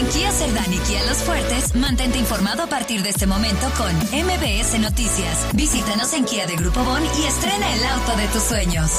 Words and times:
En 0.00 0.06
Kia 0.06 0.32
Cerdán 0.32 0.72
y 0.72 0.78
Kia 0.78 1.04
Los 1.04 1.18
Fuertes, 1.18 1.74
mantente 1.74 2.16
informado 2.16 2.62
a 2.62 2.66
partir 2.68 3.02
de 3.02 3.10
este 3.10 3.26
momento 3.26 3.70
con 3.76 3.94
MBS 3.94 4.80
Noticias. 4.80 5.46
Visítanos 5.52 6.14
en 6.14 6.24
Kia 6.24 6.46
de 6.46 6.56
Grupo 6.56 6.82
Bon 6.84 7.02
y 7.02 7.26
estrena 7.26 7.70
el 7.74 7.84
auto 7.84 8.16
de 8.16 8.26
tus 8.28 8.42
sueños. 8.42 8.90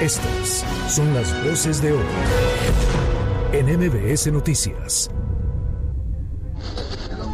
Estas 0.00 0.64
son 0.88 1.12
las 1.12 1.30
voces 1.44 1.82
de 1.82 1.92
hoy 1.92 2.06
en 3.52 3.66
MBS 3.66 4.32
Noticias. 4.32 5.10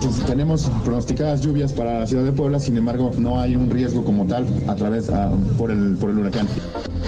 Pues 0.01 0.25
tenemos 0.27 0.71
pronosticadas 0.85 1.41
lluvias 1.41 1.73
para 1.73 2.01
la 2.01 2.07
ciudad 2.07 2.25
de 2.25 2.31
Puebla, 2.33 2.61
sin 2.61 2.77
embargo, 2.77 3.11
no 3.19 3.41
hay 3.41 3.57
un 3.57 3.69
riesgo 3.69 4.05
como 4.05 4.27
tal 4.27 4.47
a 4.69 4.77
través 4.77 5.11
ah, 5.11 5.33
por, 5.57 5.73
el, 5.73 5.97
por 5.97 6.11
el 6.11 6.19
huracán. 6.19 6.47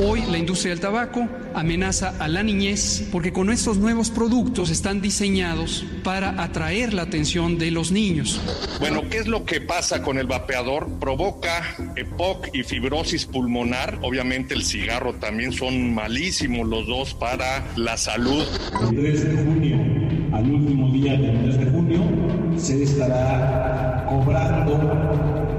Hoy 0.04 0.22
la 0.30 0.39
industria 0.39 0.70
del 0.70 0.80
tabaco 0.80 1.29
amenaza 1.54 2.14
a 2.18 2.26
la 2.26 2.43
niñez 2.43 3.08
porque 3.12 3.32
con 3.32 3.50
estos 3.50 3.76
nuevos 3.76 4.11
productos 4.11 4.71
están 4.71 5.00
diseñados 5.00 5.84
para 6.03 6.43
atraer 6.43 6.93
la 6.93 7.03
atención 7.03 7.58
de 7.58 7.71
los 7.71 7.93
niños. 7.93 8.40
Bueno, 8.80 9.02
¿qué 9.08 9.18
es 9.18 9.29
lo 9.29 9.44
que 9.44 9.61
pasa 9.61 10.02
con 10.02 10.18
el 10.18 10.27
vapeador? 10.27 10.88
Provoca 10.99 11.77
EPOC 11.96 12.49
y 12.54 12.63
fibrosis 12.64 13.27
pulmonar. 13.27 13.99
Obviamente 14.02 14.54
el 14.54 14.64
cigarro 14.64 15.14
también 15.14 15.52
son 15.52 15.94
malísimos 15.94 16.66
los 16.66 16.86
dos 16.86 17.14
para 17.14 17.66
la 17.77 17.96
salud. 17.96 18.44
El 18.80 18.96
3 18.96 19.29
de 19.29 19.44
junio 19.44 20.00
al 20.32 20.50
último 20.50 20.91
día 20.91 21.13
del 21.13 21.38
mes 21.38 21.58
de 21.58 21.66
junio 21.66 22.00
se 22.57 22.82
estará 22.82 24.07
cobrando 24.09 24.79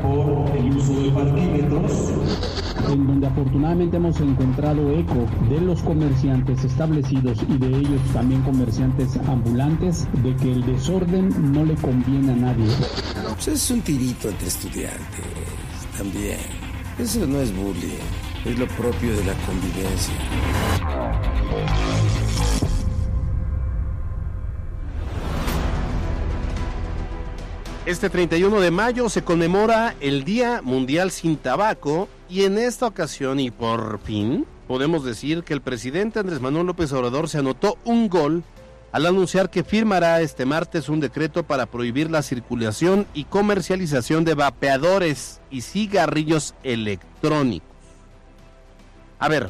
por 0.02 0.58
el 0.58 0.76
uso 0.76 1.02
de 1.02 1.12
parquímetros. 1.12 1.92
En 2.90 3.08
donde 3.08 3.28
afortunadamente 3.28 3.98
hemos 3.98 4.20
encontrado 4.20 4.92
eco 4.92 5.26
de 5.50 5.62
los 5.62 5.82
comerciantes 5.82 6.64
establecidos 6.64 7.38
y 7.48 7.58
de 7.58 7.68
ellos 7.68 8.02
también 8.14 8.42
comerciantes 8.42 9.18
ambulantes 9.28 10.08
de 10.24 10.36
que 10.36 10.52
el 10.52 10.66
desorden 10.66 11.54
no 11.54 11.64
le 11.64 11.76
conviene 11.76 12.34
a 12.34 12.36
nadie. 12.36 12.68
Pues 13.36 13.48
es 13.48 13.72
un 13.72 13.82
tirito 13.82 14.30
entre 14.30 14.48
estudiantes 14.48 15.26
también. 15.98 16.40
Eso 17.00 17.26
no 17.26 17.40
es 17.40 17.56
bullying, 17.56 17.98
es 18.46 18.60
lo 18.60 18.68
propio 18.68 19.16
de 19.16 19.26
la 19.26 19.34
convivencia. 19.46 20.14
Este 27.88 28.12
31 28.12 28.62
de 28.62 28.70
mayo 28.70 29.10
se 29.10 29.24
conmemora 29.24 29.96
el 30.02 30.24
Día 30.24 30.62
Mundial 30.62 31.10
sin 31.10 31.36
Tabaco 31.36 32.08
y 32.30 32.44
en 32.44 32.60
esta 32.60 32.86
ocasión 32.86 33.40
y 33.40 33.50
por 33.50 34.00
fin 34.02 34.46
podemos 34.68 35.04
decir 35.04 35.44
que 35.44 35.56
el 35.56 35.62
presidente 35.62 36.20
Andrés 36.20 36.42
Manuel 36.42 36.68
López 36.68 36.94
Obrador 36.94 37.28
se 37.28 37.40
anotó 37.40 37.80
un 37.84 38.08
gol 38.08 38.44
al 38.92 39.08
anunciar 39.08 39.50
que 39.50 39.64
firmará 39.64 40.22
este 40.22 40.46
martes 40.46 40.90
un 40.90 41.00
decreto 41.00 41.42
para 41.42 41.66
prohibir 41.66 42.12
la 42.12 42.22
circulación 42.22 43.08
y 43.16 43.24
comercialización 43.24 44.26
de 44.26 44.36
vapeadores 44.36 45.42
y 45.50 45.62
cigarrillos 45.62 46.54
electrónicos. 46.62 47.68
A 49.18 49.28
ver, 49.28 49.50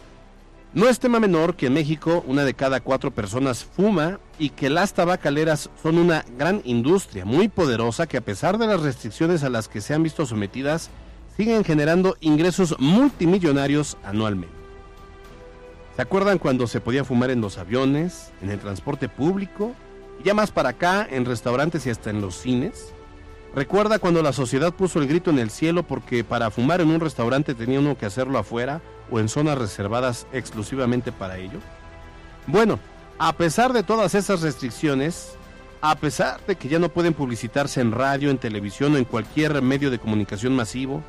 no 0.74 0.88
es 0.88 1.00
tema 1.00 1.20
menor 1.20 1.56
que 1.56 1.68
en 1.68 1.74
México 1.74 2.24
una 2.28 2.46
de 2.46 2.54
cada 2.54 2.80
cuatro 2.80 3.12
personas 3.12 3.66
fuma 3.66 4.20
y 4.40 4.52
que 4.52 4.70
las 4.70 4.94
tabacaleras 4.94 5.70
son 5.82 5.98
una 5.98 6.24
gran 6.38 6.62
industria 6.64 7.26
muy 7.26 7.50
poderosa 7.50 8.08
que 8.08 8.18
a 8.18 8.22
pesar 8.22 8.58
de 8.58 8.68
las 8.68 8.82
restricciones 8.82 9.44
a 9.44 9.50
las 9.50 9.68
que 9.68 9.82
se 9.82 9.94
han 9.94 10.04
visto 10.04 10.26
sometidas, 10.26 10.90
siguen 11.36 11.66
generando 11.66 12.16
ingresos 12.22 12.76
multimillonarios 12.80 13.98
anualmente. 14.04 14.56
¿Se 15.96 16.02
acuerdan 16.02 16.38
cuando 16.38 16.68
se 16.68 16.80
podía 16.80 17.04
fumar 17.04 17.32
en 17.32 17.42
los 17.42 17.58
aviones, 17.58 18.32
en 18.42 18.50
el 18.50 18.60
transporte 18.60 19.10
público, 19.10 19.74
y 20.22 20.24
ya 20.24 20.34
más 20.34 20.52
para 20.52 20.70
acá, 20.70 21.06
en 21.10 21.26
restaurantes 21.26 21.86
y 21.86 21.90
hasta 21.90 22.12
en 22.12 22.22
los 22.22 22.36
cines? 22.36 22.94
¿Recuerda 23.54 24.00
cuando 24.00 24.24
la 24.24 24.32
sociedad 24.32 24.74
puso 24.74 25.00
el 25.00 25.08
grito 25.08 25.30
en 25.30 25.40
el 25.40 25.50
cielo 25.50 25.84
porque 25.84 26.24
para 26.24 26.52
fumar 26.52 26.80
en 26.80 26.90
un 26.90 27.02
restaurante 27.02 27.54
tenía 27.54 27.80
uno 27.80 27.98
que 27.98 28.06
hacerlo 28.06 28.38
afuera 28.38 28.82
o 29.12 29.20
en 29.20 29.28
zonas 29.28 29.58
reservadas 29.58 30.26
exclusivamente 30.32 31.12
para 31.12 31.38
ello? 31.38 31.60
Bueno, 32.48 32.80
a 33.20 33.34
pesar 33.34 33.74
de 33.74 33.84
todas 33.84 34.16
esas 34.16 34.42
restricciones, 34.42 35.34
a 35.82 35.96
pesar 35.96 36.40
de 36.46 36.56
que 36.56 36.70
ya 36.70 36.80
no 36.80 36.90
pueden 36.90 37.14
publicitarse 37.14 37.82
en 37.82 37.92
radio, 37.92 38.30
en 38.30 38.38
televisión 38.38 38.94
o 38.94 38.98
en 38.98 39.04
cualquier 39.04 39.62
medio 39.62 39.92
de 39.92 40.00
comunicación 40.00 40.56
masivo, 40.56 41.04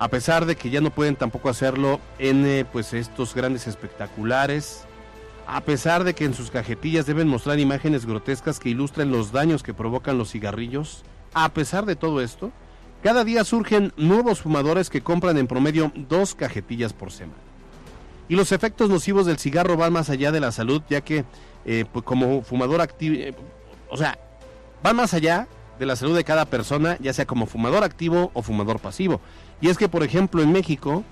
a 0.00 0.08
pesar 0.08 0.46
de 0.46 0.56
que 0.56 0.70
ya 0.70 0.80
no 0.80 0.90
pueden 0.90 1.14
tampoco 1.14 1.48
hacerlo 1.48 2.00
en 2.18 2.44
eh, 2.44 2.64
pues 2.70 2.92
estos 2.92 3.34
grandes 3.36 3.68
espectaculares, 3.68 4.82
a 5.46 5.60
pesar 5.60 6.02
de 6.02 6.14
que 6.14 6.24
en 6.24 6.34
sus 6.34 6.50
cajetillas 6.50 7.06
deben 7.06 7.28
mostrar 7.28 7.60
imágenes 7.60 8.04
grotescas 8.04 8.58
que 8.58 8.68
ilustren 8.68 9.12
los 9.12 9.30
daños 9.30 9.62
que 9.62 9.74
provocan 9.74 10.18
los 10.18 10.32
cigarrillos, 10.32 11.04
a 11.34 11.48
pesar 11.50 11.86
de 11.86 11.96
todo 11.96 12.20
esto, 12.20 12.52
cada 13.02 13.24
día 13.24 13.44
surgen 13.44 13.92
nuevos 13.96 14.40
fumadores 14.40 14.90
que 14.90 15.02
compran 15.02 15.38
en 15.38 15.46
promedio 15.46 15.92
dos 15.94 16.34
cajetillas 16.34 16.92
por 16.92 17.12
semana. 17.12 17.38
Y 18.28 18.36
los 18.36 18.52
efectos 18.52 18.90
nocivos 18.90 19.24
del 19.26 19.38
cigarro 19.38 19.76
van 19.76 19.92
más 19.92 20.10
allá 20.10 20.32
de 20.32 20.40
la 20.40 20.52
salud, 20.52 20.82
ya 20.90 21.00
que 21.00 21.24
eh, 21.64 21.84
pues 21.92 22.04
como 22.04 22.42
fumador 22.42 22.80
activo, 22.80 23.14
eh, 23.16 23.34
o 23.90 23.96
sea, 23.96 24.18
van 24.82 24.96
más 24.96 25.14
allá 25.14 25.48
de 25.78 25.86
la 25.86 25.96
salud 25.96 26.16
de 26.16 26.24
cada 26.24 26.44
persona, 26.44 26.98
ya 27.00 27.12
sea 27.12 27.26
como 27.26 27.46
fumador 27.46 27.84
activo 27.84 28.30
o 28.34 28.42
fumador 28.42 28.80
pasivo. 28.80 29.20
Y 29.60 29.68
es 29.68 29.78
que, 29.78 29.88
por 29.88 30.02
ejemplo, 30.02 30.42
en 30.42 30.52
México, 30.52 31.04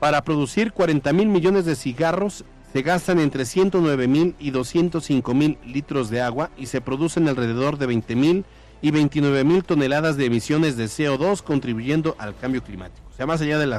para 0.00 0.22
producir 0.22 0.72
40 0.72 1.12
mil 1.12 1.28
millones 1.28 1.64
de 1.64 1.76
cigarros, 1.76 2.44
se 2.72 2.82
gastan 2.82 3.20
entre 3.20 3.44
109 3.44 4.08
mil 4.08 4.34
y 4.40 4.50
205 4.50 5.34
mil 5.34 5.58
litros 5.64 6.10
de 6.10 6.20
agua 6.20 6.50
y 6.56 6.66
se 6.66 6.80
producen 6.80 7.28
alrededor 7.28 7.78
de 7.78 7.86
20 7.86 8.16
mil 8.16 8.44
y 8.84 8.90
29 8.90 9.44
mil 9.44 9.64
toneladas 9.64 10.18
de 10.18 10.26
emisiones 10.26 10.76
de 10.76 10.84
CO2 10.84 11.40
contribuyendo 11.40 12.16
al 12.18 12.36
cambio 12.36 12.62
climático. 12.62 13.08
O 13.10 13.16
sea, 13.16 13.24
más 13.24 13.40
allá 13.40 13.58
del 13.58 13.74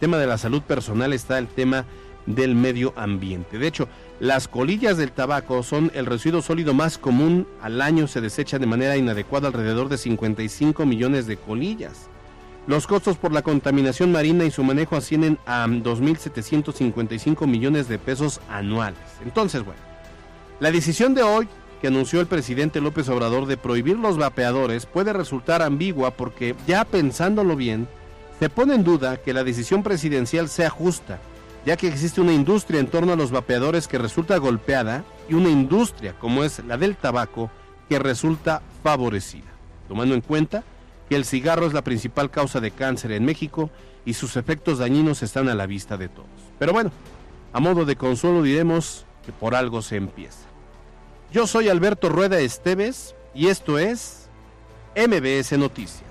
tema 0.00 0.16
de 0.16 0.26
la 0.26 0.38
salud 0.38 0.62
personal 0.62 1.12
está 1.12 1.36
el 1.36 1.46
tema 1.46 1.84
del 2.24 2.54
medio 2.54 2.94
ambiente. 2.96 3.58
De 3.58 3.66
hecho, 3.66 3.86
las 4.18 4.48
colillas 4.48 4.96
del 4.96 5.12
tabaco 5.12 5.62
son 5.62 5.92
el 5.94 6.06
residuo 6.06 6.40
sólido 6.40 6.72
más 6.72 6.96
común. 6.96 7.46
Al 7.60 7.82
año 7.82 8.08
se 8.08 8.22
desecha 8.22 8.58
de 8.58 8.64
manera 8.64 8.96
inadecuada 8.96 9.48
alrededor 9.48 9.90
de 9.90 9.98
55 9.98 10.86
millones 10.86 11.26
de 11.26 11.36
colillas. 11.36 12.08
Los 12.66 12.86
costos 12.86 13.18
por 13.18 13.32
la 13.32 13.42
contaminación 13.42 14.10
marina 14.10 14.46
y 14.46 14.50
su 14.50 14.64
manejo 14.64 14.96
ascienden 14.96 15.38
a 15.44 15.66
2.755 15.66 17.46
millones 17.46 17.88
de 17.88 17.98
pesos 17.98 18.40
anuales. 18.48 18.98
Entonces, 19.22 19.62
bueno, 19.62 19.82
la 20.60 20.70
decisión 20.70 21.12
de 21.12 21.24
hoy 21.24 21.46
que 21.80 21.88
anunció 21.88 22.20
el 22.20 22.26
presidente 22.26 22.80
López 22.80 23.08
Obrador 23.08 23.46
de 23.46 23.56
prohibir 23.56 23.98
los 23.98 24.16
vapeadores 24.16 24.86
puede 24.86 25.12
resultar 25.12 25.62
ambigua 25.62 26.10
porque 26.10 26.54
ya 26.66 26.84
pensándolo 26.84 27.56
bien, 27.56 27.88
se 28.38 28.50
pone 28.50 28.74
en 28.74 28.84
duda 28.84 29.16
que 29.16 29.32
la 29.32 29.44
decisión 29.44 29.82
presidencial 29.82 30.48
sea 30.48 30.70
justa, 30.70 31.18
ya 31.64 31.76
que 31.76 31.88
existe 31.88 32.20
una 32.20 32.32
industria 32.32 32.80
en 32.80 32.88
torno 32.88 33.12
a 33.12 33.16
los 33.16 33.30
vapeadores 33.30 33.88
que 33.88 33.98
resulta 33.98 34.36
golpeada 34.36 35.04
y 35.28 35.34
una 35.34 35.48
industria 35.48 36.14
como 36.18 36.44
es 36.44 36.62
la 36.64 36.76
del 36.76 36.96
tabaco 36.96 37.50
que 37.88 37.98
resulta 37.98 38.62
favorecida, 38.82 39.50
tomando 39.88 40.14
en 40.14 40.20
cuenta 40.20 40.64
que 41.08 41.16
el 41.16 41.24
cigarro 41.24 41.66
es 41.66 41.72
la 41.72 41.84
principal 41.84 42.30
causa 42.30 42.60
de 42.60 42.70
cáncer 42.70 43.12
en 43.12 43.24
México 43.24 43.70
y 44.04 44.14
sus 44.14 44.36
efectos 44.36 44.78
dañinos 44.78 45.22
están 45.22 45.48
a 45.48 45.54
la 45.54 45.66
vista 45.66 45.96
de 45.96 46.08
todos. 46.08 46.28
Pero 46.58 46.72
bueno, 46.72 46.90
a 47.52 47.60
modo 47.60 47.84
de 47.84 47.96
consuelo 47.96 48.42
diremos 48.42 49.04
que 49.24 49.32
por 49.32 49.54
algo 49.54 49.82
se 49.82 49.96
empieza. 49.96 50.46
Yo 51.32 51.46
soy 51.46 51.68
Alberto 51.68 52.08
Rueda 52.08 52.38
Esteves 52.38 53.14
y 53.34 53.48
esto 53.48 53.78
es 53.78 54.28
MBS 54.94 55.58
Noticias. 55.58 56.06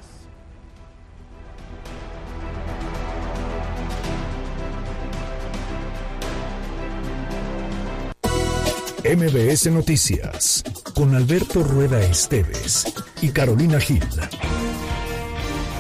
MBS 9.04 9.72
Noticias 9.72 10.64
con 10.94 11.16
Alberto 11.16 11.64
Rueda 11.64 12.02
Esteves 12.02 12.94
y 13.22 13.30
Carolina 13.30 13.80
Gil. 13.80 14.04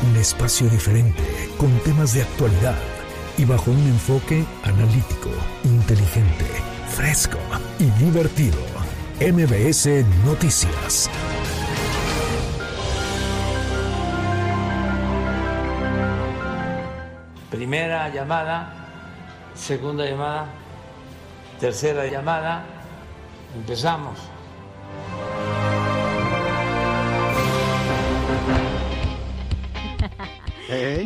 Un 0.09 0.15
espacio 0.15 0.69
diferente 0.69 1.23
con 1.57 1.77
temas 1.79 2.13
de 2.13 2.21
actualidad 2.21 2.77
y 3.37 3.43
bajo 3.43 3.71
un 3.71 3.79
enfoque 3.79 4.45
analítico, 4.63 5.29
inteligente, 5.65 6.45
fresco 6.95 7.39
y 7.79 7.85
divertido. 8.03 8.74
MBS 9.19 10.03
Noticias. 10.25 11.09
Primera 17.49 18.09
llamada, 18.09 18.73
segunda 19.53 20.03
llamada, 20.03 20.47
tercera 21.61 22.05
llamada. 22.07 22.65
Empezamos. 23.55 24.19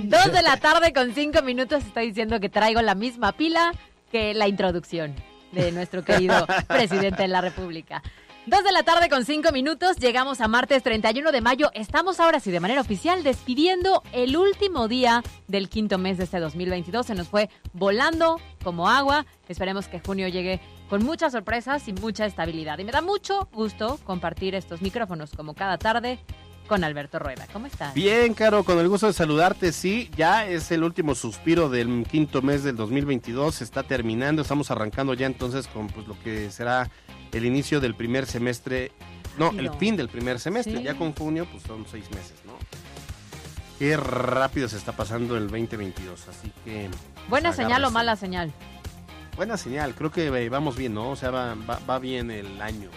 Dos 0.06 0.32
de 0.32 0.42
la 0.42 0.58
tarde 0.58 0.94
con 0.94 1.14
cinco 1.14 1.44
minutos 1.44 1.86
está 1.86 2.00
diciendo 2.00 2.40
que 2.40 2.50
traigo 2.50 2.82
la 2.82 2.96
misma 2.96 3.34
pila 3.34 3.72
que 4.12 4.34
la 4.34 4.48
introducción 4.48 5.29
de 5.51 5.72
nuestro 5.72 6.04
querido 6.04 6.46
presidente 6.68 7.24
de 7.24 7.28
la 7.28 7.42
República. 7.42 8.01
Dos 8.46 8.63
de 8.63 8.72
la 8.72 8.81
tarde 8.81 9.10
con 9.10 9.25
cinco 9.25 9.51
minutos, 9.51 9.98
llegamos 9.98 10.42
a 10.42 10.48
martes 10.48 10.81
31 10.81 11.31
de 11.31 11.42
mayo. 11.42 11.69
Estamos 11.75 12.19
ahora 12.19 12.40
sí 12.40 12.50
de 12.50 12.60
manera 12.60 12.81
oficial 12.81 13.22
despidiendo 13.22 14.01
el 14.12 14.36
último 14.38 14.88
día 14.88 15.22
del 15.48 15.69
quinto 15.69 16.00
mes 16.00 16.18
de 16.18 16.24
este 16.24 16.40
2022. 16.40 17.06
Se 17.06 17.13
nos 17.13 17.28
fue 17.28 17.50
volando 17.74 18.40
como 18.63 18.90
agua. 18.90 19.28
Esperemos 19.48 19.88
que 19.88 20.00
junio 20.00 20.28
llegue 20.30 20.60
con 20.90 21.06
muchas 21.06 21.34
sorpresas 21.34 21.88
y 21.88 21.94
mucha 21.94 22.25
estabilidad. 22.25 22.80
Y 22.80 22.86
me 22.86 22.92
da 22.92 23.02
mucho 23.02 23.48
gusto 23.54 24.00
compartir 24.04 24.56
estos 24.56 24.81
micrófonos 24.81 25.31
como 25.34 25.54
cada 25.54 25.78
tarde 25.78 26.18
con 26.69 26.86
Alberto 26.86 27.19
Rueda. 27.19 27.48
¿Cómo 27.51 27.66
estás? 27.66 27.94
Bien, 27.94 28.33
Caro, 28.33 28.63
con 28.63 28.80
el 28.80 28.88
gusto 28.88 29.07
de 29.07 29.13
saludarte. 29.13 29.74
Sí, 29.74 30.10
ya 30.16 30.48
es 30.48 30.71
el 30.71 30.83
último 30.86 31.16
suspiro 31.16 31.68
del 31.68 32.06
quinto 32.10 32.42
mes 32.42 32.63
del 32.63 32.77
2022. 32.77 33.56
Se 33.56 33.63
está 33.66 33.83
terminando. 33.83 34.42
Estamos 34.42 34.71
arrancando 34.71 35.13
ya 35.16 35.25
entonces 35.25 35.68
con 35.68 35.88
pues, 35.88 36.07
lo 36.07 36.18
que 36.19 36.50
será 36.51 36.89
el 37.31 37.45
inicio 37.45 37.80
del 37.81 37.95
primer 37.95 38.25
semestre, 38.25 38.92
no, 39.38 39.51
el 39.51 39.71
fin 39.74 39.95
del 39.95 40.10
primer 40.10 40.39
semestre, 40.39 40.81
ya 40.81 40.95
con 40.95 41.13
junio, 41.13 41.48
pues 41.51 41.63
son 41.63 41.86
seis 41.89 42.10
meses, 42.12 42.36
¿no? 42.45 42.54
Qué 43.77 43.95
rápido 43.95 44.68
se 44.68 44.77
está 44.77 44.92
pasando 44.92 45.38
el 45.38 45.48
2022, 45.48 46.27
así 46.27 46.51
que... 46.66 46.89
Pues, 46.89 47.30
¿Buena 47.30 47.54
señal 47.54 47.83
o 47.86 47.92
mala 47.92 48.16
señal? 48.16 48.51
Buena 49.36 49.57
señal, 49.57 49.95
creo 49.95 50.12
que 50.12 50.50
vamos 50.50 50.75
bien, 50.75 50.94
¿no? 50.94 51.12
O 51.12 51.16
sea, 51.16 51.31
va, 51.31 51.56
va, 51.56 52.00
bien 52.00 52.30
el 52.31 52.62
año, 52.62 52.89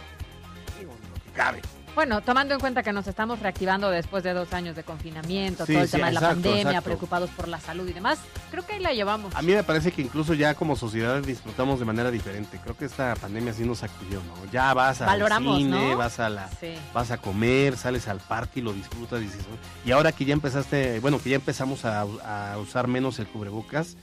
digo, 0.78 0.92
lo 0.92 1.22
que 1.22 1.30
cabe. 1.36 1.60
Bueno, 1.94 2.23
tomando 2.23 2.55
en 2.55 2.61
cuenta 2.61 2.83
que 2.83 2.93
nos 2.93 3.06
estamos 3.06 3.41
reactivando 3.41 3.91
después 3.91 4.25
de 4.25 4.33
dos 4.33 4.53
años 4.55 4.75
de 4.75 4.83
confinamiento, 4.83 5.67
todo 5.67 5.79
el 5.81 5.91
tema 5.91 6.06
de 6.06 6.12
la 6.12 6.21
pandemia, 6.21 6.81
preocupados 6.81 7.29
por 7.31 7.49
la 7.49 7.61
salud 7.61 7.87
y 7.87 7.93
demás, 7.93 8.19
creo 8.50 8.65
que 8.65 8.75
ahí 8.75 8.81
la 8.81 8.94
llevamos. 8.94 9.35
A 9.35 9.43
mí 9.43 9.53
me 9.53 9.62
parece 9.62 9.93
que 9.93 10.00
incluso 10.00 10.33
ya 10.33 10.55
como 10.55 10.75
sociedad 10.75 11.21
disfrutamos 11.23 11.79
de 11.79 11.85
manera 11.85 12.11
diferente. 12.11 12.59
Creo 12.62 12.77
que 12.77 12.87
esta 12.87 13.15
pandemia 13.17 13.53
sí 13.53 13.65
nos 13.65 13.83
activó, 13.83 14.23
¿no? 14.23 14.50
Ya 14.50 14.73
vas 14.73 15.03
al 15.03 15.29
cine, 15.39 15.94
vas 15.94 16.19
a 16.19 16.31
la, 16.31 16.49
vas 16.94 17.11
a 17.11 17.19
comer, 17.19 17.77
sales 17.77 18.09
al 18.09 18.21
parque 18.21 18.61
y 18.61 18.62
lo 18.62 18.73
disfrutas. 18.73 19.21
Dices, 19.21 19.41
y 19.85 19.91
ahora 19.91 20.12
que 20.12 20.25
ya 20.25 20.33
empezaste, 20.33 20.99
bueno, 21.00 21.21
que 21.23 21.31
ya 21.31 21.37
empezamos 21.37 21.85
a, 21.85 22.00
a 22.00 22.59
usar 22.59 22.89
menos 22.89 23.19
el 23.19 23.27
cubrebocas, 23.27 23.97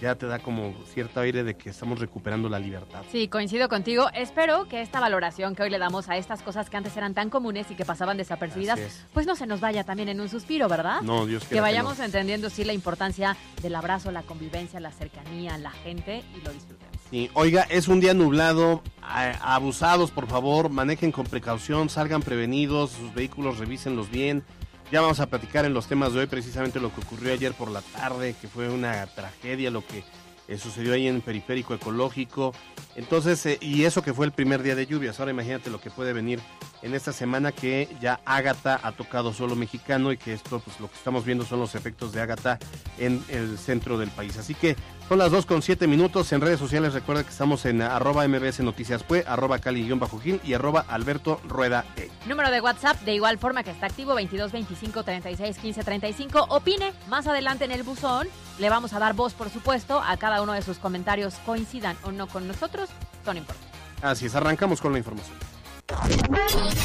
ya 0.00 0.14
te 0.14 0.26
da 0.26 0.38
como 0.38 0.74
cierto 0.92 1.20
aire 1.20 1.44
de 1.44 1.54
que 1.54 1.70
estamos 1.70 1.98
recuperando 1.98 2.48
la 2.48 2.58
libertad. 2.58 3.02
Sí, 3.10 3.28
coincido 3.28 3.68
contigo. 3.68 4.08
Espero 4.14 4.68
que 4.68 4.82
esta 4.82 5.00
valoración 5.00 5.54
que 5.54 5.62
hoy 5.62 5.70
le 5.70 5.78
damos 5.78 6.08
a 6.08 6.16
estas 6.16 6.42
cosas 6.42 6.70
que 6.70 6.76
antes 6.76 6.96
eran 6.96 7.14
tan 7.14 7.30
comunes 7.30 7.70
y 7.70 7.74
que 7.74 7.84
pasaban 7.84 8.16
desapercibidas, 8.16 8.78
pues 9.12 9.26
no 9.26 9.36
se 9.36 9.46
nos 9.46 9.60
vaya 9.60 9.84
también 9.84 10.08
en 10.08 10.20
un 10.20 10.28
suspiro, 10.28 10.68
¿verdad? 10.68 11.02
No, 11.02 11.26
Dios 11.26 11.44
Que 11.44 11.60
vayamos 11.60 11.98
entendiendo 12.00 12.50
sí 12.50 12.64
la 12.64 12.72
importancia 12.72 13.36
del 13.62 13.74
abrazo, 13.74 14.10
la 14.10 14.22
convivencia, 14.22 14.80
la 14.80 14.92
cercanía, 14.92 15.58
la 15.58 15.70
gente 15.70 16.22
y 16.36 16.44
lo 16.44 16.52
disfrutemos. 16.52 16.88
Sí, 17.10 17.30
oiga, 17.32 17.62
es 17.70 17.88
un 17.88 18.00
día 18.00 18.12
nublado, 18.12 18.82
abusados 19.00 20.10
por 20.10 20.26
favor, 20.26 20.68
manejen 20.68 21.10
con 21.10 21.24
precaución, 21.24 21.88
salgan 21.88 22.22
prevenidos, 22.22 22.90
sus 22.90 23.14
vehículos 23.14 23.58
revísenlos 23.58 24.10
bien 24.10 24.44
ya 24.90 25.00
vamos 25.00 25.20
a 25.20 25.26
platicar 25.26 25.64
en 25.64 25.74
los 25.74 25.86
temas 25.86 26.12
de 26.12 26.20
hoy 26.20 26.26
precisamente 26.26 26.80
lo 26.80 26.92
que 26.94 27.00
ocurrió 27.00 27.32
ayer 27.32 27.52
por 27.52 27.70
la 27.70 27.82
tarde, 27.82 28.34
que 28.40 28.48
fue 28.48 28.68
una 28.70 29.06
tragedia, 29.06 29.70
lo 29.70 29.84
que 29.86 30.02
eh, 30.48 30.56
sucedió 30.56 30.94
ahí 30.94 31.06
en 31.06 31.20
Periférico 31.20 31.74
Ecológico. 31.74 32.54
Entonces, 32.96 33.44
eh, 33.44 33.58
y 33.60 33.84
eso 33.84 34.02
que 34.02 34.14
fue 34.14 34.24
el 34.24 34.32
primer 34.32 34.62
día 34.62 34.74
de 34.74 34.86
lluvias. 34.86 35.20
Ahora 35.20 35.32
imagínate 35.32 35.68
lo 35.68 35.80
que 35.80 35.90
puede 35.90 36.14
venir 36.14 36.40
en 36.82 36.94
esta 36.94 37.12
semana 37.12 37.52
que 37.52 37.88
ya 38.00 38.20
Ágata 38.24 38.80
ha 38.82 38.92
tocado 38.92 39.32
suelo 39.32 39.56
mexicano 39.56 40.12
y 40.12 40.16
que 40.16 40.32
esto, 40.32 40.60
pues 40.60 40.78
lo 40.80 40.88
que 40.88 40.96
estamos 40.96 41.24
viendo 41.24 41.44
son 41.44 41.60
los 41.60 41.74
efectos 41.74 42.12
de 42.12 42.20
Ágata 42.20 42.58
en 42.98 43.22
el 43.28 43.58
centro 43.58 43.98
del 43.98 44.10
país. 44.10 44.36
Así 44.38 44.54
que 44.54 44.76
son 45.08 45.18
las 45.18 45.30
2 45.30 45.46
con 45.46 45.62
7 45.62 45.86
minutos. 45.86 46.32
En 46.32 46.40
redes 46.40 46.58
sociales 46.58 46.92
recuerda 46.92 47.24
que 47.24 47.30
estamos 47.30 47.64
en 47.64 47.82
arroba 47.82 48.26
mbs 48.28 48.60
noticias 48.60 49.02
fue, 49.02 49.24
arroba 49.26 49.58
cali-gil 49.58 50.40
y 50.44 50.54
arroba 50.54 50.84
alberto 50.88 51.40
rueda 51.48 51.84
e. 51.96 52.10
Número 52.26 52.50
de 52.50 52.60
WhatsApp 52.60 53.00
de 53.02 53.14
igual 53.14 53.38
forma 53.38 53.62
que 53.62 53.70
está 53.70 53.86
activo 53.86 54.14
22 54.14 54.52
25 54.52 55.02
36 55.02 55.58
15 55.58 55.84
35. 55.84 56.46
Opine 56.50 56.92
más 57.08 57.26
adelante 57.26 57.64
en 57.64 57.72
el 57.72 57.82
buzón. 57.82 58.28
Le 58.58 58.68
vamos 58.70 58.92
a 58.92 58.98
dar 58.98 59.14
voz, 59.14 59.34
por 59.34 59.50
supuesto, 59.50 60.00
a 60.00 60.16
cada 60.16 60.42
uno 60.42 60.52
de 60.52 60.62
sus 60.62 60.78
comentarios, 60.78 61.34
coincidan 61.46 61.96
o 62.02 62.12
no 62.12 62.26
con 62.26 62.46
nosotros, 62.46 62.90
son 63.24 63.36
importantes. 63.36 63.78
Así 64.02 64.26
es, 64.26 64.34
arrancamos 64.34 64.80
con 64.80 64.92
la 64.92 64.98
información. 64.98 65.36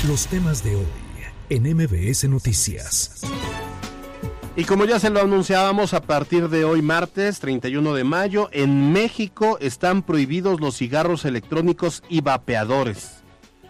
Los 0.08 0.28
temas 0.28 0.64
de 0.64 0.78
hoy 0.78 0.86
en 1.50 1.64
MBS 1.76 2.24
Noticias. 2.30 3.22
Y 4.56 4.64
como 4.64 4.86
ya 4.86 4.98
se 4.98 5.10
lo 5.10 5.20
anunciábamos, 5.20 5.94
a 5.94 6.02
partir 6.02 6.48
de 6.48 6.64
hoy 6.64 6.82
martes 6.82 7.42
31 7.42 7.96
de 7.96 8.04
mayo, 8.06 8.48
en 8.54 8.94
México 8.94 9.58
están 9.60 10.04
prohibidos 10.04 10.62
los 10.62 10.78
cigarros 10.78 11.26
electrónicos 11.26 12.02
y 12.08 12.22
vapeadores. 12.22 13.24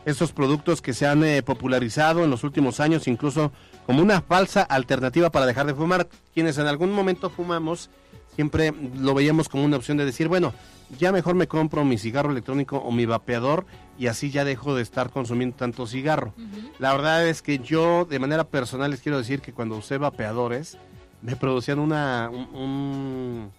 Estos 0.05 0.33
productos 0.33 0.81
que 0.83 0.93
se 0.93 1.07
han 1.07 1.23
eh, 1.23 1.41
popularizado 1.41 2.23
en 2.23 2.29
los 2.29 2.43
últimos 2.43 2.79
años, 2.79 3.07
incluso 3.07 3.51
como 3.87 4.03
una 4.03 4.21
falsa 4.21 4.61
alternativa 4.61 5.31
para 5.31 5.47
dejar 5.47 5.65
de 5.65 5.73
fumar. 5.73 6.09
Quienes 6.33 6.59
en 6.59 6.67
algún 6.67 6.91
momento 6.91 7.31
fumamos, 7.31 7.89
siempre 8.35 8.71
lo 8.99 9.15
veíamos 9.15 9.49
como 9.49 9.63
una 9.63 9.77
opción 9.77 9.97
de 9.97 10.05
decir, 10.05 10.27
bueno, 10.27 10.53
ya 10.97 11.11
mejor 11.11 11.35
me 11.35 11.47
compro 11.47 11.83
mi 11.85 11.97
cigarro 11.97 12.31
electrónico 12.31 12.77
o 12.77 12.91
mi 12.91 13.05
vapeador 13.05 13.65
y 13.97 14.07
así 14.07 14.31
ya 14.31 14.43
dejo 14.45 14.75
de 14.75 14.81
estar 14.81 15.09
consumiendo 15.09 15.55
tanto 15.55 15.87
cigarro. 15.87 16.33
La 16.79 16.93
verdad 16.93 17.27
es 17.27 17.41
que 17.41 17.59
yo 17.59 18.05
de 18.05 18.19
manera 18.19 18.43
personal 18.43 18.91
les 18.91 19.01
quiero 19.01 19.17
decir 19.17 19.41
que 19.41 19.53
cuando 19.53 19.77
usé 19.77 19.97
vapeadores 19.97 20.77
me 21.21 21.35
producían 21.35 21.79
una, 21.79 22.29
un, 22.29 23.51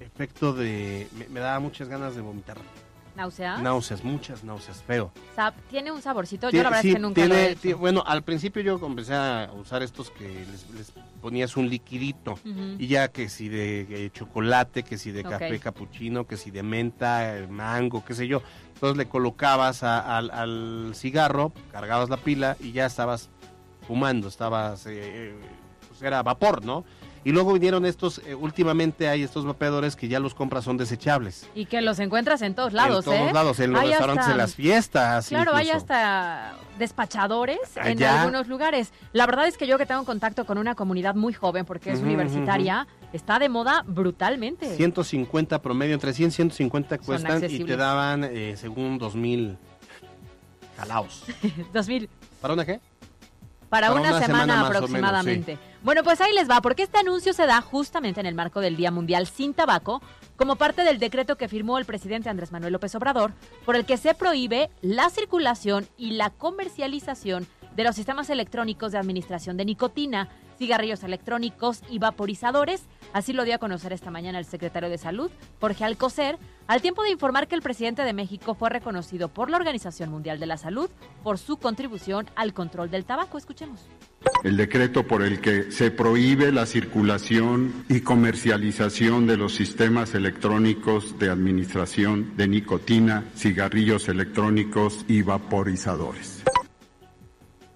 efecto 0.00 0.52
de... 0.52 1.08
Me, 1.30 1.40
daba 1.40 1.60
muchas 1.60 1.88
ganas 1.88 2.16
de 2.16 2.22
vomitar. 2.22 2.56
¿Náuseas? 3.16 3.62
Náuseas, 3.62 4.04
muchas 4.04 4.44
náuseas, 4.44 4.82
feo. 4.82 5.10
¿Tiene 5.70 5.90
un 5.90 6.02
saborcito? 6.02 6.50
Yo 6.50 6.62
la 6.62 6.68
verdad 6.68 6.84
es 6.84 6.94
que 6.94 7.00
nunca 7.00 7.24
lo 7.26 7.34
he 7.34 7.52
hecho. 7.52 7.78
bueno, 7.78 8.04
al 8.06 8.22
principio 8.22 8.60
yo 8.60 8.78
empecé 8.84 9.14
a 9.14 9.50
usar 9.58 9.82
estos 9.82 10.10
que 10.10 10.28
les, 10.28 10.92
ponías 11.22 11.56
un 11.56 11.68
liquidito. 11.68 12.38
Y 12.78 12.86
ya 12.86 13.08
que 13.08 13.28
si 13.28 13.48
de, 13.48 14.10
chocolate, 14.12 14.82
que 14.82 14.98
si 14.98 15.12
de 15.12 15.24
café 15.24 15.58
capuchino, 15.58 16.26
que 16.26 16.36
si 16.36 16.50
de 16.50 16.62
menta, 16.62 17.34
mango, 17.48 18.04
qué 18.04 18.14
sé 18.14 18.28
yo. 18.28 18.42
Entonces 18.74 18.98
le 18.98 19.06
colocabas 19.06 19.82
al 19.82 20.92
cigarro, 20.94 21.52
cargabas 21.72 22.10
la 22.10 22.18
pila 22.18 22.56
y 22.60 22.72
ya 22.72 22.84
estabas 22.84 23.30
fumando, 23.86 24.28
estabas, 24.28 24.86
eh, 24.86 24.92
eh, 24.96 25.34
pues 25.88 26.02
era 26.02 26.22
vapor, 26.22 26.64
¿no? 26.64 26.84
Y 27.26 27.32
luego 27.32 27.52
vinieron 27.52 27.84
estos, 27.86 28.18
eh, 28.24 28.36
últimamente 28.36 29.08
hay 29.08 29.24
estos 29.24 29.44
vapeadores 29.44 29.96
que 29.96 30.06
ya 30.06 30.20
los 30.20 30.32
compras 30.32 30.62
son 30.62 30.76
desechables. 30.76 31.48
Y 31.56 31.66
que 31.66 31.80
los 31.80 31.98
encuentras 31.98 32.40
en 32.40 32.54
todos 32.54 32.72
lados, 32.72 33.04
En 33.04 33.18
todos 33.18 33.32
lados, 33.32 33.58
en 33.58 33.72
los 33.72 33.82
restaurantes, 33.82 34.28
en 34.28 34.36
las 34.36 34.54
fiestas. 34.54 35.26
Claro, 35.26 35.52
hay 35.52 35.70
hasta 35.70 36.54
despachadores 36.78 37.58
en 37.82 38.00
algunos 38.04 38.46
lugares. 38.46 38.92
La 39.12 39.26
verdad 39.26 39.48
es 39.48 39.56
que 39.56 39.66
yo 39.66 39.76
que 39.76 39.86
tengo 39.86 40.04
contacto 40.04 40.46
con 40.46 40.56
una 40.56 40.76
comunidad 40.76 41.16
muy 41.16 41.32
joven, 41.32 41.64
porque 41.64 41.90
es 41.90 41.98
universitaria, 41.98 42.86
está 43.12 43.40
de 43.40 43.48
moda 43.48 43.82
brutalmente. 43.84 44.76
150 44.76 45.60
promedio, 45.60 45.94
entre 45.94 46.12
100 46.12 46.28
y 46.28 46.30
150 46.30 46.98
cuestan 46.98 47.42
y 47.50 47.64
te 47.64 47.76
daban, 47.76 48.22
eh, 48.22 48.54
según 48.56 48.98
2000 48.98 49.58
calaos. 50.76 51.24
2000. 51.72 52.08
¿Para 52.40 52.54
una 52.54 52.64
qué? 52.64 52.80
Para, 53.68 53.92
una, 53.92 54.20
semana, 54.20 54.66
aproximadamente. 54.66 55.58
Bueno, 55.86 56.02
pues 56.02 56.20
ahí 56.20 56.32
les 56.34 56.50
va, 56.50 56.60
porque 56.60 56.82
este 56.82 56.98
anuncio 56.98 57.32
se 57.32 57.46
da 57.46 57.60
justamente 57.60 58.18
en 58.18 58.26
el 58.26 58.34
marco 58.34 58.60
del 58.60 58.74
Día 58.74 58.90
Mundial 58.90 59.28
sin 59.28 59.54
Tabaco, 59.54 60.02
como 60.34 60.56
parte 60.56 60.82
del 60.82 60.98
decreto 60.98 61.36
que 61.36 61.46
firmó 61.46 61.78
el 61.78 61.84
presidente 61.84 62.28
Andrés 62.28 62.50
Manuel 62.50 62.72
López 62.72 62.92
Obrador, 62.96 63.32
por 63.64 63.76
el 63.76 63.84
que 63.84 63.96
se 63.96 64.12
prohíbe 64.12 64.68
la 64.82 65.10
circulación 65.10 65.86
y 65.96 66.14
la 66.14 66.30
comercialización 66.30 67.46
de 67.76 67.84
los 67.84 67.94
sistemas 67.94 68.30
electrónicos 68.30 68.90
de 68.90 68.98
administración 68.98 69.56
de 69.56 69.64
nicotina, 69.64 70.28
cigarrillos 70.58 71.02
electrónicos 71.04 71.82
y 71.88 71.98
vaporizadores. 71.98 72.82
Así 73.12 73.32
lo 73.32 73.44
dio 73.44 73.54
a 73.54 73.58
conocer 73.58 73.92
esta 73.92 74.10
mañana 74.10 74.38
el 74.38 74.44
secretario 74.44 74.88
de 74.88 74.98
Salud, 74.98 75.30
Jorge 75.60 75.84
Alcocer, 75.84 76.38
al 76.66 76.82
tiempo 76.82 77.02
de 77.02 77.10
informar 77.10 77.48
que 77.48 77.54
el 77.54 77.62
presidente 77.62 78.02
de 78.02 78.12
México 78.12 78.54
fue 78.54 78.70
reconocido 78.70 79.28
por 79.28 79.50
la 79.50 79.56
Organización 79.56 80.10
Mundial 80.10 80.40
de 80.40 80.46
la 80.46 80.56
Salud 80.56 80.90
por 81.22 81.38
su 81.38 81.56
contribución 81.56 82.26
al 82.34 82.52
control 82.52 82.90
del 82.90 83.04
tabaco. 83.04 83.38
Escuchemos. 83.38 83.86
El 84.42 84.56
decreto 84.56 85.06
por 85.06 85.22
el 85.22 85.40
que 85.40 85.70
se 85.70 85.90
prohíbe 85.90 86.52
la 86.52 86.66
circulación 86.66 87.84
y 87.88 88.00
comercialización 88.00 89.26
de 89.26 89.36
los 89.36 89.54
sistemas 89.54 90.14
electrónicos 90.14 91.18
de 91.18 91.30
administración 91.30 92.36
de 92.36 92.48
nicotina, 92.48 93.24
cigarrillos 93.36 94.08
electrónicos 94.08 95.04
y 95.08 95.22
vaporizadores. 95.22 96.42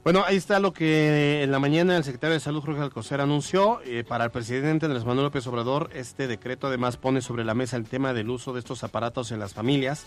Bueno, 0.02 0.25
ahí 0.26 0.37
está 0.37 0.61
lo 0.61 0.73
que 0.73 1.42
en 1.42 1.50
la 1.50 1.59
mañana 1.59 1.95
el 1.95 2.04
secretario 2.04 2.33
de 2.33 2.40
Salud, 2.40 2.62
Jorge 2.62 2.80
Alcocer, 2.80 3.21
anunció. 3.21 3.83
Eh, 3.85 4.02
para 4.02 4.25
el 4.25 4.30
presidente 4.30 4.87
Andrés 4.87 5.04
Manuel 5.04 5.26
López 5.26 5.47
Obrador, 5.47 5.90
este 5.92 6.26
decreto 6.26 6.69
además 6.69 6.97
pone 6.97 7.21
sobre 7.21 7.45
la 7.45 7.52
mesa 7.52 7.76
el 7.76 7.85
tema 7.85 8.14
del 8.14 8.30
uso 8.30 8.54
de 8.54 8.61
estos 8.61 8.83
aparatos 8.83 9.30
en 9.30 9.38
las 9.38 9.52
familias, 9.52 10.07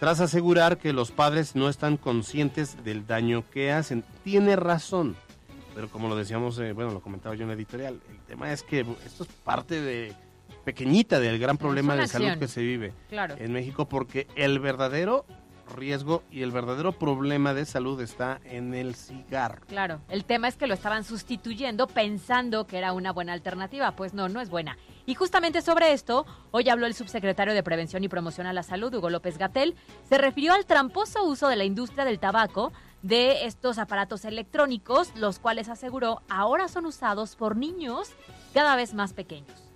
tras 0.00 0.20
asegurar 0.20 0.78
que 0.78 0.94
los 0.94 1.10
padres 1.10 1.56
no 1.56 1.68
están 1.68 1.98
conscientes 1.98 2.82
del 2.84 3.06
daño 3.06 3.44
que 3.52 3.70
hacen. 3.70 4.02
Tiene 4.24 4.56
razón, 4.56 5.14
pero 5.74 5.90
como 5.90 6.08
lo 6.08 6.16
decíamos, 6.16 6.58
eh, 6.58 6.72
bueno, 6.72 6.92
lo 6.92 7.00
comentaba 7.00 7.34
yo 7.34 7.42
en 7.42 7.48
la 7.48 7.54
editorial, 7.54 8.00
el 8.10 8.18
tema 8.26 8.50
es 8.50 8.62
que 8.62 8.80
esto 9.04 9.24
es 9.24 9.28
parte 9.44 9.78
de 9.82 10.14
pequeñita 10.64 11.20
del 11.20 11.38
gran 11.38 11.58
problema 11.58 11.94
de 11.96 12.08
salud 12.08 12.38
que 12.38 12.48
se 12.48 12.62
vive 12.62 12.94
en 13.10 13.52
México, 13.52 13.86
porque 13.86 14.26
el 14.36 14.58
verdadero 14.58 15.26
riesgo 15.76 16.22
y 16.30 16.42
el 16.42 16.52
verdadero 16.52 16.92
problema 16.92 17.54
de 17.54 17.64
salud 17.64 18.00
está 18.00 18.40
en 18.44 18.74
el 18.74 18.94
cigarro. 18.94 19.66
Claro, 19.66 20.00
el 20.08 20.24
tema 20.24 20.48
es 20.48 20.56
que 20.56 20.66
lo 20.66 20.74
estaban 20.74 21.04
sustituyendo 21.04 21.86
pensando 21.86 22.66
que 22.66 22.78
era 22.78 22.92
una 22.92 23.12
buena 23.12 23.32
alternativa. 23.32 23.92
Pues 23.92 24.14
no, 24.14 24.28
no 24.28 24.40
es 24.40 24.50
buena. 24.50 24.76
Y 25.06 25.14
justamente 25.14 25.60
sobre 25.62 25.92
esto, 25.92 26.26
hoy 26.50 26.68
habló 26.68 26.86
el 26.86 26.94
subsecretario 26.94 27.52
de 27.54 27.62
Prevención 27.62 28.04
y 28.04 28.08
Promoción 28.08 28.46
a 28.46 28.52
la 28.52 28.62
Salud, 28.62 28.94
Hugo 28.94 29.10
López 29.10 29.36
Gatel, 29.36 29.74
se 30.08 30.18
refirió 30.18 30.54
al 30.54 30.66
tramposo 30.66 31.24
uso 31.24 31.48
de 31.48 31.56
la 31.56 31.64
industria 31.64 32.04
del 32.04 32.18
tabaco 32.18 32.72
de 33.02 33.44
estos 33.44 33.78
aparatos 33.78 34.24
electrónicos, 34.24 35.14
los 35.14 35.38
cuales 35.38 35.68
aseguró 35.68 36.22
ahora 36.30 36.68
son 36.68 36.86
usados 36.86 37.36
por 37.36 37.54
niños 37.54 38.12
cada 38.54 38.76
vez 38.76 38.94
más 38.94 39.12
pequeños. 39.12 39.73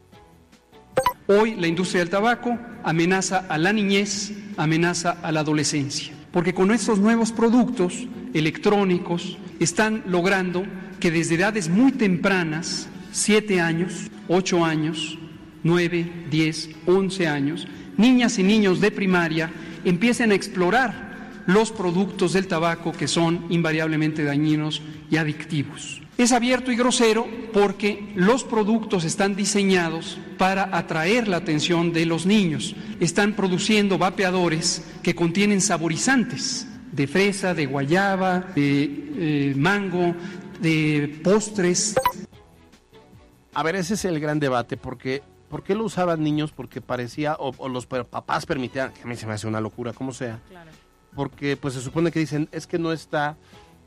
Hoy 1.31 1.57
la 1.57 1.67
industria 1.67 2.01
del 2.01 2.09
tabaco 2.09 2.59
amenaza 2.83 3.45
a 3.51 3.59
la 3.59 3.71
niñez, 3.71 4.33
amenaza 4.57 5.19
a 5.23 5.31
la 5.31 5.41
adolescencia, 5.41 6.15
porque 6.33 6.55
con 6.55 6.71
estos 6.71 7.01
nuevos 7.01 7.33
productos 7.33 8.07
electrónicos 8.33 9.37
están 9.61 10.05
logrando 10.07 10.65
que 10.99 11.11
desde 11.11 11.35
edades 11.35 11.69
muy 11.69 11.93
tempranas, 11.93 12.89
7 13.13 13.61
años, 13.61 14.11
8 14.29 14.65
años, 14.65 15.19
9, 15.65 16.11
10, 16.31 16.71
11 16.87 17.27
años, 17.29 17.69
niñas 17.99 18.39
y 18.39 18.43
niños 18.43 18.81
de 18.81 18.91
primaria 18.91 19.51
empiecen 19.85 20.33
a 20.33 20.35
explorar 20.35 21.43
los 21.45 21.73
productos 21.73 22.33
del 22.33 22.47
tabaco 22.47 22.93
que 22.93 23.07
son 23.07 23.45
invariablemente 23.51 24.25
dañinos 24.25 24.81
y 25.11 25.19
adictivos. 25.19 26.01
Es 26.19 26.33
abierto 26.33 26.73
y 26.73 26.77
grosero 26.77 27.29
porque 27.53 28.11
los 28.17 28.43
productos 28.43 29.05
están 29.05 29.37
diseñados 29.37 30.19
para 30.37 30.77
atraer 30.77 31.29
la 31.29 31.37
atención 31.37 31.93
de 31.93 32.07
los 32.07 32.27
niños. 32.27 32.75
Están 32.99 33.35
produciendo 33.35 33.99
vapeadores 33.99 34.85
que 35.05 35.15
contienen 35.15 35.61
saborizantes 35.61 36.67
de 36.91 37.07
fresa, 37.07 37.55
de 37.55 37.67
guayaba, 37.67 38.41
de 38.41 38.83
eh, 39.17 39.55
mango, 39.57 40.17
de 40.61 41.21
postres. 41.23 41.95
A 43.55 43.63
ver, 43.63 43.77
ese 43.77 43.95
es 43.95 44.05
el 44.05 44.19
gran 44.19 44.41
debate 44.41 44.77
porque 44.77 45.23
¿por 45.49 45.63
qué 45.63 45.77
lo 45.77 45.85
usaban 45.85 46.25
niños? 46.25 46.51
Porque 46.51 46.81
parecía, 46.81 47.37
o, 47.39 47.69
los 47.69 47.87
papás 47.87 48.45
permitían, 48.45 48.93
que 48.93 49.03
a 49.03 49.07
mí 49.07 49.15
se 49.15 49.27
me 49.29 49.35
hace 49.35 49.47
una 49.47 49.61
locura, 49.61 49.93
como 49.93 50.13
sea, 50.13 50.41
claro 50.49 50.73
porque 51.15 51.57
pues 51.57 51.75
se 51.75 51.81
supone 51.81 52.11
que 52.11 52.21
dicen 52.21 52.49
es 52.53 52.67
que 52.67 52.79
no 52.79 52.93
está 52.93 53.37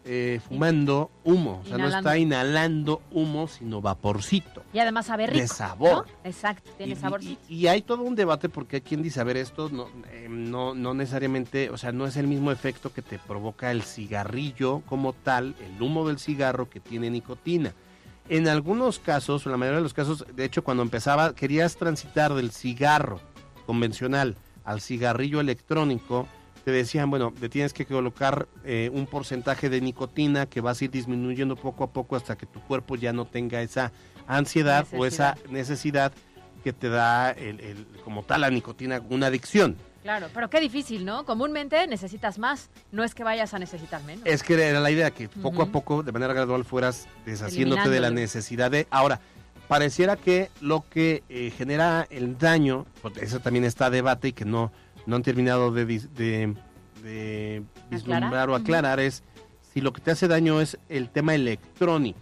eh, 0.04 0.40
fumando 0.48 1.12
humo, 1.24 1.62
o 1.64 1.68
sea, 1.68 1.78
no 1.78 1.88
está 1.88 2.18
inhalando 2.18 3.02
humo, 3.12 3.48
sino 3.48 3.82
vaporcito. 3.82 4.64
Y 4.74 4.80
además 4.80 5.06
sabe 5.06 5.28
rico. 5.28 5.40
De 5.40 5.48
sabor. 5.48 6.08
Exacto, 6.24 6.72
tiene 6.78 6.96
saborcito. 6.96 7.42
Y, 7.48 7.68
hay 7.68 7.82
todo 7.84 8.04
un 8.04 8.16
debate 8.16 8.50
porque 8.50 8.78
hay 8.78 8.82
quien 8.82 9.04
dice, 9.04 9.20
a 9.20 9.24
ver, 9.24 9.38
esto 9.38 9.70
no, 9.70 9.90
eh, 10.12 10.28
no, 10.30 10.74
no 10.74 10.94
necesariamente, 10.94 11.70
o 11.70 11.78
sea, 11.78 11.92
no 11.92 12.08
es 12.08 12.18
el 12.18 12.28
mismo 12.28 12.52
efecto 12.52 12.92
que 12.92 13.02
te 13.02 13.20
provoca 13.20 13.72
el 13.72 13.84
cigarrillo 13.84 14.82
como 14.88 15.14
tal, 15.14 15.56
el 15.60 15.82
humo 15.82 16.08
del 16.08 16.20
cigarro 16.20 16.70
que 16.70 16.80
tiene 16.80 17.10
nicotina. 17.10 17.74
En 18.30 18.48
algunos 18.48 19.00
casos, 19.00 19.46
en 19.46 19.52
la 19.52 19.58
mayoría 19.58 19.78
de 19.78 19.84
los 19.84 19.94
casos, 19.94 20.26
de 20.34 20.46
hecho, 20.46 20.64
cuando 20.64 20.84
empezaba, 20.84 21.36
querías 21.36 21.76
transitar 21.76 22.34
del 22.34 22.52
cigarro 22.52 23.20
convencional 23.66 24.36
al 24.64 24.82
cigarrillo 24.82 25.40
electrónico, 25.40 26.28
te 26.64 26.72
decían, 26.72 27.10
bueno, 27.10 27.34
te 27.38 27.50
tienes 27.50 27.74
que 27.74 27.86
colocar 27.86 28.48
eh, 28.64 28.90
un 28.94 29.08
porcentaje 29.08 29.70
de 29.70 29.82
nicotina 29.82 30.46
que 30.46 30.62
vas 30.62 30.82
a 30.82 30.86
ir 30.86 30.92
disminuyendo 30.92 31.56
poco 31.56 31.84
a 31.84 31.92
poco 31.92 32.16
hasta 32.16 32.38
que 32.38 32.46
tu 32.46 32.62
cuerpo 32.62 32.96
ya 32.96 33.14
no 33.14 33.26
tenga 33.26 33.62
esa 33.62 33.92
ansiedad 34.28 34.88
o 34.94 35.06
esa 35.06 35.38
necesidad 35.50 36.14
que 36.64 36.74
te 36.74 36.90
da 36.90 37.32
el, 37.32 37.88
como 38.04 38.24
tal 38.24 38.42
la 38.42 38.50
nicotina, 38.50 39.02
una 39.10 39.28
adicción. 39.28 39.76
Claro, 40.04 40.28
pero 40.34 40.50
qué 40.50 40.60
difícil, 40.60 41.06
¿no? 41.06 41.26
Comúnmente 41.26 41.86
necesitas 41.86 42.40
más, 42.40 42.70
no 42.92 43.04
es 43.04 43.14
que 43.14 43.24
vayas 43.24 43.54
a 43.54 43.60
necesitar 43.60 44.04
menos. 44.04 44.26
Es 44.26 44.42
que 44.42 44.54
era 44.54 44.80
la 44.80 44.90
idea 44.90 45.12
que 45.12 45.30
poco 45.30 45.62
a 45.62 45.68
poco, 45.68 46.02
de 46.02 46.12
manera 46.12 46.34
gradual, 46.34 46.66
fueras 46.66 47.08
deshaciéndote 47.26 47.90
de 47.90 48.00
la 48.00 48.10
necesidad 48.10 48.72
de... 48.72 48.88
Ahora, 48.90 49.20
pareciera 49.68 50.18
que 50.18 50.50
lo 50.60 50.84
que 50.90 51.24
eh, 51.30 51.52
genera 51.56 52.08
el 52.10 52.38
daño, 52.38 52.88
pues 53.02 53.18
eso 53.18 53.40
también 53.40 53.64
está 53.64 53.86
a 53.86 53.90
debate 53.92 54.30
y 54.30 54.34
que 54.34 54.46
no 54.46 54.72
no 55.06 55.16
han 55.16 55.24
terminado 55.24 55.72
de, 55.72 55.86
de, 55.86 57.64
vislumbrar 57.90 58.50
o 58.50 58.56
aclarar 58.56 59.00
es 59.00 59.24
si 59.74 59.82
lo 59.82 59.94
que 59.94 60.02
te 60.02 60.12
hace 60.12 60.28
daño 60.28 60.62
es 60.62 60.78
el 60.90 61.10
tema 61.10 61.36
electrónico. 61.36 62.20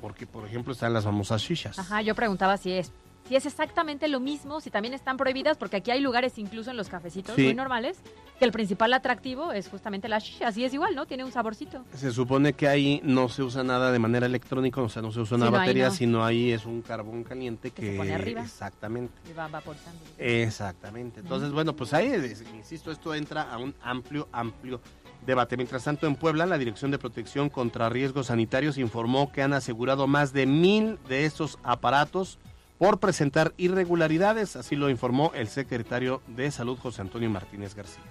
Porque, 0.00 0.26
por 0.26 0.46
ejemplo, 0.46 0.72
están 0.72 0.92
las 0.92 1.04
famosas 1.04 1.40
shishas. 1.40 1.78
Ajá, 1.78 2.02
yo 2.02 2.14
preguntaba 2.14 2.56
si 2.56 2.72
es 2.72 2.92
si 3.28 3.36
es 3.36 3.46
exactamente 3.46 4.08
lo 4.08 4.20
mismo, 4.20 4.60
si 4.60 4.70
también 4.70 4.94
están 4.94 5.16
prohibidas, 5.16 5.56
porque 5.56 5.76
aquí 5.76 5.90
hay 5.90 6.00
lugares 6.00 6.38
incluso 6.38 6.70
en 6.70 6.76
los 6.76 6.88
cafecitos 6.88 7.38
muy 7.38 7.54
normales, 7.54 7.98
que 8.38 8.44
el 8.44 8.52
principal 8.52 8.92
atractivo 8.92 9.52
es 9.52 9.68
justamente 9.68 10.08
la 10.08 10.18
shisha, 10.18 10.48
así 10.48 10.64
es 10.64 10.74
igual, 10.74 10.94
¿no? 10.94 11.06
Tiene 11.06 11.24
un 11.24 11.32
saborcito. 11.32 11.84
Se 11.94 12.10
supone 12.10 12.52
que 12.52 12.68
ahí 12.68 13.00
no 13.02 13.28
se 13.28 13.42
usa 13.42 13.64
nada 13.64 13.92
de 13.92 13.98
manera 13.98 14.26
electrónica, 14.26 14.82
o 14.82 14.88
sea, 14.88 15.00
no 15.00 15.10
se 15.10 15.20
usa 15.20 15.36
una 15.36 15.50
batería, 15.50 15.90
sino 15.90 16.24
ahí 16.24 16.50
es 16.50 16.66
un 16.66 16.82
carbón 16.82 17.24
caliente 17.24 17.70
que, 17.70 17.92
se 17.92 17.96
pone 17.96 18.14
arriba. 18.14 18.42
Exactamente. 18.42 19.14
Y 19.30 19.32
va 19.32 19.48
vaporizando. 19.48 20.00
Exactamente. 20.18 21.20
Entonces, 21.20 21.50
bueno, 21.52 21.74
pues 21.74 21.94
ahí, 21.94 22.12
insisto, 22.54 22.90
esto 22.90 23.14
entra 23.14 23.42
a 23.42 23.58
un 23.58 23.74
amplio, 23.82 24.28
amplio 24.32 24.80
debate. 25.24 25.56
Mientras 25.56 25.84
tanto, 25.84 26.06
en 26.06 26.16
Puebla, 26.16 26.44
la 26.44 26.58
Dirección 26.58 26.90
de 26.90 26.98
Protección 26.98 27.48
contra 27.48 27.88
Riesgos 27.88 28.26
Sanitarios 28.26 28.76
informó 28.76 29.32
que 29.32 29.42
han 29.42 29.54
asegurado 29.54 30.06
más 30.06 30.32
de 30.32 30.44
mil 30.44 30.98
de 31.08 31.24
estos 31.24 31.58
aparatos 31.62 32.38
por 32.84 33.00
presentar 33.00 33.54
irregularidades, 33.56 34.56
así 34.56 34.76
lo 34.76 34.90
informó 34.90 35.32
el 35.34 35.48
secretario 35.48 36.20
de 36.26 36.50
Salud 36.50 36.76
José 36.76 37.00
Antonio 37.00 37.30
Martínez 37.30 37.74
García. 37.74 38.02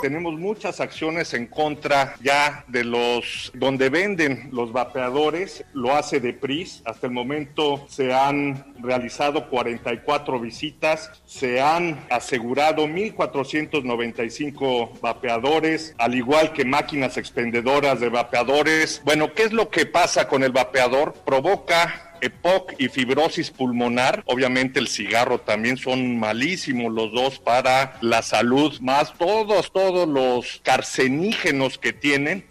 Tenemos 0.00 0.34
muchas 0.34 0.80
acciones 0.80 1.34
en 1.34 1.48
contra 1.48 2.14
ya 2.22 2.64
de 2.68 2.84
los 2.84 3.50
donde 3.54 3.88
venden 3.88 4.50
los 4.52 4.72
vapeadores, 4.72 5.64
lo 5.72 5.96
hace 5.96 6.20
de 6.20 6.32
PRIS. 6.32 6.82
Hasta 6.84 7.08
el 7.08 7.12
momento 7.12 7.86
se 7.88 8.14
han 8.14 8.72
realizado 8.80 9.50
44 9.50 10.38
visitas, 10.38 11.10
se 11.26 11.60
han 11.60 11.98
asegurado 12.08 12.86
1.495 12.86 15.00
vapeadores, 15.00 15.92
al 15.98 16.14
igual 16.14 16.52
que 16.52 16.64
máquinas 16.64 17.16
expendedoras 17.16 17.98
de 17.98 18.10
vapeadores. 18.10 19.02
Bueno, 19.04 19.34
¿qué 19.34 19.42
es 19.42 19.52
lo 19.52 19.70
que 19.70 19.86
pasa 19.86 20.28
con 20.28 20.44
el 20.44 20.52
vapeador? 20.52 21.14
Provoca 21.26 22.03
EPOC 22.20 22.74
y 22.78 22.88
fibrosis 22.88 23.50
pulmonar. 23.50 24.22
Obviamente 24.26 24.78
el 24.80 24.88
cigarro 24.88 25.40
también 25.40 25.76
son 25.76 26.18
malísimos 26.18 26.92
los 26.92 27.12
dos 27.12 27.38
para 27.38 27.98
la 28.00 28.22
salud, 28.22 28.78
más 28.80 29.12
todos, 29.14 29.72
todos 29.72 30.08
los 30.08 30.60
carcenígenos 30.62 31.78
que 31.78 31.92
tienen. 31.92 32.44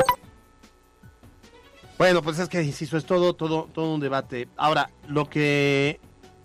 Bueno, 1.98 2.22
pues 2.22 2.40
es 2.40 2.50
que, 2.50 2.62
insisto, 2.62 2.98
es 2.98 3.06
todo, 3.06 3.34
todo, 3.34 3.70
todo 3.74 3.94
un 3.94 4.00
debate. 4.00 4.48
Ahora, 4.58 4.90
lo 5.08 5.30
que 5.30 6.00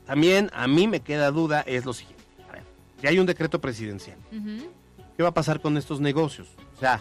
también 0.06 0.50
a 0.52 0.66
mí 0.66 0.86
me 0.86 1.00
queda 1.00 1.30
duda 1.30 1.62
es 1.62 1.84
lo 1.84 1.92
siguiente. 1.92 2.24
A 2.48 2.52
ver, 2.52 2.62
ya 3.02 3.10
hay 3.10 3.18
un 3.18 3.26
decreto 3.26 3.60
presidencial. 3.60 4.18
¿Qué 5.16 5.22
va 5.22 5.30
a 5.30 5.34
pasar 5.34 5.60
con 5.60 5.76
estos 5.76 6.00
negocios? 6.00 6.48
O 6.76 6.80
sea, 6.80 7.00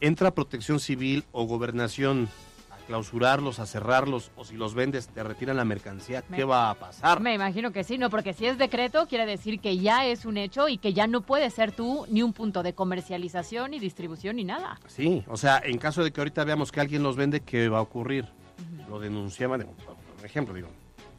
entra 0.00 0.34
protección 0.34 0.80
civil 0.80 1.24
o 1.32 1.44
gobernación 1.44 2.28
clausurarlos, 2.88 3.58
a 3.58 3.66
cerrarlos, 3.66 4.32
o 4.34 4.46
si 4.46 4.56
los 4.56 4.74
vendes, 4.74 5.08
te 5.08 5.22
retiran 5.22 5.58
la 5.58 5.64
mercancía, 5.66 6.22
¿qué 6.22 6.42
va 6.42 6.70
a 6.70 6.74
pasar? 6.74 7.20
Me 7.20 7.34
imagino 7.34 7.70
que 7.70 7.84
sí, 7.84 7.98
no, 7.98 8.08
porque 8.08 8.32
si 8.32 8.46
es 8.46 8.56
decreto, 8.56 9.06
quiere 9.06 9.26
decir 9.26 9.60
que 9.60 9.76
ya 9.76 10.06
es 10.06 10.24
un 10.24 10.38
hecho 10.38 10.70
y 10.70 10.78
que 10.78 10.94
ya 10.94 11.06
no 11.06 11.20
puede 11.20 11.50
ser 11.50 11.70
tú 11.70 12.06
ni 12.08 12.22
un 12.22 12.32
punto 12.32 12.62
de 12.62 12.72
comercialización, 12.72 13.72
ni 13.72 13.78
distribución, 13.78 14.36
ni 14.36 14.44
nada. 14.44 14.80
Sí, 14.86 15.22
o 15.28 15.36
sea, 15.36 15.60
en 15.62 15.76
caso 15.76 16.02
de 16.02 16.12
que 16.12 16.20
ahorita 16.22 16.44
veamos 16.44 16.72
que 16.72 16.80
alguien 16.80 17.02
los 17.02 17.14
vende, 17.14 17.40
¿qué 17.40 17.68
va 17.68 17.78
a 17.78 17.82
ocurrir? 17.82 18.26
Lo 18.88 18.98
denunciamos, 18.98 19.62
por 20.16 20.24
ejemplo, 20.24 20.54
digo, 20.54 20.68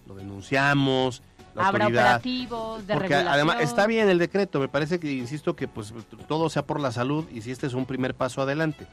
lo 0.08 0.16
denunciamos, 0.16 1.22
Habrá 1.56 1.88
operativos 1.88 2.88
de 2.88 2.94
Porque 2.94 3.14
además 3.14 3.58
está 3.60 3.86
bien 3.86 4.08
el 4.08 4.18
decreto, 4.18 4.60
me 4.60 4.70
parece 4.70 5.00
que, 5.00 5.12
insisto, 5.12 5.56
que 5.56 5.68
pues 5.68 5.94
todo 6.28 6.50
sea 6.50 6.66
por 6.66 6.80
la 6.80 6.92
salud 6.92 7.26
y 7.32 7.42
si 7.42 7.52
este 7.52 7.68
es 7.68 7.74
un 7.74 7.86
primer 7.86 8.16
paso 8.16 8.42
adelante 8.42 8.88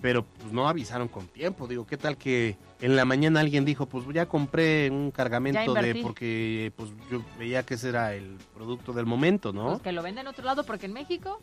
pero 0.00 0.24
pues 0.24 0.52
no 0.52 0.68
avisaron 0.68 1.08
con 1.08 1.26
tiempo. 1.26 1.66
Digo, 1.66 1.86
¿qué 1.86 1.96
tal 1.96 2.16
que 2.16 2.56
en 2.80 2.96
la 2.96 3.04
mañana 3.04 3.40
alguien 3.40 3.64
dijo, 3.64 3.86
pues 3.86 4.04
ya 4.12 4.26
compré 4.26 4.90
un 4.90 5.10
cargamento 5.10 5.74
de, 5.74 5.96
porque 5.96 6.72
pues 6.76 6.90
yo 7.10 7.22
veía 7.38 7.64
que 7.64 7.74
ese 7.74 7.90
era 7.90 8.14
el 8.14 8.38
producto 8.54 8.92
del 8.92 9.06
momento, 9.06 9.52
¿no? 9.52 9.68
Pues 9.68 9.82
que 9.82 9.92
lo 9.92 10.02
venden 10.02 10.26
en 10.26 10.28
otro 10.28 10.44
lado 10.44 10.64
porque 10.64 10.86
en 10.86 10.94
México, 10.94 11.40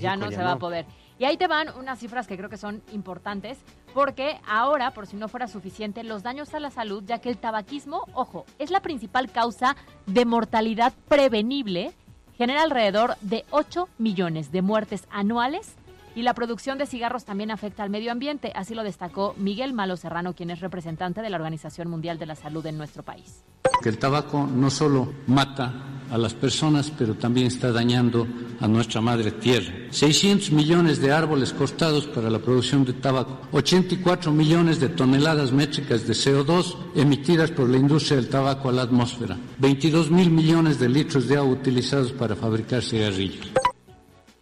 ya 0.00 0.16
no 0.16 0.30
se 0.30 0.38
va 0.38 0.52
a 0.52 0.58
poder. 0.58 0.86
Y 1.18 1.24
ahí 1.24 1.36
te 1.36 1.48
van 1.48 1.68
unas 1.76 1.98
cifras 1.98 2.26
que 2.26 2.36
creo 2.36 2.48
que 2.48 2.56
son 2.56 2.82
importantes, 2.92 3.58
porque 3.92 4.40
ahora, 4.46 4.92
por 4.92 5.06
si 5.06 5.16
no 5.16 5.28
fuera 5.28 5.48
suficiente, 5.48 6.04
los 6.04 6.22
daños 6.22 6.54
a 6.54 6.60
la 6.60 6.70
salud, 6.70 7.02
ya 7.04 7.20
que 7.20 7.28
el 7.28 7.38
tabaquismo, 7.38 8.04
ojo, 8.14 8.46
es 8.58 8.70
la 8.70 8.80
principal 8.80 9.30
causa 9.30 9.76
de 10.06 10.24
mortalidad 10.24 10.92
prevenible, 11.08 11.92
genera 12.36 12.62
alrededor 12.62 13.16
de 13.20 13.44
8 13.50 13.88
millones 13.98 14.52
de 14.52 14.62
muertes 14.62 15.08
anuales 15.10 15.74
y 16.14 16.22
la 16.22 16.34
producción 16.34 16.78
de 16.78 16.86
cigarros 16.86 17.24
también 17.24 17.50
afecta 17.50 17.82
al 17.82 17.90
medio 17.90 18.12
ambiente. 18.12 18.52
Así 18.54 18.74
lo 18.74 18.82
destacó 18.82 19.34
Miguel 19.36 19.72
Malo 19.72 19.96
Serrano, 19.96 20.34
quien 20.34 20.50
es 20.50 20.60
representante 20.60 21.22
de 21.22 21.30
la 21.30 21.36
Organización 21.36 21.88
Mundial 21.88 22.18
de 22.18 22.26
la 22.26 22.34
Salud 22.34 22.64
en 22.66 22.78
nuestro 22.78 23.02
país. 23.02 23.42
Que 23.82 23.88
el 23.88 23.98
tabaco 23.98 24.46
no 24.46 24.70
solo 24.70 25.12
mata 25.26 25.72
a 26.10 26.18
las 26.18 26.34
personas, 26.34 26.90
pero 26.96 27.14
también 27.14 27.46
está 27.46 27.70
dañando 27.70 28.26
a 28.60 28.66
nuestra 28.66 29.00
madre 29.00 29.30
tierra. 29.32 29.72
600 29.90 30.50
millones 30.52 31.00
de 31.00 31.12
árboles 31.12 31.52
cortados 31.52 32.06
para 32.06 32.30
la 32.30 32.38
producción 32.38 32.84
de 32.84 32.94
tabaco, 32.94 33.38
84 33.52 34.32
millones 34.32 34.80
de 34.80 34.88
toneladas 34.88 35.52
métricas 35.52 36.06
de 36.06 36.14
CO2 36.14 36.76
emitidas 36.96 37.50
por 37.50 37.68
la 37.68 37.76
industria 37.76 38.16
del 38.16 38.28
tabaco 38.28 38.68
a 38.68 38.72
la 38.72 38.82
atmósfera, 38.82 39.36
22 39.58 40.10
mil 40.10 40.30
millones 40.30 40.78
de 40.78 40.88
litros 40.88 41.28
de 41.28 41.36
agua 41.36 41.52
utilizados 41.52 42.12
para 42.12 42.34
fabricar 42.34 42.82
cigarrillos. 42.82 43.48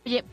Oye, 0.04 0.24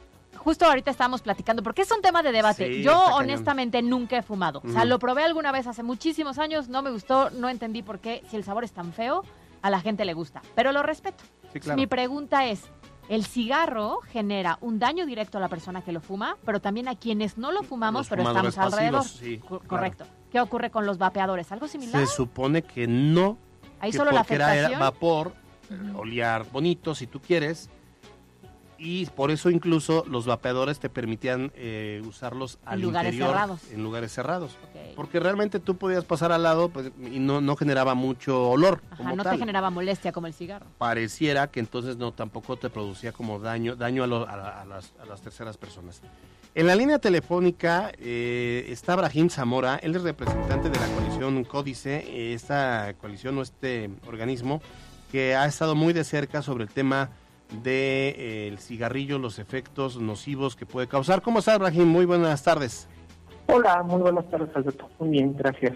justo 0.44 0.66
ahorita 0.66 0.92
estábamos 0.92 1.22
platicando, 1.22 1.64
porque 1.64 1.84
es 1.84 1.92
un 1.92 2.02
tema 2.02 2.22
de 2.22 2.32
debate. 2.32 2.82
Yo 2.82 2.98
honestamente 3.16 3.82
nunca 3.82 4.18
he 4.18 4.22
fumado. 4.22 4.62
O 4.64 4.70
sea, 4.70 4.86
lo 4.86 5.00
probé 5.00 5.24
alguna 5.24 5.52
vez 5.52 5.68
hace 5.68 5.84
muchísimos 5.84 6.38
años, 6.40 6.70
no 6.70 6.82
me 6.82 6.92
gustó, 6.92 7.30
no 7.32 7.50
entendí 7.50 7.82
por 7.82 8.00
qué, 8.00 8.24
si 8.30 8.36
el 8.36 8.44
sabor 8.44 8.64
es 8.64 8.74
tan 8.74 8.94
feo, 8.94 9.24
a 9.62 9.70
la 9.70 9.80
gente 9.80 10.06
le 10.06 10.14
gusta. 10.14 10.42
Pero 10.56 10.72
lo 10.72 10.84
respeto. 10.84 11.24
Mi 11.76 11.88
pregunta 11.88 12.46
es, 12.48 12.64
el 13.10 13.26
cigarro 13.26 14.00
genera 14.12 14.58
un 14.62 14.80
daño 14.80 15.06
directo 15.06 15.38
a 15.38 15.42
la 15.42 15.50
persona 15.50 15.82
que 15.82 15.92
lo 15.92 16.02
fuma, 16.02 16.38
pero 16.46 16.60
también 16.60 16.88
a 16.88 16.96
quienes 16.96 17.38
no 17.38 17.52
lo 17.52 17.64
fumamos, 17.64 18.10
pero 18.10 18.24
estamos 18.24 18.58
alrededor. 18.58 19.04
Correcto. 19.68 20.06
¿Qué 20.32 20.42
ocurre 20.42 20.72
con 20.72 20.86
los 20.86 20.98
vapeadores? 20.98 21.52
¿Algo 21.52 21.68
similar? 21.68 22.06
Se 22.06 22.08
supone 22.08 22.64
que 22.64 22.88
no. 22.88 23.38
Ahí 23.80 23.94
solo 23.94 24.12
la 24.12 24.22
afectación. 24.22 24.72
Era 24.72 24.80
vapor, 24.80 25.34
olear 25.96 26.46
bonito 26.52 26.96
si 26.96 27.08
tú 27.08 27.20
quieres, 27.20 27.70
y 28.84 29.06
por 29.06 29.32
eso 29.32 29.50
incluso 29.50 30.04
los 30.10 30.26
vapeadores 30.26 30.78
te 30.78 30.90
permitían 30.90 31.54
eh, 31.56 32.02
usarlos 32.06 32.60
al 32.66 32.80
en 32.80 32.86
lugares 32.86 33.16
cerrados. 33.16 33.62
en 33.72 33.82
lugares 33.82 34.12
cerrados. 34.12 34.58
Porque 34.96 35.22
realmente 35.22 35.62
tú 35.62 35.78
podías 35.78 36.04
pasar 36.04 36.34
al 36.34 36.44
lado 36.44 36.68
pues, 36.68 36.92
y 37.10 37.20
no, 37.20 37.40
no 37.40 37.56
generaba 37.56 37.96
mucho 37.96 38.50
olor. 38.50 38.82
Ajá, 38.92 39.14
no 39.14 39.24
te 39.24 39.38
generaba 39.38 39.70
molestia 39.70 40.12
como 40.12 40.28
el 40.28 40.34
cigarro. 40.34 40.66
Pareciera 40.78 41.48
que 41.48 41.62
entonces 41.62 41.96
no 41.96 42.12
tampoco 42.12 42.58
te 42.58 42.70
producía 42.70 43.14
como 43.14 43.40
daño, 43.40 43.78
daño 43.78 44.04
a, 44.04 44.66
las, 44.66 45.22
terceras 45.22 45.56
personas. 45.56 46.02
En 46.54 46.68
la 46.68 46.76
línea 46.76 47.00
telefónica 47.00 47.92
eh, 47.98 48.66
está 48.68 48.98
Brahim 48.98 49.30
Zamora, 49.30 49.78
él 49.78 49.96
es 49.96 50.04
representante 50.04 50.70
de 50.70 50.78
la 50.78 50.88
coalición 50.88 51.44
Códice, 51.46 52.34
esta 52.34 52.94
coalición 53.00 53.38
o 53.38 53.42
este 53.42 53.90
organismo 54.06 54.62
que 55.10 55.36
ha 55.36 55.46
estado 55.46 55.74
muy 55.74 55.94
de 55.94 56.04
cerca 56.04 56.42
sobre 56.42 56.66
el 56.66 56.70
tema 56.70 57.12
del 57.54 57.64
de, 57.64 58.16
eh, 58.18 58.56
cigarrillo, 58.58 59.20
los 59.20 59.40
efectos 59.40 60.00
nocivos 60.00 60.56
que 60.56 60.66
puede 60.66 60.88
causar. 60.88 61.22
¿Cómo 61.22 61.40
estás, 61.40 61.60
Brahim? 61.60 61.88
Muy 61.88 62.06
buenas 62.06 62.44
tardes. 62.44 62.88
Hola, 63.48 63.84
muy 63.84 64.02
buenas 64.02 64.30
tardes, 64.30 64.50
Alberto. 64.56 64.90
Muy 65.00 65.10
bien, 65.10 65.36
gracias. 65.38 65.76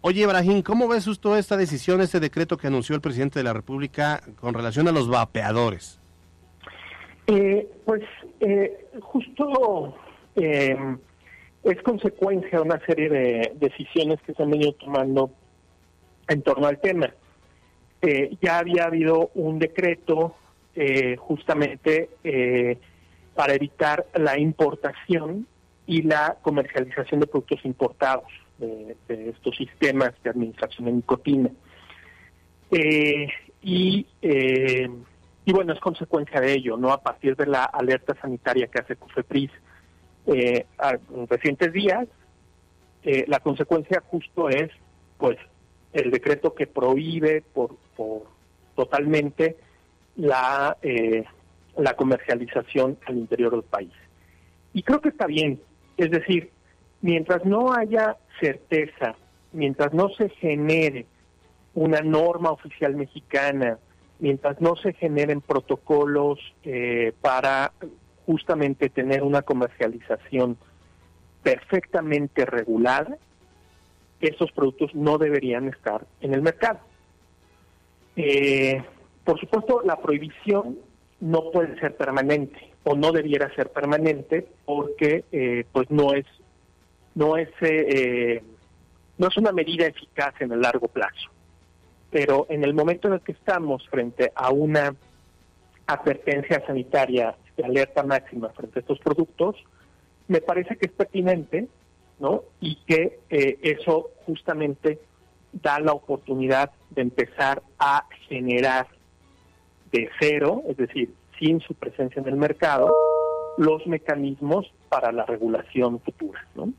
Oye, 0.00 0.26
Brahim, 0.26 0.62
¿cómo 0.62 0.88
ves 0.88 1.06
usted 1.06 1.36
esta 1.36 1.56
decisión, 1.56 2.00
este 2.00 2.20
decreto 2.20 2.56
que 2.56 2.68
anunció 2.68 2.94
el 2.94 3.00
presidente 3.00 3.38
de 3.38 3.44
la 3.44 3.52
República 3.52 4.22
con 4.40 4.54
relación 4.54 4.88
a 4.88 4.92
los 4.92 5.08
vapeadores? 5.08 6.00
Eh, 7.26 7.68
pues 7.84 8.02
eh, 8.40 8.86
justo 9.00 9.96
es 10.36 11.82
consecuencia 11.82 12.58
de 12.58 12.64
una 12.64 12.80
serie 12.86 13.08
de 13.08 13.52
decisiones 13.56 14.20
que 14.22 14.32
se 14.32 14.42
han 14.42 14.50
venido 14.50 14.72
tomando 14.74 15.30
en 16.28 16.42
torno 16.42 16.66
al 16.66 16.78
tema. 16.78 17.12
ya 18.40 18.58
había 18.58 18.84
habido 18.84 19.30
un 19.34 19.58
decreto 19.58 20.36
eh, 20.78 21.16
justamente 21.16 22.10
eh, 22.22 22.76
para 23.34 23.54
evitar 23.54 24.04
la 24.14 24.38
importación 24.38 25.46
y 25.86 26.02
la 26.02 26.36
comercialización 26.42 27.20
de 27.20 27.26
productos 27.26 27.64
importados 27.64 28.30
de, 28.58 28.94
estos 29.08 29.56
sistemas 29.56 30.12
de 30.22 30.28
administración 30.28 30.84
de 30.84 30.92
nicotina. 30.92 31.50
Eh, 32.70 33.26
y, 33.62 34.06
y 34.20 35.52
bueno, 35.52 35.72
es 35.72 35.80
consecuencia 35.80 36.42
de 36.42 36.52
ello, 36.52 36.76
¿no? 36.76 36.92
A 36.92 37.02
partir 37.02 37.36
de 37.36 37.46
la 37.46 37.64
alerta 37.64 38.14
sanitaria 38.20 38.66
que 38.66 38.78
hace 38.78 38.96
CUFEPRIS 38.96 39.50
en 40.26 41.26
recientes 41.26 41.72
días, 41.72 42.06
la 43.02 43.40
consecuencia 43.40 44.02
justo 44.08 44.50
es, 44.50 44.70
pues, 45.16 45.38
el 45.94 46.10
decreto 46.10 46.54
que 46.54 46.66
prohíbe 46.66 47.42
por, 47.54 47.76
por 47.96 48.24
totalmente 48.74 49.56
la, 50.16 50.76
eh, 50.82 51.24
la 51.76 51.94
comercialización 51.94 52.98
al 53.06 53.16
interior 53.16 53.52
del 53.52 53.62
país. 53.62 53.92
Y 54.72 54.82
creo 54.82 55.00
que 55.00 55.10
está 55.10 55.26
bien, 55.26 55.60
es 55.96 56.10
decir, 56.10 56.50
mientras 57.00 57.44
no 57.44 57.72
haya 57.72 58.16
certeza, 58.40 59.14
mientras 59.52 59.92
no 59.92 60.08
se 60.10 60.28
genere 60.28 61.06
una 61.74 62.00
norma 62.00 62.50
oficial 62.50 62.94
mexicana, 62.94 63.78
mientras 64.18 64.60
no 64.60 64.76
se 64.76 64.92
generen 64.94 65.40
protocolos 65.40 66.38
eh, 66.64 67.12
para 67.20 67.72
justamente 68.24 68.88
tener 68.88 69.22
una 69.22 69.42
comercialización 69.42 70.56
perfectamente 71.42 72.44
regulada, 72.44 73.16
esos 74.20 74.50
productos 74.52 74.94
no 74.94 75.18
deberían 75.18 75.68
estar 75.68 76.06
en 76.20 76.34
el 76.34 76.42
mercado. 76.42 76.80
Eh, 78.16 78.82
por 79.26 79.40
supuesto, 79.40 79.82
la 79.84 79.96
prohibición 79.96 80.78
no 81.20 81.50
puede 81.50 81.78
ser 81.80 81.96
permanente 81.96 82.72
o 82.84 82.94
no 82.94 83.10
debiera 83.10 83.52
ser 83.56 83.70
permanente 83.70 84.46
porque 84.64 85.24
eh, 85.32 85.64
pues 85.72 85.90
no 85.90 86.14
es 86.14 86.24
no 87.14 87.36
es 87.36 87.48
eh, 87.60 88.42
no 89.18 89.26
es 89.26 89.36
una 89.36 89.50
medida 89.50 89.86
eficaz 89.86 90.40
en 90.40 90.52
el 90.52 90.60
largo 90.60 90.86
plazo. 90.86 91.30
Pero 92.10 92.46
en 92.48 92.62
el 92.62 92.72
momento 92.72 93.08
en 93.08 93.14
el 93.14 93.20
que 93.20 93.32
estamos 93.32 93.86
frente 93.88 94.30
a 94.34 94.52
una 94.52 94.94
advertencia 95.88 96.64
sanitaria 96.64 97.34
de 97.56 97.64
alerta 97.64 98.04
máxima 98.04 98.50
frente 98.50 98.78
a 98.78 98.82
estos 98.82 99.00
productos, 99.00 99.56
me 100.28 100.40
parece 100.40 100.76
que 100.76 100.86
es 100.86 100.92
pertinente, 100.92 101.66
¿no? 102.20 102.44
Y 102.60 102.76
que 102.86 103.18
eh, 103.30 103.58
eso 103.62 104.10
justamente 104.24 105.00
da 105.52 105.80
la 105.80 105.92
oportunidad 105.92 106.70
de 106.90 107.02
empezar 107.02 107.62
a 107.78 108.06
generar 108.28 108.86
de 109.92 110.08
cero, 110.20 110.62
es 110.68 110.76
decir, 110.76 111.12
sin 111.38 111.60
su 111.60 111.74
presencia 111.74 112.20
en 112.20 112.28
el 112.28 112.36
mercado, 112.36 112.94
los 113.58 113.86
mecanismos 113.86 114.70
para 114.88 115.12
la 115.12 115.24
regulación 115.24 116.00
futura, 116.00 116.46
¿no? 116.54 116.72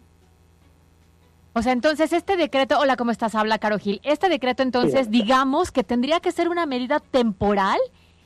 O 1.54 1.62
sea, 1.64 1.72
entonces 1.74 2.14
este 2.14 2.38
decreto, 2.38 2.80
hola, 2.80 2.98
¿cómo 2.98 3.10
estás? 3.10 3.34
Habla 3.34 3.58
Caro 3.58 3.80
Gil. 3.80 4.00
Este 4.04 4.30
decreto 4.30 4.62
entonces, 4.62 5.10
digamos 5.10 5.72
que 5.72 5.84
tendría 5.84 6.20
que 6.20 6.32
ser 6.32 6.50
una 6.50 6.68
medida 6.68 7.00
temporal 7.00 7.80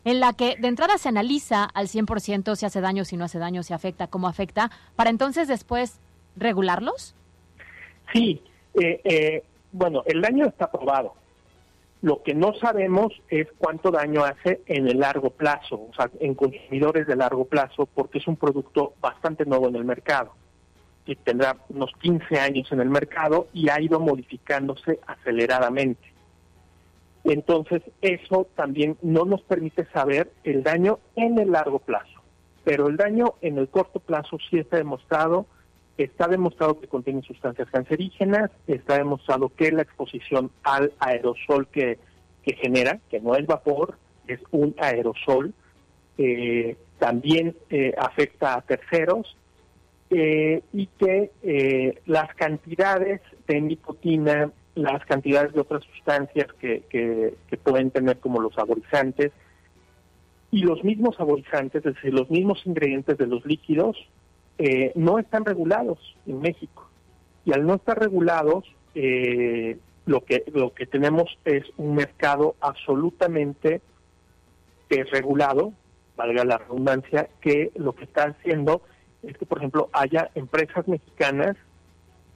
en 0.04 0.20
la 0.20 0.34
que 0.34 0.58
de 0.58 0.68
entrada 0.68 0.98
se 0.98 1.08
analiza 1.08 1.64
al 1.64 1.88
100% 1.88 2.56
si 2.56 2.66
hace 2.66 2.82
daño, 2.82 3.06
si 3.06 3.16
no 3.16 3.24
hace 3.24 3.40
daño, 3.40 3.64
si 3.64 3.74
afecta, 3.74 4.08
cómo 4.08 4.28
afecta, 4.28 4.70
para 4.98 5.10
entonces 5.10 5.48
después 5.48 6.02
regularlos? 6.36 7.16
Sí, 8.12 8.42
eh, 8.82 9.00
eh, 9.04 9.44
bueno, 9.72 10.04
el 10.06 10.22
daño 10.22 10.48
está 10.48 10.70
probado. 10.70 11.14
Lo 12.02 12.24
que 12.24 12.34
no 12.34 12.54
sabemos 12.56 13.14
es 13.30 13.48
cuánto 13.60 13.92
daño 13.92 14.24
hace 14.24 14.62
en 14.66 14.88
el 14.88 15.00
largo 15.00 15.30
plazo, 15.30 15.76
o 15.76 15.94
sea, 15.96 16.10
en 16.20 16.34
consumidores 16.34 17.06
de 17.06 17.16
largo 17.16 17.46
plazo, 17.46 17.86
porque 17.86 18.18
es 18.18 18.28
un 18.28 18.38
producto 18.38 18.94
bastante 19.00 19.46
nuevo 19.46 19.70
en 19.70 19.76
el 19.76 19.86
mercado. 19.86 20.34
Y 21.06 21.16
tendrá 21.16 21.58
unos 21.70 21.92
15 22.02 22.40
años 22.40 22.72
en 22.72 22.80
el 22.80 22.90
mercado 22.90 23.48
y 23.54 23.70
ha 23.70 23.80
ido 23.80 24.00
modificándose 24.00 25.00
aceleradamente. 25.06 26.12
Entonces, 27.24 27.84
eso 28.02 28.48
también 28.56 28.98
no 29.04 29.26
nos 29.26 29.42
permite 29.44 29.86
saber 29.94 30.32
el 30.44 30.64
daño 30.64 30.98
en 31.16 31.38
el 31.38 31.52
largo 31.52 31.78
plazo. 31.80 32.22
Pero 32.64 32.88
el 32.88 32.98
daño 32.98 33.36
en 33.42 33.60
el 33.60 33.70
corto 33.70 34.00
plazo 34.00 34.38
sí 34.50 34.58
está 34.58 34.78
demostrado 34.78 35.46
Está 35.98 36.28
demostrado 36.28 36.80
que 36.80 36.88
contiene 36.88 37.22
sustancias 37.22 37.70
cancerígenas, 37.70 38.50
está 38.68 38.98
demostrado 38.98 39.50
que 39.50 39.72
la 39.72 39.84
exposición 39.84 40.52
al 40.64 40.94
aerosol 41.00 41.68
que, 41.68 42.00
genera, 42.44 43.00
que 43.10 43.20
no 43.20 43.36
es 43.36 43.46
vapor, 43.46 43.98
es 44.28 44.40
un 44.52 44.76
aerosol, 44.80 45.54
eh, 46.18 46.76
también 46.98 47.56
eh, 47.70 47.94
afecta 47.98 48.56
a 48.56 48.62
terceros 48.62 49.36
eh, 50.10 50.62
y 50.74 50.88
que 50.88 51.32
las 52.06 52.34
cantidades 52.36 53.22
de 53.48 53.62
nicotina, 53.62 54.52
las 54.76 55.06
cantidades 55.06 55.54
de 55.54 55.62
otras 55.62 55.84
sustancias 55.84 56.48
que, 56.60 56.84
que 56.90 57.58
pueden 57.58 57.92
tener 57.92 58.20
como 58.20 58.40
los 58.42 58.54
saborizantes 58.54 59.32
y 60.52 60.64
los 60.64 60.84
mismos 60.84 61.16
saborizantes, 61.16 61.86
es 61.86 61.96
decir, 61.96 62.14
los 62.14 62.30
mismos 62.30 62.62
ingredientes 62.66 63.18
de 63.18 63.26
los 63.26 63.46
líquidos, 63.46 63.98
eh, 64.58 64.92
no 64.96 65.20
están 65.20 65.46
regulados 65.46 66.00
en 66.26 66.40
México. 66.40 66.90
Y 67.46 67.54
al 67.54 67.66
no 67.66 67.76
estar 67.76 68.00
regulados, 68.00 68.66
eh, 68.94 69.78
lo, 70.06 70.24
que, 70.24 70.44
lo 70.54 70.74
que 70.74 70.86
tenemos 70.86 71.38
es 71.46 71.64
un 71.78 71.96
mercado 71.96 72.56
absolutamente 72.62 73.82
desregulado, 74.90 75.74
valga 76.16 76.44
la 76.44 76.58
redundancia, 76.58 77.30
que 77.40 77.72
lo 77.76 77.94
que 77.94 78.04
está 78.04 78.26
haciendo 78.26 78.82
es 79.24 79.38
que, 79.38 79.46
por 79.46 79.60
ejemplo, 79.60 79.90
haya 79.94 80.30
empresas 80.36 80.88
mexicanas, 80.88 81.56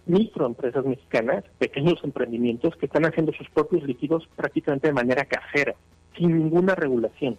microempresas 0.05 0.85
mexicanas, 0.85 1.43
pequeños 1.57 1.99
emprendimientos 2.03 2.75
que 2.77 2.85
están 2.85 3.05
haciendo 3.05 3.33
sus 3.33 3.49
propios 3.49 3.83
líquidos 3.83 4.27
prácticamente 4.35 4.87
de 4.87 4.93
manera 4.93 5.25
casera, 5.25 5.75
sin 6.17 6.37
ninguna 6.37 6.75
regulación. 6.75 7.37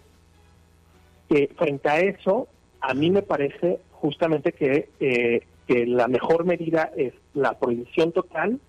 Que 1.29 1.49
frente 1.57 1.89
a 1.89 1.99
eso, 1.99 2.47
a 2.81 2.93
mí 2.93 3.09
me 3.09 3.21
parece 3.21 3.79
justamente 4.01 4.51
que, 4.53 4.89
eh, 4.99 5.41
que 5.67 5.85
la 5.85 6.07
mejor 6.07 6.45
medida 6.45 6.91
es 6.95 7.13
la 7.33 7.57
prohibición 7.59 8.11
total, 8.11 8.59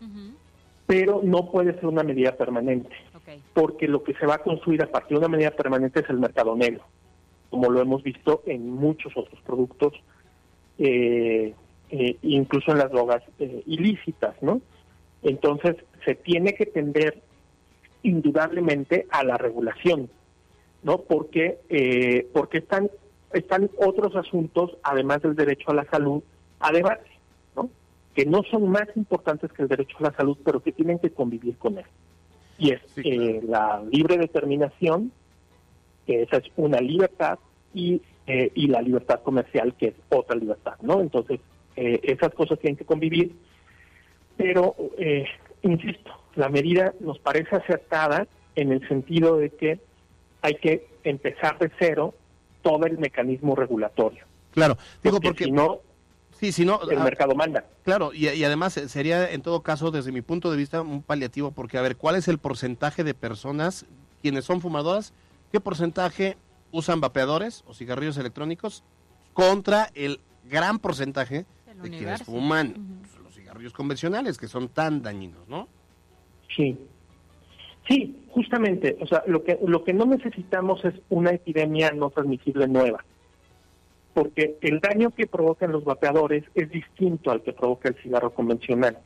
pero 0.86 1.20
no 1.22 1.50
puede 1.50 1.74
ser 1.74 1.86
una 1.86 2.02
medida 2.02 2.32
permanente, 2.32 2.96
porque 3.52 3.86
lo 3.86 4.02
que 4.02 4.14
se 4.14 4.26
va 4.26 4.36
a 4.36 4.42
construir 4.42 4.82
a 4.82 4.90
partir 4.90 5.18
de 5.18 5.26
una 5.26 5.36
medida 5.36 5.50
permanente 5.50 6.00
es 6.00 6.08
el 6.08 6.18
mercado 6.18 6.56
negro, 6.56 6.82
como 7.50 7.70
lo 7.70 7.80
hemos 7.80 8.02
visto 8.02 8.42
en 8.46 8.70
muchos 8.70 9.14
otros 9.16 9.38
productos, 9.42 9.92
eh, 10.78 11.54
eh, 11.90 12.16
incluso 12.22 12.72
en 12.72 12.78
las 12.78 12.90
drogas 12.90 13.22
eh, 13.38 13.62
ilícitas, 13.66 14.34
¿no? 14.42 14.60
Entonces, 15.22 15.76
se 16.04 16.14
tiene 16.14 16.54
que 16.54 16.66
tender 16.66 17.20
indudablemente 18.02 19.06
a 19.10 19.24
la 19.24 19.36
regulación, 19.36 20.08
¿no? 20.82 21.02
Porque, 21.02 21.58
porque 22.32 22.58
están, 22.58 22.88
están 23.32 23.70
otros 23.78 24.16
asuntos, 24.16 24.76
además 24.82 25.22
del 25.22 25.34
derecho 25.34 25.70
a 25.70 25.74
la 25.74 25.84
salud, 25.84 26.22
a 26.60 26.72
debate 26.72 27.18
que 28.18 28.26
no 28.26 28.42
son 28.50 28.68
más 28.68 28.88
importantes 28.96 29.52
que 29.52 29.62
el 29.62 29.68
derecho 29.68 29.96
a 30.00 30.10
la 30.10 30.12
salud, 30.12 30.36
pero 30.44 30.60
que 30.60 30.72
tienen 30.72 30.98
que 30.98 31.10
convivir 31.10 31.56
con 31.56 31.78
él. 31.78 31.84
Y 32.58 32.72
es 32.72 32.80
eh, 32.96 33.40
la 33.46 33.80
libre 33.92 34.18
determinación, 34.18 35.12
que 36.04 36.22
esa 36.22 36.38
es 36.38 36.50
una 36.56 36.80
libertad, 36.80 37.38
y, 37.72 38.02
eh, 38.26 38.50
y 38.56 38.66
la 38.66 38.82
libertad 38.82 39.20
comercial, 39.22 39.72
que 39.78 39.90
es 39.90 39.94
otra 40.08 40.34
libertad, 40.34 40.74
¿no? 40.82 41.00
Entonces, 41.00 41.38
eh, 41.76 42.00
esas 42.02 42.34
cosas 42.34 42.58
tienen 42.58 42.76
que 42.76 42.84
convivir, 42.84 43.36
pero, 44.36 44.74
insisto, 45.62 46.10
la 46.34 46.48
medida 46.48 46.94
nos 46.98 47.20
parece 47.20 47.54
acertada 47.54 48.26
en 48.56 48.72
el 48.72 48.88
sentido 48.88 49.36
de 49.36 49.50
que 49.50 49.78
hay 50.42 50.56
que 50.56 50.88
empezar 51.04 51.56
de 51.60 51.70
cero 51.78 52.14
todo 52.62 52.86
el 52.86 52.98
mecanismo 52.98 53.54
regulatorio. 53.54 54.24
Claro, 54.52 54.76
digo 55.02 55.20
porque, 55.20 55.44
si 55.44 55.50
no 55.50 55.80
Sí, 56.38 56.52
si 56.52 56.64
no, 56.64 56.80
el 56.88 56.98
ah, 56.98 57.02
mercado 57.02 57.34
manda. 57.34 57.64
Claro, 57.82 58.12
y, 58.14 58.28
además 58.44 58.74
sería 58.74 59.28
en 59.28 59.42
todo 59.42 59.62
caso, 59.62 59.90
desde 59.90 60.12
mi 60.12 60.22
punto 60.22 60.52
de 60.52 60.56
vista, 60.56 60.82
un 60.82 61.02
paliativo, 61.02 61.50
porque 61.50 61.78
a 61.78 61.82
ver, 61.82 61.96
¿cuál 61.96 62.14
es 62.14 62.28
el 62.28 62.38
porcentaje 62.38 63.02
de 63.02 63.12
personas 63.12 63.86
quienes 64.22 64.44
son 64.44 64.60
fumadoras? 64.60 65.12
¿Qué 65.50 65.58
porcentaje 65.58 66.36
usan 66.70 67.00
vapeadores 67.00 67.64
o 67.66 67.74
cigarrillos 67.74 68.18
electrónicos 68.18 68.84
contra 69.32 69.90
el 69.94 70.20
gran 70.44 70.78
porcentaje 70.78 71.44
de 71.82 71.90
quienes 71.90 72.22
fuman 72.22 73.02
los 73.24 73.34
cigarrillos 73.34 73.72
convencionales, 73.72 74.38
que 74.38 74.46
son 74.46 74.68
tan 74.68 75.02
dañinos, 75.02 75.48
¿no? 75.48 75.66
Sí. 76.54 76.78
Sí, 77.88 78.16
justamente, 78.30 78.96
o 79.00 79.06
sea, 79.06 79.22
lo 79.26 79.42
que 79.42 79.58
lo 79.66 79.82
que 79.82 79.94
no 79.94 80.04
necesitamos 80.04 80.84
es 80.84 80.94
una 81.08 81.30
epidemia 81.30 81.90
no 81.90 82.10
transmisible 82.10 82.68
nueva 82.68 83.02
porque 84.18 84.56
el 84.62 84.80
daño 84.80 85.10
que 85.10 85.28
provocan 85.28 85.70
los 85.70 85.84
vapeadores 85.84 86.42
es 86.56 86.68
distinto 86.70 87.30
al 87.30 87.40
que 87.42 87.52
provoca 87.52 87.88
el 87.88 87.94
cigarro 88.02 88.30
convencional, 88.30 88.98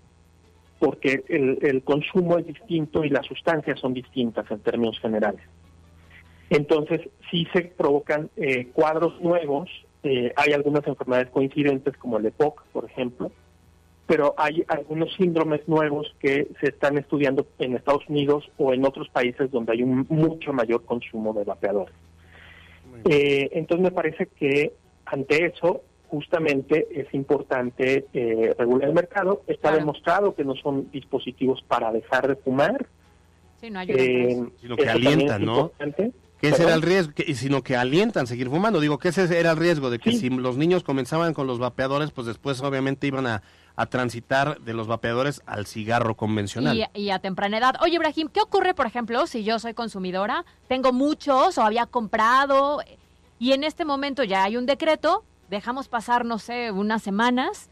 porque 0.79 1.23
el, 1.29 1.83
consumo 1.85 2.39
es 2.39 2.47
distinto 2.47 3.05
y 3.05 3.11
las 3.11 3.27
sustancias 3.27 3.79
son 3.79 3.93
distintas 3.93 4.51
en 4.51 4.61
términos 4.61 4.99
generales. 5.01 5.43
Entonces, 6.49 7.03
sí 7.31 7.47
se 7.53 7.65
provocan 7.65 8.31
eh, 8.37 8.69
cuadros 8.73 9.21
nuevos, 9.21 9.69
eh, 10.03 10.33
hay 10.35 10.55
algunas 10.55 10.87
enfermedades 10.87 11.29
coincidentes 11.29 11.95
como 11.99 12.17
el 12.17 12.25
EPOC, 12.25 12.65
por 12.73 12.87
ejemplo, 12.87 13.31
pero 14.07 14.35
hay 14.37 14.65
algunos 14.69 15.15
síndromes 15.15 15.67
nuevos 15.69 16.15
que 16.19 16.49
se 16.61 16.69
están 16.69 16.99
estudiando 16.99 17.47
en 17.59 17.77
Estados 17.77 18.09
Unidos 18.09 18.51
o 18.59 18.73
en 18.75 18.85
otros 18.85 19.09
países 19.09 19.51
donde 19.51 19.73
hay 19.73 19.83
un 19.83 20.07
mucho 20.09 20.53
mayor 20.53 20.85
consumo 20.85 21.33
de 21.33 21.45
vapeadores. 21.45 21.95
Eh, 23.05 23.49
entonces 23.53 23.85
me 23.85 23.91
parece 23.91 24.27
que 24.27 24.73
ante 25.07 25.47
eso, 25.47 25.83
justamente 26.09 26.87
es 26.91 27.13
importante 27.15 28.07
eh, 28.13 28.55
regular 28.59 28.89
el 28.89 28.95
mercado. 28.95 29.43
Está 29.47 29.73
demostrado 29.73 30.35
que 30.35 30.45
no 30.45 30.55
son 30.57 30.91
dispositivos 30.91 31.63
para 31.67 31.93
dejar 31.93 32.29
de 32.29 32.37
fumar. 32.37 32.87
Sí, 33.61 33.71
no 33.71 33.81
eh, 33.81 34.43
sino 34.61 34.77
que 34.77 34.89
alientan, 34.89 35.45
¿no? 35.45 35.73
Que 36.41 36.49
ese 36.49 36.65
era 36.65 36.75
el 36.75 36.83
riesgo, 36.83 37.13
sino 37.35 37.63
que 37.63 37.77
alientan 37.77 38.27
seguir 38.27 38.49
fumando. 38.49 38.81
Digo 38.81 38.99
que 38.99 39.09
ese 39.09 39.39
era 39.39 39.53
el 39.53 39.57
riesgo 39.57 39.91
de 39.91 40.01
que 40.01 40.11
si 40.11 40.29
los 40.29 40.57
niños 40.57 40.83
comenzaban 40.83 41.35
con 41.35 41.47
los 41.47 41.61
vapeadores, 41.61 42.11
pues 42.11 42.27
después 42.27 42.61
obviamente 42.63 43.07
iban 43.07 43.29
a, 43.29 43.43
transitar 43.87 44.61
de 44.61 44.75
los 44.75 44.87
vapeadores 44.87 45.43
al 45.47 45.67
cigarro 45.67 46.15
convencional. 46.17 46.77
Y, 46.77 47.01
y, 47.01 47.11
a 47.11 47.19
temprana 47.19 47.59
edad. 47.59 47.75
Oye, 47.81 47.95
Ibrahim, 47.95 48.29
¿qué 48.29 48.41
ocurre, 48.41 48.75
por 48.75 48.87
ejemplo, 48.87 49.27
si 49.27 49.45
yo 49.45 49.59
soy 49.59 49.75
consumidora, 49.75 50.45
tengo 50.69 50.93
muchos 50.93 51.59
o 51.59 51.63
había 51.63 51.87
comprado 51.87 52.81
y 53.43 53.55
en 53.55 53.65
este 53.65 53.85
momento 53.85 54.23
ya 54.23 54.45
hay 54.45 54.57
un 54.57 54.67
decreto, 54.67 55.25
dejamos 55.51 55.89
pasar, 55.89 56.25
no 56.25 56.39
sé, 56.39 56.71
unas 56.71 57.03
semanas, 57.03 57.71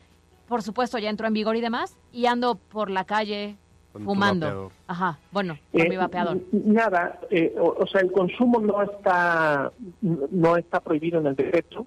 por 0.49 0.63
supuesto 0.63 0.99
ya 0.99 1.09
entró 1.09 1.29
en 1.29 1.33
vigor 1.33 1.55
y 1.55 1.61
demás, 1.61 1.97
y 2.11 2.27
ando 2.27 2.57
por 2.57 2.91
la 2.91 3.05
calle 3.05 3.57
fumando. 3.93 4.73
Ajá, 4.89 5.21
bueno, 5.31 5.57
con 5.71 5.89
mi 5.89 5.95
eh, 5.95 5.99
vapeador. 5.99 6.41
Nada, 6.51 7.21
eh, 7.31 7.55
o, 7.57 7.87
sea, 7.87 8.01
el 8.01 8.11
consumo 8.11 8.59
no 8.59 8.83
está, 8.83 9.71
no 10.01 10.57
está 10.57 10.81
prohibido 10.81 11.21
en 11.21 11.29
el 11.29 11.37
decreto, 11.37 11.87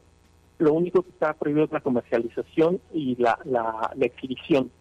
lo 0.59 0.73
único 0.73 1.03
que 1.03 1.09
está 1.09 1.33
prohibido 1.33 1.65
es 1.65 1.71
la 1.71 1.81
comercialización 1.81 2.79
y 2.93 3.15
la, 3.15 3.37
la, 3.45 3.91
exhibición, 4.01 4.71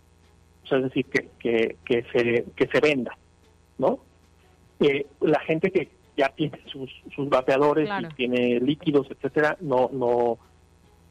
o 0.64 0.66
sea, 0.66 0.78
es 0.78 0.84
decir, 0.84 1.06
que, 1.06 1.28
que, 1.38 1.76
que, 1.84 2.04
se, 2.12 2.44
que 2.54 2.66
se 2.66 2.80
venda, 2.80 3.16
¿no? 3.78 4.00
Eh, 4.80 5.06
la 5.20 5.40
gente 5.40 5.70
que 5.70 5.88
ya 6.16 6.28
tiene 6.30 6.58
sus, 6.66 6.90
sus 7.14 7.28
vapeadores 7.28 7.88
y 7.88 8.14
tiene 8.14 8.60
líquidos, 8.60 9.06
etcétera, 9.10 9.56
no, 9.60 9.88
no, 9.92 10.38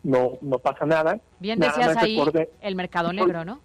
no, 0.03 0.37
no 0.41 0.59
pasa 0.59 0.85
nada. 0.85 1.19
Bien 1.39 1.59
decías 1.59 1.97
ahí 1.97 2.19
el 2.61 2.75
mercado 2.75 3.11
negro, 3.13 3.45
¿no? 3.45 3.61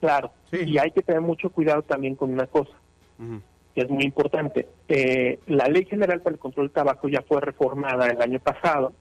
Claro, 0.00 0.32
y 0.52 0.78
hay 0.78 0.92
que 0.92 1.02
tener 1.02 1.20
mucho 1.20 1.50
cuidado 1.50 1.82
también 1.82 2.14
con 2.14 2.32
una 2.32 2.46
cosa, 2.46 2.72
que 3.74 3.82
es 3.82 3.90
muy 3.90 4.04
importante. 4.04 4.66
Eh, 4.88 5.38
la 5.46 5.66
Ley 5.66 5.84
General 5.84 6.20
para 6.22 6.34
el 6.34 6.40
Control 6.40 6.68
del 6.68 6.74
Tabaco 6.74 7.08
ya 7.08 7.22
fue 7.22 7.40
reformada 7.40 8.06
el 8.06 8.20
año 8.22 8.40
pasado, 8.40 8.94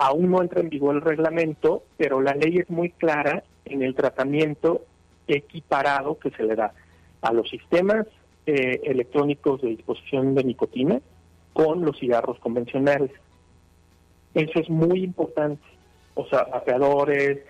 aún 0.00 0.30
no 0.30 0.40
entra 0.40 0.60
en 0.60 0.70
vigor 0.70 0.94
el 0.96 1.02
reglamento, 1.02 1.82
pero 1.98 2.22
la 2.22 2.32
ley 2.32 2.56
es 2.56 2.70
muy 2.70 2.88
clara 2.88 3.44
en 3.66 3.82
el 3.82 3.94
tratamiento 3.94 4.86
equiparado 5.28 6.18
que 6.18 6.30
se 6.30 6.42
le 6.42 6.56
da 6.56 6.72
a 7.20 7.32
los 7.34 7.50
sistemas 7.50 8.06
eh, 8.46 8.80
electrónicos 8.84 9.60
de 9.60 9.68
disposición 9.68 10.34
de 10.34 10.44
nicotina 10.44 11.00
con 11.52 11.84
los 11.84 11.98
cigarros 11.98 12.38
convencionales. 12.38 13.10
Eso 14.32 14.60
es 14.60 14.70
muy 14.70 15.04
importante. 15.04 15.62
O 16.14 16.26
sea, 16.26 16.44
vapeadores, 16.44 17.40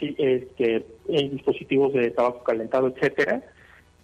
este, 0.00 0.86
dispositivos 1.06 1.92
de 1.92 2.10
tabaco 2.10 2.42
calentado, 2.42 2.88
etcétera, 2.88 3.42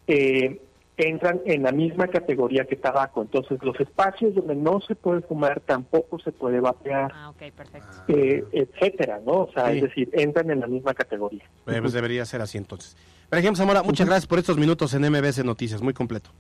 eh, 0.09 0.61
entran 0.97 1.41
en 1.45 1.63
la 1.65 1.73
misma 1.73 2.09
categoría 2.09 2.65
que 2.65 2.77
tabaco. 2.77 3.23
Entonces, 3.23 3.59
los 3.63 3.79
espacios 3.81 4.35
donde 4.35 4.55
no 4.55 4.81
se 4.81 4.95
puede 4.95 5.23
fumar 5.23 5.61
tampoco 5.61 6.19
se 6.21 6.33
puede 6.33 6.61
vapear, 6.61 7.11
ah, 7.15 7.33
perfecto. 7.39 8.05
etcétera, 8.09 9.21
¿no? 9.25 9.33
O 9.33 9.53
sea, 9.53 9.73
es 9.73 9.83
decir, 9.83 10.09
entran 10.13 10.51
en 10.51 10.61
la 10.61 10.67
misma 10.67 10.95
categoría. 10.95 11.45
Pues 11.65 11.93
debería 11.93 12.25
ser 12.25 12.41
así 12.41 12.59
entonces. 12.59 12.97
Por 13.29 13.39
ejemplo, 13.39 13.57
Zamora, 13.57 13.83
muchas 13.83 14.07
gracias 14.07 14.27
por 14.27 14.39
estos 14.39 14.57
minutos 14.57 14.95
en 14.95 15.03
MBS 15.11 15.45
Noticias, 15.45 15.83
muy 15.83 15.95
completo. 15.95 16.31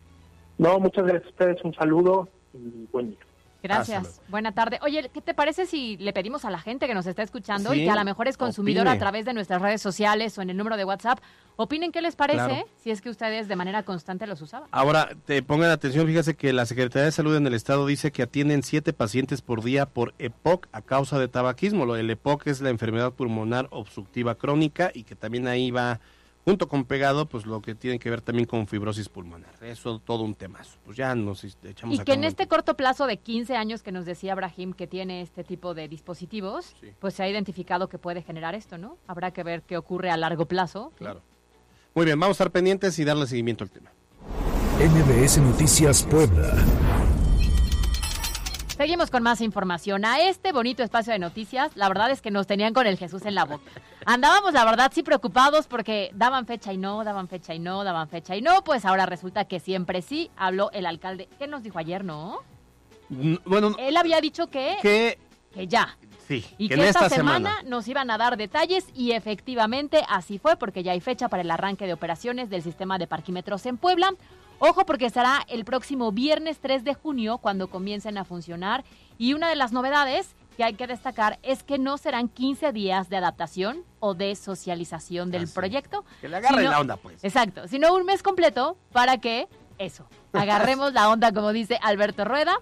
No, 0.58 0.78
muchas 0.78 1.04
gracias 1.04 1.26
a 1.26 1.30
ustedes, 1.30 1.64
un 1.64 1.74
saludo 1.74 2.28
y 2.52 2.86
buen 2.92 3.10
día. 3.10 3.18
Gracias. 3.64 4.20
Buena 4.28 4.52
tarde. 4.52 4.78
Oye, 4.82 5.10
¿qué 5.12 5.22
te 5.22 5.32
parece 5.32 5.64
si 5.64 5.96
le 5.96 6.12
pedimos 6.12 6.44
a 6.44 6.50
la 6.50 6.58
gente 6.58 6.86
que 6.86 6.92
nos 6.92 7.06
está 7.06 7.22
escuchando 7.22 7.72
y 7.72 7.84
que 7.84 7.90
a 7.90 7.96
lo 7.96 8.04
mejor 8.04 8.28
es 8.28 8.36
consumidor 8.36 8.86
a 8.86 8.98
través 8.98 9.24
de 9.24 9.32
nuestras 9.32 9.62
redes 9.62 9.80
sociales 9.80 10.36
o 10.36 10.42
en 10.42 10.50
el 10.50 10.56
número 10.58 10.76
de 10.76 10.84
WhatsApp, 10.84 11.18
opinen 11.56 11.92
qué 11.92 12.00
les 12.00 12.16
parece 12.16 12.66
si 12.76 12.90
es 12.90 13.00
que 13.00 13.10
ustedes 13.10 13.48
de 13.48 13.56
manera 13.56 13.82
constante 13.82 14.26
los 14.26 14.40
usaban? 14.42 14.68
Ahora, 14.72 15.10
te 15.24 15.42
pongan 15.42 15.70
atención, 15.70 16.06
fíjese 16.06 16.34
que 16.34 16.52
la 16.52 16.66
Secretaría 16.66 17.06
de 17.06 17.12
Salud 17.12 17.36
en 17.36 17.46
el 17.46 17.54
Estado 17.54 17.86
dice 17.86 18.12
que 18.12 18.22
atienden 18.22 18.62
siete 18.62 18.92
pacientes 18.92 19.42
por 19.42 19.62
día 19.62 19.86
por 19.86 20.14
EPOC 20.18 20.68
a 20.72 20.82
causa 20.82 21.18
de 21.18 21.28
tabaquismo. 21.28 21.94
El 21.94 22.10
EPOC 22.10 22.46
es 22.48 22.60
la 22.60 22.70
enfermedad 22.70 23.12
pulmonar 23.12 23.68
obstructiva 23.70 24.34
crónica 24.34 24.90
y 24.94 25.04
que 25.04 25.14
también 25.14 25.46
ahí 25.46 25.70
va 25.70 26.00
junto 26.44 26.68
con 26.68 26.84
pegado, 26.84 27.26
pues 27.26 27.46
lo 27.46 27.62
que 27.62 27.74
tiene 27.74 27.98
que 27.98 28.10
ver 28.10 28.20
también 28.20 28.46
con 28.46 28.66
fibrosis 28.66 29.08
pulmonar. 29.08 29.54
Eso 29.62 29.98
todo 29.98 30.22
un 30.22 30.34
tema. 30.34 30.60
Pues 30.84 30.96
ya 30.96 31.14
nos 31.14 31.42
echamos 31.44 31.98
Y 31.98 32.04
que 32.04 32.12
en 32.12 32.24
este 32.24 32.46
corto 32.46 32.76
plazo 32.76 33.06
de 33.06 33.16
15 33.16 33.56
años 33.56 33.82
que 33.82 33.92
nos 33.92 34.04
decía 34.04 34.32
Abraham 34.32 34.74
que 34.74 34.86
tiene 34.86 35.22
este 35.22 35.42
tipo 35.42 35.74
de 35.74 35.88
dispositivos, 35.88 36.76
pues 36.98 37.14
se 37.14 37.22
ha 37.22 37.28
identificado 37.28 37.88
que 37.88 37.98
puede 37.98 38.22
generar 38.22 38.54
esto, 38.54 38.76
¿no? 38.78 38.98
Habrá 39.06 39.30
que 39.30 39.42
ver 39.42 39.62
qué 39.62 39.76
ocurre 39.76 40.10
a 40.10 40.16
largo 40.16 40.46
plazo. 40.46 40.92
Claro. 40.96 41.22
Muy 41.94 42.06
bien, 42.06 42.18
vamos 42.18 42.34
a 42.34 42.42
estar 42.42 42.50
pendientes 42.50 42.98
y 42.98 43.04
darle 43.04 43.24
seguimiento 43.24 43.62
al 43.62 43.70
tema. 43.70 43.92
NBS 44.80 45.38
Noticias 45.38 46.02
Puebla. 46.02 46.52
Seguimos 48.76 49.12
con 49.12 49.22
más 49.22 49.40
información. 49.40 50.04
A 50.04 50.20
este 50.20 50.50
bonito 50.50 50.82
espacio 50.82 51.12
de 51.12 51.20
noticias, 51.20 51.70
la 51.76 51.86
verdad 51.86 52.10
es 52.10 52.20
que 52.20 52.32
nos 52.32 52.48
tenían 52.48 52.74
con 52.74 52.88
el 52.88 52.98
Jesús 52.98 53.24
en 53.26 53.36
la 53.36 53.44
boca. 53.44 53.70
Andábamos, 54.06 54.54
la 54.54 54.64
verdad, 54.64 54.90
sí 54.92 55.04
preocupados 55.04 55.68
porque 55.68 56.10
daban 56.14 56.46
fecha 56.46 56.72
y 56.72 56.78
no, 56.78 57.04
daban 57.04 57.28
fecha 57.28 57.54
y 57.54 57.60
no, 57.60 57.84
daban 57.84 58.08
fecha 58.08 58.34
y 58.34 58.42
no. 58.42 58.64
Pues 58.64 58.84
ahora 58.84 59.06
resulta 59.06 59.44
que 59.44 59.60
siempre 59.60 60.02
sí 60.02 60.32
habló 60.36 60.72
el 60.72 60.86
alcalde. 60.86 61.28
¿Qué 61.38 61.46
nos 61.46 61.62
dijo 61.62 61.78
ayer, 61.78 62.04
no? 62.04 62.40
Bueno, 63.44 63.76
él 63.78 63.96
había 63.96 64.20
dicho 64.20 64.48
que, 64.48 64.78
que, 64.82 65.20
que 65.52 65.68
ya. 65.68 65.96
Sí, 66.26 66.44
y 66.58 66.68
que, 66.68 66.74
en 66.74 66.80
esta, 66.80 67.04
esta 67.04 67.16
semana, 67.16 67.62
nos 67.64 67.86
iban 67.88 68.10
a 68.10 68.18
dar 68.18 68.36
detalles 68.36 68.86
y 68.94 69.12
efectivamente 69.12 70.02
así 70.08 70.38
fue 70.38 70.56
porque 70.56 70.82
ya 70.82 70.92
hay 70.92 71.00
fecha 71.00 71.28
para 71.28 71.42
el 71.42 71.50
arranque 71.50 71.86
de 71.86 71.92
operaciones 71.92 72.50
del 72.50 72.62
sistema 72.62 72.98
de 72.98 73.06
parquímetros 73.06 73.66
en 73.66 73.76
Puebla. 73.76 74.14
Ojo 74.58 74.86
porque 74.86 75.10
será 75.10 75.44
el 75.48 75.64
próximo 75.64 76.12
viernes 76.12 76.58
3 76.60 76.84
de 76.84 76.94
junio 76.94 77.38
cuando 77.38 77.68
comiencen 77.68 78.16
a 78.18 78.24
funcionar 78.24 78.84
y 79.18 79.34
una 79.34 79.48
de 79.48 79.56
las 79.56 79.72
novedades 79.72 80.34
que 80.56 80.64
hay 80.64 80.74
que 80.74 80.86
destacar 80.86 81.38
es 81.42 81.62
que 81.62 81.78
no 81.78 81.98
serán 81.98 82.28
15 82.28 82.72
días 82.72 83.08
de 83.08 83.16
adaptación 83.16 83.82
o 84.00 84.14
de 84.14 84.34
socialización 84.36 85.30
del 85.30 85.48
proyecto. 85.48 86.04
Que 86.20 86.28
le 86.28 86.36
agarren 86.36 86.70
la 86.70 86.80
onda, 86.80 86.96
pues. 86.96 87.22
Exacto, 87.24 87.66
sino 87.68 87.92
un 87.94 88.04
mes 88.04 88.22
completo 88.22 88.76
para 88.92 89.18
que 89.18 89.48
eso, 89.78 90.06
agarremos 90.32 90.92
la 90.92 91.10
onda 91.10 91.32
como 91.32 91.52
dice 91.52 91.78
Alberto 91.82 92.24
Rueda. 92.24 92.56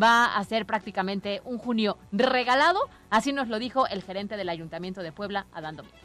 Va 0.00 0.36
a 0.36 0.44
ser 0.44 0.66
prácticamente 0.66 1.40
un 1.44 1.56
junio 1.56 1.96
regalado, 2.12 2.80
así 3.08 3.32
nos 3.32 3.48
lo 3.48 3.58
dijo 3.58 3.86
el 3.86 4.02
gerente 4.02 4.36
del 4.36 4.50
Ayuntamiento 4.50 5.02
de 5.02 5.10
Puebla, 5.10 5.46
Adán 5.54 5.76
Domínguez. 5.76 6.02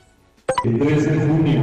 El 0.63 0.79
3 0.79 1.11
de 1.11 1.27
junio, 1.27 1.61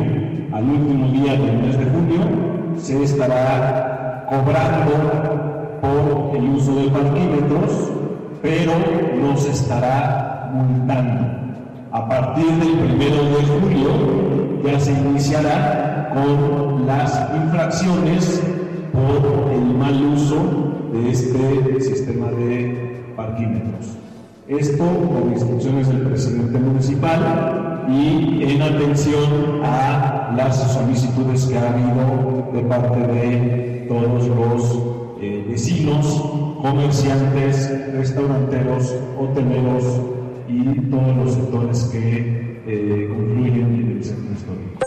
al 0.52 0.64
último 0.64 1.08
día 1.08 1.32
del 1.32 1.56
mes 1.58 1.78
de 1.78 1.84
junio, 1.86 2.76
se 2.76 3.02
estará 3.02 4.26
cobrando 4.28 5.78
por 5.80 6.36
el 6.36 6.50
uso 6.50 6.74
de 6.74 6.90
parquímetros, 6.90 7.92
pero 8.42 8.72
no 9.22 9.36
se 9.36 9.52
estará 9.52 10.50
multando. 10.52 11.26
A 11.92 12.06
partir 12.08 12.44
del 12.44 12.92
1 12.92 12.98
de 12.98 13.42
julio 13.46 14.62
ya 14.64 14.78
se 14.78 14.92
iniciará 14.92 16.10
con 16.12 16.86
las 16.86 17.30
infracciones 17.34 18.42
por 18.92 19.50
el 19.50 19.62
mal 19.62 20.04
uso 20.04 20.67
de 20.92 21.10
este 21.10 21.80
sistema 21.80 22.30
de 22.30 23.12
parquímetros. 23.16 23.96
Esto 24.48 24.84
por 24.84 25.30
instrucciones 25.30 25.88
del 25.88 26.02
presidente 26.02 26.58
municipal 26.58 27.86
y 27.88 28.44
en 28.44 28.62
atención 28.62 29.60
a 29.62 30.32
las 30.36 30.72
solicitudes 30.72 31.46
que 31.46 31.58
ha 31.58 31.70
habido 31.70 32.50
de 32.52 32.62
parte 32.62 33.00
de 33.00 33.86
todos 33.88 34.28
los 34.28 35.18
eh, 35.20 35.44
vecinos, 35.48 36.06
comerciantes, 36.62 37.92
restauranteros, 37.92 38.94
hoteleros 39.18 39.84
y 40.48 40.80
todos 40.90 41.16
los 41.16 41.34
sectores 41.34 41.84
que 41.92 42.62
eh, 42.66 43.08
confluyen 43.08 43.74
en 43.74 43.96
el 43.96 44.04
centro 44.04 44.32
histórico. 44.32 44.78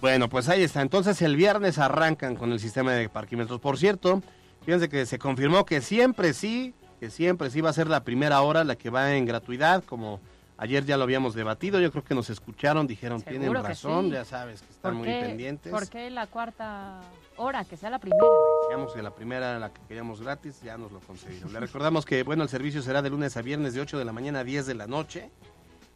Bueno, 0.00 0.28
pues 0.28 0.48
ahí 0.48 0.62
está. 0.62 0.82
Entonces 0.82 1.20
el 1.22 1.36
viernes 1.36 1.78
arrancan 1.78 2.36
con 2.36 2.52
el 2.52 2.60
sistema 2.60 2.92
de 2.92 3.08
parquímetros. 3.08 3.60
Por 3.60 3.76
cierto, 3.78 4.22
fíjense 4.66 4.88
que 4.88 5.06
se 5.06 5.18
confirmó 5.18 5.64
que 5.64 5.80
siempre 5.80 6.34
sí, 6.34 6.74
que 6.98 7.08
siempre 7.08 7.50
sí 7.50 7.60
va 7.60 7.70
a 7.70 7.72
ser 7.72 7.86
la 7.86 8.02
primera 8.02 8.42
hora 8.42 8.64
la 8.64 8.74
que 8.74 8.90
va 8.90 9.14
en 9.14 9.24
gratuidad, 9.24 9.84
como 9.84 10.20
ayer 10.58 10.84
ya 10.84 10.96
lo 10.96 11.04
habíamos 11.04 11.34
debatido. 11.34 11.78
Yo 11.80 11.92
creo 11.92 12.02
que 12.02 12.16
nos 12.16 12.28
escucharon, 12.30 12.86
dijeron, 12.88 13.22
tienen 13.22 13.42
Seguro 13.42 13.62
razón, 13.62 14.06
sí. 14.06 14.10
ya 14.10 14.24
sabes 14.24 14.62
que 14.62 14.72
están 14.72 14.94
¿Por 14.94 15.06
muy 15.06 15.08
pendientes. 15.08 15.70
¿Por 15.70 15.88
qué 15.88 16.10
la 16.10 16.26
cuarta 16.26 17.00
hora? 17.36 17.64
Que 17.64 17.76
sea 17.76 17.90
la 17.90 18.00
primera. 18.00 18.20
Decíamos 18.62 18.92
que 18.92 19.02
la 19.02 19.14
primera, 19.14 19.58
la 19.60 19.72
que 19.72 19.80
queríamos 19.86 20.20
gratis, 20.20 20.60
ya 20.62 20.76
nos 20.76 20.90
lo 20.90 20.98
concedieron. 20.98 21.52
Le 21.52 21.60
recordamos 21.60 22.04
que, 22.04 22.24
bueno, 22.24 22.42
el 22.42 22.48
servicio 22.48 22.82
será 22.82 23.02
de 23.02 23.10
lunes 23.10 23.36
a 23.36 23.42
viernes 23.42 23.72
de 23.72 23.80
8 23.80 23.98
de 23.98 24.04
la 24.04 24.12
mañana 24.12 24.40
a 24.40 24.44
10 24.44 24.66
de 24.66 24.74
la 24.74 24.88
noche. 24.88 25.30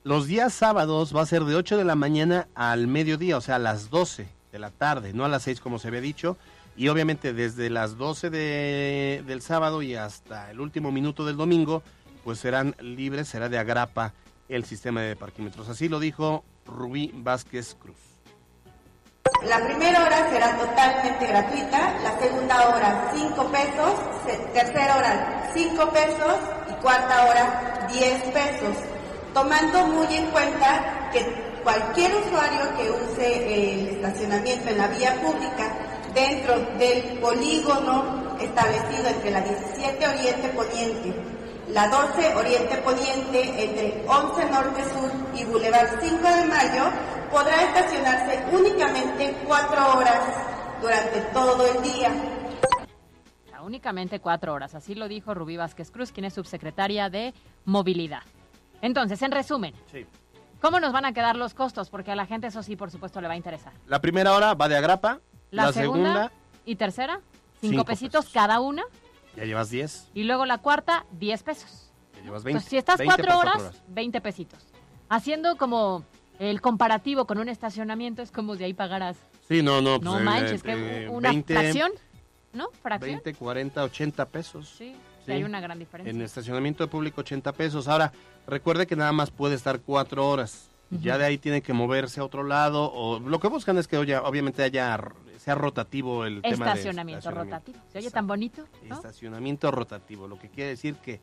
Los 0.04 0.28
días 0.28 0.54
sábados 0.54 1.14
va 1.14 1.22
a 1.22 1.26
ser 1.26 1.42
de 1.42 1.56
8 1.56 1.76
de 1.76 1.84
la 1.84 1.96
mañana 1.96 2.46
al 2.54 2.86
mediodía, 2.86 3.36
o 3.36 3.40
sea, 3.40 3.56
a 3.56 3.58
las 3.58 3.90
12 3.90 4.28
de 4.52 4.58
la 4.60 4.70
tarde, 4.70 5.12
no 5.12 5.24
a 5.24 5.28
las 5.28 5.42
6 5.42 5.60
como 5.60 5.80
se 5.80 5.88
había 5.88 6.00
dicho. 6.00 6.36
Y 6.76 6.88
obviamente 6.88 7.32
desde 7.32 7.68
las 7.68 7.96
12 7.98 8.30
de- 8.30 9.22
del 9.26 9.42
sábado 9.42 9.82
y 9.82 9.94
hasta 9.96 10.50
el 10.50 10.60
último 10.60 10.90
minuto 10.92 11.26
del 11.26 11.36
domingo, 11.36 11.82
pues 12.24 12.38
serán 12.38 12.74
libres, 12.80 13.28
será 13.28 13.48
de 13.48 13.58
agrapa 13.58 14.12
el 14.48 14.64
sistema 14.64 15.02
de 15.02 15.16
parquímetros. 15.16 15.68
Así 15.68 15.88
lo 15.88 15.98
dijo 16.00 16.44
Rubí 16.66 17.10
Vázquez 17.14 17.76
Cruz. 17.80 17.96
La 19.46 19.64
primera 19.66 20.02
hora 20.04 20.28
será 20.30 20.56
totalmente 20.58 21.26
gratuita, 21.26 21.94
la 22.02 22.18
segunda 22.18 22.68
hora 22.68 23.10
5 23.14 23.50
pesos, 23.50 23.94
tercera 24.52 24.96
hora 24.96 25.50
5 25.54 25.90
pesos 25.90 26.34
y 26.70 26.72
cuarta 26.82 27.26
hora 27.26 27.88
10 27.92 28.22
pesos, 28.32 28.76
tomando 29.34 29.86
muy 29.86 30.14
en 30.14 30.26
cuenta 30.30 31.10
que 31.12 31.24
cualquier 31.62 32.14
usuario 32.16 32.76
que 32.76 32.90
use 32.90 33.54
el 33.82 33.88
estacionamiento 33.88 34.68
en 34.70 34.78
la 34.78 34.88
vía 34.88 35.14
pública 35.22 35.72
dentro 36.14 36.56
del 36.78 37.18
polígono 37.20 38.36
establecido 38.40 39.08
entre 39.08 39.30
la 39.30 39.40
17 39.40 40.06
Oriente 40.08 40.48
Poniente, 40.48 41.14
la 41.68 41.88
12 41.88 42.34
Oriente 42.36 42.76
Poniente 42.78 43.64
entre 43.64 44.04
11 44.08 44.50
Norte 44.50 44.82
Sur 44.84 45.10
y 45.34 45.44
Boulevard 45.44 46.00
5 46.00 46.16
de 46.16 46.44
Mayo 46.46 46.84
podrá 47.30 47.62
estacionarse 47.62 48.44
únicamente 48.52 49.36
4 49.46 49.98
horas 49.98 50.20
durante 50.80 51.20
todo 51.32 51.66
el 51.66 51.82
día. 51.82 52.10
Únicamente 53.62 54.20
cuatro 54.20 54.54
horas, 54.54 54.74
así 54.74 54.94
lo 54.94 55.06
dijo 55.06 55.34
Rubí 55.34 55.56
Vázquez 55.56 55.90
Cruz, 55.90 56.10
quien 56.12 56.24
es 56.24 56.34
subsecretaria 56.34 57.08
de 57.10 57.34
Movilidad. 57.66 58.22
Entonces, 58.80 59.20
en 59.22 59.30
resumen, 59.30 59.74
Sí. 59.92 60.06
¿cómo 60.62 60.80
nos 60.80 60.92
van 60.92 61.04
a 61.04 61.12
quedar 61.12 61.36
los 61.36 61.52
costos? 61.52 61.90
Porque 61.90 62.10
a 62.10 62.16
la 62.16 62.24
gente 62.26 62.46
eso 62.46 62.62
sí, 62.62 62.74
por 62.74 62.90
supuesto, 62.90 63.20
le 63.20 63.28
va 63.28 63.34
a 63.34 63.36
interesar. 63.36 63.74
La 63.86 64.00
primera 64.00 64.32
hora 64.34 64.54
va 64.54 64.66
de 64.66 64.76
agrapa, 64.78 65.20
La, 65.50 65.66
la, 65.66 65.72
segunda, 65.72 66.12
segunda, 66.12 66.32
y 66.64 66.76
tercera, 66.76 67.20
cinco, 67.60 67.72
Cinco 67.72 67.84
pesitos 67.84 68.28
cada 68.32 68.60
una. 68.60 68.82
ya 69.36 69.44
llevas 69.44 69.70
10, 69.70 70.10
Y 70.14 70.24
luego 70.24 70.46
la 70.46 70.58
cuarta, 70.58 71.06
10 71.12 71.42
pesos. 71.42 71.90
ya 72.16 72.22
llevas 72.22 72.44
20. 72.44 72.50
Entonces, 72.50 72.70
si 72.70 72.76
estás 72.76 72.98
20 72.98 73.14
cuatro 73.14 73.38
horas, 73.38 73.82
20 73.88 74.20
pesitos. 74.20 74.64
Haciendo 75.08 75.56
como 75.56 76.04
el 76.38 76.60
comparativo 76.60 77.26
con 77.26 77.38
un 77.38 77.48
estacionamiento, 77.48 78.22
es 78.22 78.30
como 78.30 78.56
si 78.56 78.64
ahí 78.64 78.74
pagaras. 78.74 79.16
Sí, 79.48 79.62
no, 79.62 79.80
no. 79.80 79.98
No 79.98 80.12
pues, 80.12 80.24
manches, 80.24 80.60
eh, 80.60 80.64
que 80.64 81.04
eh, 81.04 81.08
una 81.08 81.30
20, 81.30 81.52
fracción, 81.54 81.90
¿no? 82.52 82.68
Fracción. 82.82 83.20
20, 83.22 83.34
40, 83.34 83.84
80 83.84 84.28
pesos. 84.28 84.74
Sí, 84.78 84.94
sí, 85.26 85.32
hay 85.32 85.42
una 85.42 85.60
gran 85.60 85.78
diferencia. 85.78 86.10
En 86.10 86.22
estacionamiento 86.22 86.88
público 86.88 87.20
80 87.22 87.52
pesos. 87.52 87.88
Ahora, 87.88 88.12
recuerde 88.46 88.86
que 88.86 88.94
nada 88.94 89.12
más 89.12 89.30
puede 89.30 89.56
estar 89.56 89.80
cuatro 89.80 90.28
horas. 90.28 90.68
Ya 90.90 91.18
de 91.18 91.24
ahí 91.24 91.38
tiene 91.38 91.62
que 91.62 91.72
moverse 91.72 92.18
a 92.18 92.24
otro 92.24 92.42
lado. 92.42 92.90
O 92.92 93.20
lo 93.20 93.38
que 93.38 93.46
buscan 93.46 93.78
es 93.78 93.86
que 93.86 93.96
oye, 93.96 94.16
obviamente 94.16 94.64
haya 94.64 94.98
sea 95.40 95.54
rotativo 95.54 96.26
el 96.26 96.42
tema 96.42 96.66
de 96.66 96.70
Estacionamiento 96.72 97.30
rotativo. 97.30 97.78
¿Se 97.90 97.98
oye 97.98 98.10
tan 98.10 98.26
bonito? 98.26 98.66
¿no? 98.86 98.94
Estacionamiento 98.94 99.70
rotativo, 99.70 100.28
lo 100.28 100.38
que 100.38 100.50
quiere 100.50 100.70
decir 100.70 100.96
que 100.96 101.20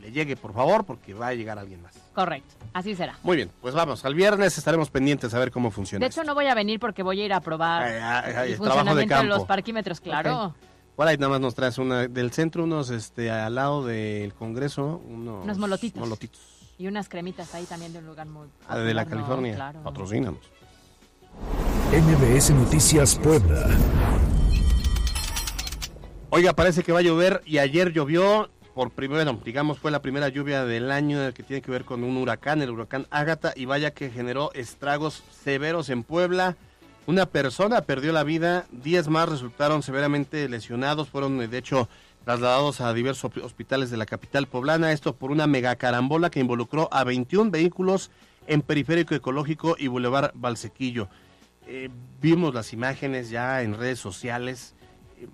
le 0.00 0.10
llegue, 0.10 0.36
por 0.36 0.52
favor, 0.52 0.84
porque 0.84 1.14
va 1.14 1.28
a 1.28 1.34
llegar 1.34 1.56
alguien 1.56 1.80
más. 1.80 1.94
Correcto, 2.12 2.54
así 2.72 2.96
será. 2.96 3.16
Muy 3.22 3.36
bien, 3.36 3.50
pues 3.60 3.74
vamos, 3.74 4.04
al 4.04 4.16
viernes 4.16 4.58
estaremos 4.58 4.90
pendientes 4.90 5.32
a 5.34 5.38
ver 5.38 5.52
cómo 5.52 5.70
funciona. 5.70 6.04
De 6.04 6.08
hecho, 6.08 6.24
no 6.24 6.34
voy 6.34 6.46
a 6.46 6.54
venir 6.54 6.80
porque 6.80 7.04
voy 7.04 7.20
a 7.20 7.24
ir 7.24 7.32
a 7.32 7.40
probar 7.40 7.84
Ay, 7.84 7.92
ay, 7.92 8.34
ay, 8.36 8.52
el 8.52 8.58
trabajo 8.58 8.78
de 8.80 8.90
funcionamiento 8.90 9.16
de, 9.16 9.24
los 9.24 9.44
parquímetros, 9.44 10.00
claro. 10.00 10.46
Ok. 10.46 10.54
Por 10.96 11.06
ahí 11.06 11.16
nada 11.16 11.30
más 11.30 11.40
nos 11.40 11.54
traes 11.54 11.78
una 11.78 12.08
del 12.08 12.32
centro, 12.32 12.64
unos 12.64 12.90
este 12.90 13.30
al 13.30 13.54
lado 13.54 13.86
del 13.86 14.34
Congreso, 14.34 15.00
unos, 15.08 15.44
Unos 15.44 15.58
molotitos. 15.58 16.00
molotitos. 16.00 16.40
Y 16.76 16.88
unas 16.88 17.08
cremitas 17.08 17.54
ahí 17.54 17.64
también 17.64 17.92
de 17.92 18.00
un 18.00 18.06
lugar 18.06 18.26
muy... 18.26 18.48
Ah, 18.68 18.78
de 18.78 18.92
la. 18.92 19.06
California. 19.06 19.54
Claro. 19.54 19.82
Patrocínanos. 19.84 20.40
MBS 21.92 22.52
Noticias 22.52 23.16
Puebla. 23.16 23.68
Oiga, 26.30 26.54
parece 26.54 26.82
que 26.82 26.90
va 26.90 27.00
a 27.00 27.02
llover 27.02 27.42
y 27.44 27.58
ayer 27.58 27.92
llovió 27.92 28.48
por 28.72 28.92
primera, 28.92 29.30
digamos, 29.44 29.78
fue 29.78 29.90
la 29.90 30.00
primera 30.00 30.30
lluvia 30.30 30.64
del 30.64 30.90
año 30.90 31.34
que 31.34 31.42
tiene 31.42 31.60
que 31.60 31.70
ver 31.70 31.84
con 31.84 32.02
un 32.02 32.16
huracán, 32.16 32.62
el 32.62 32.70
huracán 32.70 33.06
Ágata, 33.10 33.52
y 33.54 33.66
vaya 33.66 33.90
que 33.90 34.08
generó 34.08 34.54
estragos 34.54 35.22
severos 35.44 35.90
en 35.90 36.02
Puebla. 36.02 36.56
Una 37.06 37.26
persona 37.26 37.82
perdió 37.82 38.12
la 38.12 38.24
vida, 38.24 38.64
10 38.70 39.08
más 39.08 39.28
resultaron 39.28 39.82
severamente 39.82 40.48
lesionados, 40.48 41.10
fueron 41.10 41.42
eh, 41.42 41.48
de 41.48 41.58
hecho 41.58 41.90
trasladados 42.24 42.80
a 42.80 42.94
diversos 42.94 43.30
hospitales 43.42 43.90
de 43.90 43.98
la 43.98 44.06
capital 44.06 44.46
poblana, 44.46 44.92
esto 44.92 45.14
por 45.14 45.30
una 45.30 45.46
mega 45.46 45.76
carambola 45.76 46.30
que 46.30 46.40
involucró 46.40 46.88
a 46.90 47.04
21 47.04 47.50
vehículos 47.50 48.10
en 48.46 48.62
Periférico 48.62 49.14
Ecológico 49.14 49.76
y 49.78 49.88
Boulevard 49.88 50.30
Valsequillo. 50.32 51.10
Eh, 51.66 51.88
vimos 52.20 52.54
las 52.54 52.72
imágenes 52.72 53.30
ya 53.30 53.62
en 53.62 53.74
redes 53.74 53.98
sociales, 53.98 54.74
eh, 55.20 55.28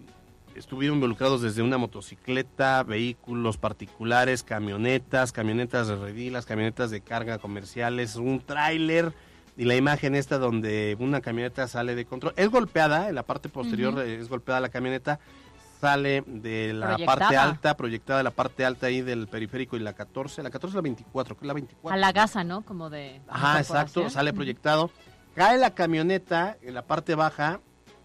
estuvieron 0.54 0.96
involucrados 0.96 1.40
desde 1.40 1.62
una 1.62 1.78
motocicleta, 1.78 2.82
vehículos 2.82 3.56
particulares, 3.56 4.42
camionetas, 4.42 5.32
camionetas 5.32 5.88
de 5.88 5.96
redilas, 5.96 6.44
camionetas 6.44 6.90
de 6.90 7.00
carga 7.00 7.38
comerciales, 7.38 8.16
un 8.16 8.40
tráiler 8.40 9.12
y 9.56 9.64
la 9.64 9.74
imagen 9.74 10.14
esta 10.14 10.38
donde 10.38 10.96
una 11.00 11.20
camioneta 11.20 11.66
sale 11.66 11.94
de 11.94 12.04
control. 12.04 12.34
Es 12.36 12.48
golpeada, 12.50 13.08
en 13.08 13.14
la 13.14 13.24
parte 13.24 13.48
posterior 13.48 13.98
es 14.00 14.28
golpeada 14.28 14.60
la 14.60 14.68
camioneta, 14.68 15.18
sale 15.80 16.22
de 16.26 16.72
la 16.72 16.98
parte 16.98 17.36
alta, 17.36 17.76
proyectada 17.76 18.18
de 18.18 18.24
la 18.24 18.30
parte 18.30 18.64
alta 18.64 18.86
ahí 18.86 19.00
del 19.00 19.28
periférico 19.28 19.76
y 19.76 19.80
la 19.80 19.94
14, 19.94 20.42
la 20.42 20.50
14 20.50 20.72
es 20.72 20.74
la 20.76 20.82
24, 20.82 21.36
que 21.36 21.40
es 21.44 21.46
la 21.46 21.54
24. 21.54 21.94
A 21.94 21.96
la 21.96 22.12
gasa, 22.12 22.44
¿no? 22.44 22.62
Como 22.62 22.90
de... 22.90 23.20
Ajá, 23.28 23.58
exacto, 23.58 24.10
sale 24.10 24.32
proyectado. 24.32 24.90
Cae 25.38 25.56
la 25.56 25.70
camioneta 25.70 26.56
en 26.62 26.74
la 26.74 26.82
parte 26.82 27.14
baja 27.14 27.60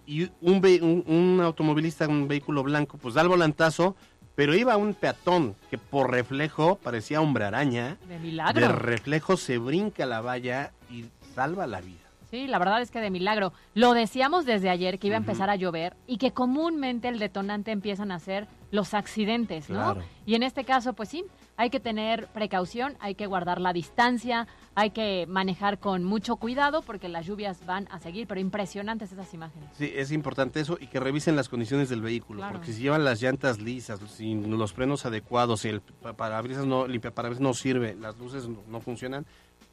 y 0.05 0.29
un, 0.39 1.03
un, 1.07 1.41
automovilista, 1.41 2.07
un 2.07 2.27
vehículo 2.27 2.61
blanco, 2.61 2.99
pues 2.99 3.15
da 3.15 3.23
el 3.23 3.27
volantazo, 3.27 3.95
pero 4.35 4.53
iba 4.53 4.77
un 4.77 4.93
peatón 4.93 5.55
que 5.71 5.79
por 5.79 6.11
reflejo 6.11 6.75
parecía 6.75 7.21
hombre 7.21 7.45
araña. 7.45 7.97
De 8.07 8.19
milagro. 8.19 8.61
De 8.61 8.67
reflejo 8.67 9.35
se 9.35 9.57
brinca 9.57 10.05
la 10.05 10.21
valla 10.21 10.73
y 10.91 11.05
salva 11.33 11.65
la 11.65 11.81
vida. 11.81 12.01
Sí, 12.29 12.45
la 12.45 12.59
verdad 12.59 12.83
es 12.83 12.91
que 12.91 12.99
de 12.99 13.09
milagro. 13.09 13.51
Lo 13.73 13.95
decíamos 13.95 14.45
desde 14.45 14.69
ayer 14.69 14.99
que 14.99 15.07
iba 15.07 15.15
a 15.15 15.19
empezar 15.19 15.49
a 15.49 15.55
llover 15.55 15.95
y 16.05 16.17
que 16.17 16.33
comúnmente 16.33 17.07
el 17.07 17.17
detonante 17.17 17.71
empiezan 17.71 18.11
a 18.11 18.19
ser 18.19 18.47
los 18.69 18.93
accidentes, 18.93 19.71
¿no? 19.71 19.97
Y 20.27 20.35
en 20.35 20.43
este 20.43 20.65
caso, 20.65 20.93
pues 20.93 21.09
sí, 21.09 21.25
hay 21.55 21.69
que 21.69 21.79
tener 21.79 22.27
precaución, 22.27 22.95
hay 22.99 23.15
que 23.15 23.27
guardar 23.27 23.61
la 23.61 23.73
distancia, 23.73 24.47
hay 24.75 24.89
que 24.89 25.25
manejar 25.27 25.79
con 25.79 26.03
mucho 26.03 26.35
cuidado 26.37 26.81
porque 26.81 27.09
las 27.09 27.25
lluvias 27.25 27.65
van 27.65 27.87
a 27.91 27.99
seguir, 27.99 28.27
pero 28.27 28.39
impresionantes 28.39 29.11
esas 29.11 29.33
imágenes. 29.33 29.69
Sí, 29.77 29.91
es 29.95 30.11
importante 30.11 30.59
eso 30.59 30.77
y 30.79 30.87
que 30.87 30.99
revisen 30.99 31.35
las 31.35 31.49
condiciones 31.49 31.89
del 31.89 32.01
vehículo, 32.01 32.43
porque 32.51 32.73
si 32.73 32.81
llevan 32.81 33.05
las 33.05 33.21
llantas 33.21 33.59
lisas, 33.59 33.99
sin 34.09 34.57
los 34.57 34.73
frenos 34.73 35.05
adecuados, 35.05 35.61
si 35.61 35.69
el 35.69 35.81
parabrisas 35.81 36.65
no, 36.65 36.87
limpiaparabrisas 36.87 37.41
no 37.41 37.53
sirve, 37.53 37.95
las 37.95 38.17
luces 38.17 38.47
no 38.67 38.81
funcionan, 38.81 39.25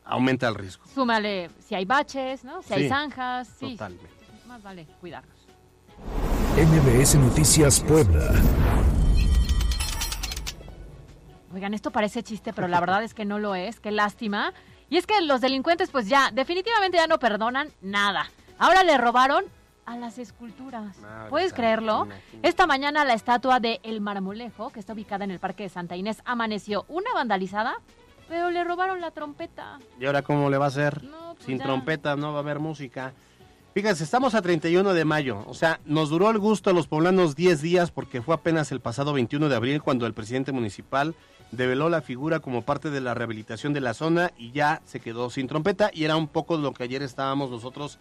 aumenta 0.04 0.48
el 0.48 0.54
riesgo. 0.54 0.84
Súmale 0.94 1.50
si 1.60 1.74
hay 1.74 1.84
baches, 1.84 2.44
¿no? 2.44 2.62
Si 2.62 2.74
hay 2.74 2.88
zanjas. 2.88 3.48
Sí, 3.58 3.72
totalmente. 3.72 4.08
Más 4.46 4.62
vale 4.62 4.86
cuidarnos. 5.00 5.40
MBS 6.56 7.14
Noticias 7.16 7.80
Puebla. 7.80 8.32
Oigan, 11.52 11.74
esto 11.74 11.90
parece 11.90 12.22
chiste, 12.22 12.52
pero 12.52 12.68
la 12.68 12.80
verdad 12.80 13.02
es 13.02 13.14
que 13.14 13.24
no 13.24 13.38
lo 13.38 13.54
es. 13.54 13.80
Qué 13.80 13.90
lástima. 13.90 14.52
Y 14.88 14.96
es 14.96 15.06
que 15.06 15.20
los 15.22 15.40
delincuentes, 15.40 15.90
pues 15.90 16.08
ya, 16.08 16.30
definitivamente 16.32 16.98
ya 16.98 17.06
no 17.06 17.18
perdonan 17.18 17.68
nada. 17.80 18.30
Ahora 18.58 18.84
le 18.84 18.96
robaron 18.98 19.44
a 19.86 19.96
las 19.96 20.18
esculturas. 20.18 20.96
¿Puedes 21.28 21.52
creerlo? 21.52 22.06
Esta 22.42 22.66
mañana 22.66 23.04
la 23.04 23.14
estatua 23.14 23.58
de 23.60 23.80
El 23.82 24.00
Marmolejo, 24.00 24.70
que 24.70 24.80
está 24.80 24.92
ubicada 24.92 25.24
en 25.24 25.30
el 25.30 25.38
Parque 25.38 25.64
de 25.64 25.68
Santa 25.68 25.96
Inés, 25.96 26.22
amaneció 26.24 26.84
una 26.88 27.12
vandalizada 27.14 27.76
pero 28.30 28.48
le 28.48 28.62
robaron 28.62 29.00
la 29.00 29.10
trompeta. 29.10 29.80
¿Y 29.98 30.06
ahora 30.06 30.22
cómo 30.22 30.48
le 30.48 30.56
va 30.56 30.66
a 30.66 30.68
hacer? 30.68 31.00
Pues 31.00 31.46
Sin 31.46 31.58
trompeta 31.58 32.14
no 32.14 32.30
va 32.30 32.38
a 32.38 32.42
haber 32.42 32.60
música. 32.60 33.12
Fíjense, 33.74 34.04
estamos 34.04 34.36
a 34.36 34.42
31 34.42 34.94
de 34.94 35.04
mayo, 35.04 35.44
o 35.46 35.54
sea, 35.54 35.80
nos 35.84 36.10
duró 36.10 36.30
el 36.30 36.38
gusto 36.38 36.70
a 36.70 36.72
los 36.72 36.86
poblanos 36.86 37.34
10 37.34 37.60
días 37.60 37.90
porque 37.90 38.22
fue 38.22 38.34
apenas 38.34 38.70
el 38.72 38.80
pasado 38.80 39.12
21 39.12 39.48
de 39.48 39.56
abril 39.56 39.82
cuando 39.82 40.06
el 40.06 40.14
presidente 40.14 40.52
municipal 40.52 41.14
develó 41.52 41.88
la 41.88 42.00
figura 42.00 42.40
como 42.40 42.62
parte 42.62 42.90
de 42.90 43.00
la 43.00 43.14
rehabilitación 43.14 43.72
de 43.72 43.80
la 43.80 43.94
zona 43.94 44.32
y 44.38 44.52
ya 44.52 44.82
se 44.84 45.00
quedó 45.00 45.30
sin 45.30 45.48
trompeta 45.48 45.90
y 45.92 46.04
era 46.04 46.16
un 46.16 46.28
poco 46.28 46.56
lo 46.56 46.72
que 46.72 46.84
ayer 46.84 47.02
estábamos 47.02 47.50
nosotros 47.50 47.98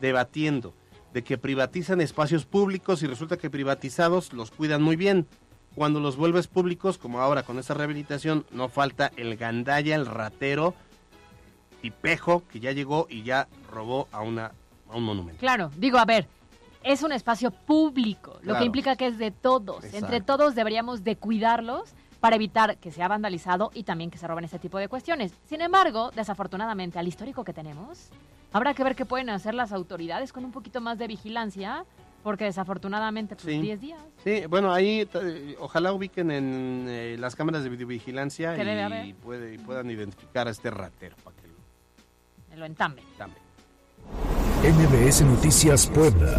debatiendo, 0.00 0.72
de 1.12 1.22
que 1.22 1.38
privatizan 1.38 2.00
espacios 2.00 2.46
públicos 2.46 3.02
y 3.02 3.06
resulta 3.06 3.36
que 3.36 3.50
privatizados 3.50 4.32
los 4.32 4.50
cuidan 4.50 4.82
muy 4.82 4.96
bien 4.96 5.26
cuando 5.74 6.00
los 6.00 6.16
vuelves 6.16 6.48
públicos, 6.48 6.98
como 6.98 7.20
ahora 7.20 7.44
con 7.44 7.58
esta 7.58 7.74
rehabilitación, 7.74 8.44
no 8.50 8.68
falta 8.68 9.10
el 9.16 9.36
gandalla, 9.36 9.94
el 9.94 10.06
ratero, 10.06 10.74
tipejo, 11.80 12.42
que 12.52 12.60
ya 12.60 12.72
llegó 12.72 13.06
y 13.08 13.22
ya 13.22 13.48
robó 13.70 14.06
a, 14.12 14.20
una, 14.20 14.52
a 14.90 14.96
un 14.96 15.04
monumento. 15.04 15.40
Claro, 15.40 15.70
digo, 15.78 15.96
a 15.96 16.04
ver, 16.04 16.28
es 16.84 17.02
un 17.02 17.12
espacio 17.12 17.50
público, 17.50 18.38
lo 18.42 18.58
que 18.58 18.64
implica 18.64 18.96
que 18.96 19.06
es 19.06 19.16
de 19.16 19.30
todos. 19.30 19.82
Entre 19.94 20.20
todos 20.20 20.54
deberíamos 20.54 21.04
de 21.04 21.16
cuidarlos 21.16 21.94
para 22.22 22.36
evitar 22.36 22.76
que 22.78 22.92
sea 22.92 23.08
vandalizado 23.08 23.72
y 23.74 23.82
también 23.82 24.08
que 24.08 24.16
se 24.16 24.28
roben 24.28 24.44
este 24.44 24.60
tipo 24.60 24.78
de 24.78 24.86
cuestiones. 24.86 25.32
Sin 25.44 25.60
embargo, 25.60 26.12
desafortunadamente, 26.12 27.00
al 27.00 27.08
histórico 27.08 27.42
que 27.42 27.52
tenemos, 27.52 28.10
habrá 28.52 28.74
que 28.74 28.84
ver 28.84 28.94
qué 28.94 29.04
pueden 29.04 29.28
hacer 29.28 29.54
las 29.54 29.72
autoridades 29.72 30.32
con 30.32 30.44
un 30.44 30.52
poquito 30.52 30.80
más 30.80 30.98
de 30.98 31.08
vigilancia 31.08 31.84
porque 32.22 32.44
desafortunadamente, 32.44 33.34
pues 33.34 33.60
10 33.60 33.80
días. 33.80 34.00
Sí, 34.22 34.44
bueno, 34.48 34.72
ahí 34.72 35.08
ojalá 35.58 35.92
ubiquen 35.92 36.30
en 36.30 36.86
eh, 36.88 37.16
las 37.18 37.34
cámaras 37.34 37.64
de 37.64 37.70
videovigilancia 37.70 38.54
y, 39.04 39.14
puede, 39.14 39.58
puedan 39.58 39.90
identificar 39.90 40.46
a 40.46 40.52
este 40.52 40.70
ratero 40.70 41.16
para 41.24 41.34
que 41.34 41.48
lo, 41.48 42.56
lo 42.56 42.66
entambe. 42.66 43.02
MBS 44.62 45.22
Noticias 45.22 45.88
Puebla. 45.88 46.38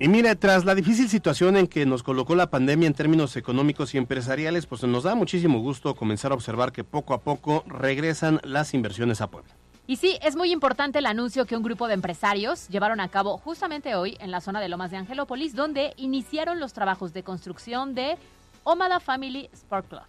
Y 0.00 0.06
mire, 0.06 0.36
tras 0.36 0.64
la 0.64 0.76
difícil 0.76 1.08
situación 1.08 1.56
en 1.56 1.66
que 1.66 1.84
nos 1.84 2.04
colocó 2.04 2.36
la 2.36 2.50
pandemia 2.50 2.86
en 2.86 2.94
términos 2.94 3.36
económicos 3.36 3.94
y 3.94 3.98
empresariales, 3.98 4.64
pues 4.66 4.84
nos 4.84 5.02
da 5.02 5.16
muchísimo 5.16 5.58
gusto 5.58 5.96
comenzar 5.96 6.30
a 6.30 6.36
observar 6.36 6.70
que 6.70 6.84
poco 6.84 7.14
a 7.14 7.20
poco 7.20 7.64
regresan 7.66 8.40
las 8.44 8.74
inversiones 8.74 9.20
a 9.20 9.26
Puebla. 9.28 9.50
Y 9.88 9.96
sí, 9.96 10.16
es 10.22 10.36
muy 10.36 10.52
importante 10.52 11.00
el 11.00 11.06
anuncio 11.06 11.46
que 11.46 11.56
un 11.56 11.64
grupo 11.64 11.88
de 11.88 11.94
empresarios 11.94 12.68
llevaron 12.68 13.00
a 13.00 13.08
cabo 13.08 13.38
justamente 13.38 13.96
hoy 13.96 14.16
en 14.20 14.30
la 14.30 14.40
zona 14.40 14.60
de 14.60 14.68
Lomas 14.68 14.92
de 14.92 14.98
Angelópolis, 14.98 15.56
donde 15.56 15.94
iniciaron 15.96 16.60
los 16.60 16.72
trabajos 16.74 17.12
de 17.12 17.24
construcción 17.24 17.96
de 17.96 18.16
Omada 18.62 19.00
Family 19.00 19.50
Sport 19.52 19.88
Club. 19.88 20.02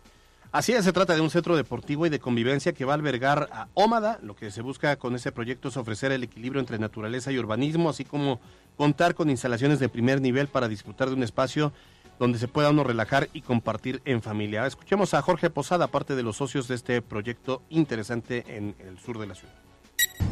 Así 0.52 0.74
es, 0.74 0.84
se 0.84 0.94
trata 0.94 1.14
de 1.14 1.22
un 1.22 1.30
centro 1.30 1.56
deportivo 1.56 2.06
y 2.06 2.10
de 2.10 2.20
convivencia 2.20 2.74
que 2.74 2.84
va 2.84 2.94
a 2.94 2.96
albergar 2.96 3.50
a 3.52 3.68
Ómada. 3.76 4.20
Lo 4.22 4.36
que 4.36 4.50
se 4.50 4.62
busca 4.62 4.96
con 4.98 5.16
ese 5.16 5.32
proyecto 5.32 5.70
es 5.70 5.78
ofrecer 5.78 6.12
el 6.12 6.24
equilibrio 6.24 6.60
entre 6.60 6.80
naturaleza 6.80 7.32
y 7.32 7.38
urbanismo, 7.38 7.90
así 7.90 8.04
como 8.04 8.40
contar 8.80 9.14
con 9.14 9.30
instalaciones 9.30 9.80
de 9.80 9.90
primer 9.90 10.22
nivel 10.22 10.48
para 10.48 10.70
disfrutar 10.70 11.10
de 11.10 11.16
un 11.16 11.22
espacio 11.22 11.74
donde 12.18 12.40
se 12.40 12.48
pueda 12.48 12.70
uno 12.70 12.86
relajar 12.86 13.28
y 13.34 13.42
compartir 13.42 14.02
en 14.06 14.22
familia. 14.22 14.66
Escuchemos 14.66 15.14
a 15.14 15.22
Jorge 15.22 15.50
Posada, 15.50 15.88
parte 15.88 16.16
de 16.16 16.24
los 16.24 16.38
socios 16.38 16.70
de 16.70 16.76
este 16.76 17.02
proyecto 17.02 17.62
interesante 17.70 18.46
en 18.48 18.76
el 18.88 18.98
sur 18.98 19.20
de 19.20 19.28
la 19.28 19.36
ciudad. 19.36 19.54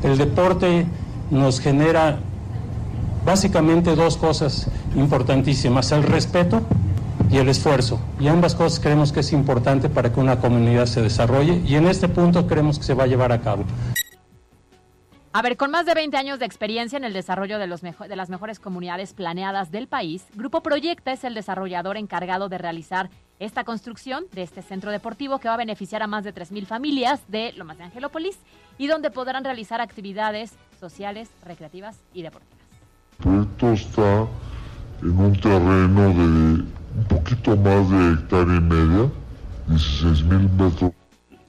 El 0.02 0.18
deporte 0.18 0.86
nos 1.30 1.60
genera 1.60 2.20
básicamente 3.26 3.98
dos 3.98 4.16
cosas 4.16 4.72
importantísimas, 4.96 5.92
el 5.92 6.04
respeto 6.04 6.62
y 7.30 7.40
el 7.40 7.50
esfuerzo. 7.50 8.00
Y 8.18 8.30
ambas 8.30 8.56
cosas 8.56 8.80
creemos 8.80 9.12
que 9.12 9.20
es 9.20 9.34
importante 9.34 9.90
para 9.90 10.14
que 10.14 10.22
una 10.22 10.40
comunidad 10.40 10.86
se 10.86 11.02
desarrolle 11.02 11.62
y 11.66 11.76
en 11.76 11.86
este 11.86 12.08
punto 12.08 12.48
creemos 12.48 12.80
que 12.80 12.86
se 12.86 12.94
va 12.94 13.04
a 13.04 13.08
llevar 13.08 13.34
a 13.34 13.42
cabo. 13.42 13.66
A 15.38 15.44
ver, 15.44 15.56
con 15.56 15.70
más 15.70 15.86
de 15.86 15.94
20 15.94 16.18
años 16.18 16.40
de 16.40 16.48
experiencia 16.48 16.98
en 16.98 17.04
el 17.04 17.14
desarrollo 17.14 17.60
de, 17.60 17.68
los 17.68 17.82
de 17.82 18.16
las 18.16 18.30
mejores 18.32 18.60
comunidades 18.60 19.14
planeadas 19.14 19.70
del 19.70 19.88
país, 19.88 20.26
Grupo 20.34 20.64
Proyecta 20.64 21.12
es 21.12 21.24
el 21.24 21.36
desarrollador 21.36 21.96
encargado 21.96 22.50
de 22.50 22.58
realizar 22.58 23.12
esta 23.38 23.64
construcción 23.64 24.26
de 24.32 24.42
este 24.42 24.64
centro 24.64 24.90
deportivo 24.90 25.38
que 25.38 25.48
va 25.48 25.54
a 25.54 25.58
beneficiar 25.58 26.02
a 26.02 26.08
más 26.08 26.24
de 26.24 26.34
3.000 26.34 26.66
familias 26.66 27.22
de 27.28 27.54
Lomas 27.54 27.78
de 27.78 27.84
Angelópolis 27.84 28.40
y 28.80 28.88
donde 28.88 29.12
podrán 29.12 29.44
realizar 29.44 29.80
actividades 29.80 30.56
sociales, 30.80 31.30
recreativas 31.46 32.00
y 32.16 32.24
deportivas. 32.24 32.58
El 33.20 33.24
proyecto 33.24 33.74
está 33.74 34.28
en 35.04 35.20
un 35.20 35.40
terreno 35.40 36.02
de 36.02 36.64
un 36.64 37.06
poquito 37.08 37.56
más 37.58 37.88
de 37.92 38.14
hectárea 38.14 38.56
y 38.56 38.62
media, 38.62 39.12
16.000 39.70 40.50
metros 40.50 40.97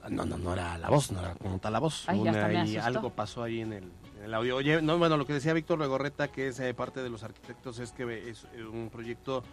no, 0.09 0.25
no, 0.25 0.37
no 0.37 0.53
era 0.53 0.77
la 0.77 0.89
voz, 0.89 1.11
no 1.11 1.19
era 1.19 1.35
como 1.35 1.59
tal 1.59 1.73
la 1.73 1.79
voz. 1.79 2.07
algo 2.07 3.09
pasó 3.11 3.43
ahí 3.43 3.61
en 3.61 3.73
el, 3.73 4.33
audio. 4.33 4.57
Oye, 4.57 4.81
no, 4.81 4.97
bueno, 4.97 5.17
lo 5.17 5.25
que 5.25 5.33
decía 5.33 5.53
Víctor 5.53 5.79
Legorreta, 5.79 6.27
que 6.27 6.49
es 6.49 6.59
eh, 6.59 6.73
parte 6.73 7.01
de 7.01 7.09
los 7.09 7.23
arquitectos, 7.23 7.79
es 7.79 7.91
que 7.91 8.29
es 8.29 8.45
eh, 8.53 8.63
un 8.63 8.89
proyecto 8.89 9.43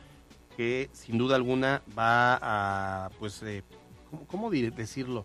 que 0.57 0.91
sin 0.93 1.19
duda 1.19 1.37
alguna 1.37 1.83
va 1.97 2.39
a, 2.41 3.11
pues, 3.19 3.43
eh, 3.43 3.63
¿cómo, 4.27 4.51
decirlo? 4.51 5.25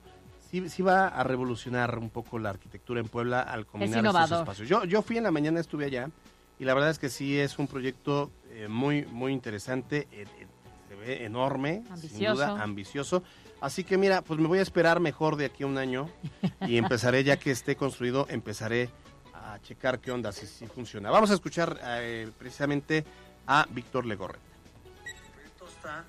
Sí, 0.49 0.69
sí, 0.69 0.81
va 0.81 1.07
a 1.07 1.23
revolucionar 1.23 1.97
un 1.97 2.09
poco 2.09 2.37
la 2.37 2.49
arquitectura 2.49 2.99
en 2.99 3.07
Puebla 3.07 3.41
al 3.41 3.65
combinar 3.65 4.05
estos 4.05 4.31
espacios. 4.31 4.67
Yo, 4.69 4.83
yo 4.83 5.01
fui 5.01 5.17
en 5.17 5.23
la 5.23 5.31
mañana, 5.31 5.59
estuve 5.59 5.85
allá, 5.85 6.09
y 6.59 6.65
la 6.65 6.73
verdad 6.73 6.89
es 6.89 6.99
que 6.99 7.09
sí 7.09 7.39
es 7.39 7.57
un 7.57 7.67
proyecto 7.67 8.31
muy, 8.67 9.05
muy 9.05 9.31
interesante, 9.31 10.07
se 10.89 10.95
ve 10.95 11.25
enorme, 11.25 11.83
sin 11.97 12.19
duda, 12.19 12.61
ambicioso. 12.61 13.23
Así 13.61 13.83
que 13.83 13.95
mira, 13.95 14.23
pues 14.23 14.39
me 14.39 14.47
voy 14.47 14.57
a 14.57 14.63
esperar 14.63 14.99
mejor 14.99 15.35
de 15.35 15.45
aquí 15.45 15.63
a 15.63 15.67
un 15.67 15.77
año 15.77 16.09
y 16.61 16.77
empezaré, 16.77 17.23
ya 17.23 17.37
que 17.37 17.51
esté 17.51 17.75
construido, 17.75 18.25
empezaré 18.27 18.89
a 19.35 19.59
checar 19.61 19.99
qué 19.99 20.11
onda, 20.11 20.31
si, 20.31 20.65
funciona. 20.65 21.11
Vamos 21.11 21.29
a 21.29 21.35
escuchar 21.35 21.79
eh, 21.83 22.29
precisamente 22.39 23.05
a 23.45 23.67
Víctor 23.69 24.07
Legorre. 24.07 24.39
Proyecto 25.31 25.67
está 25.67 26.03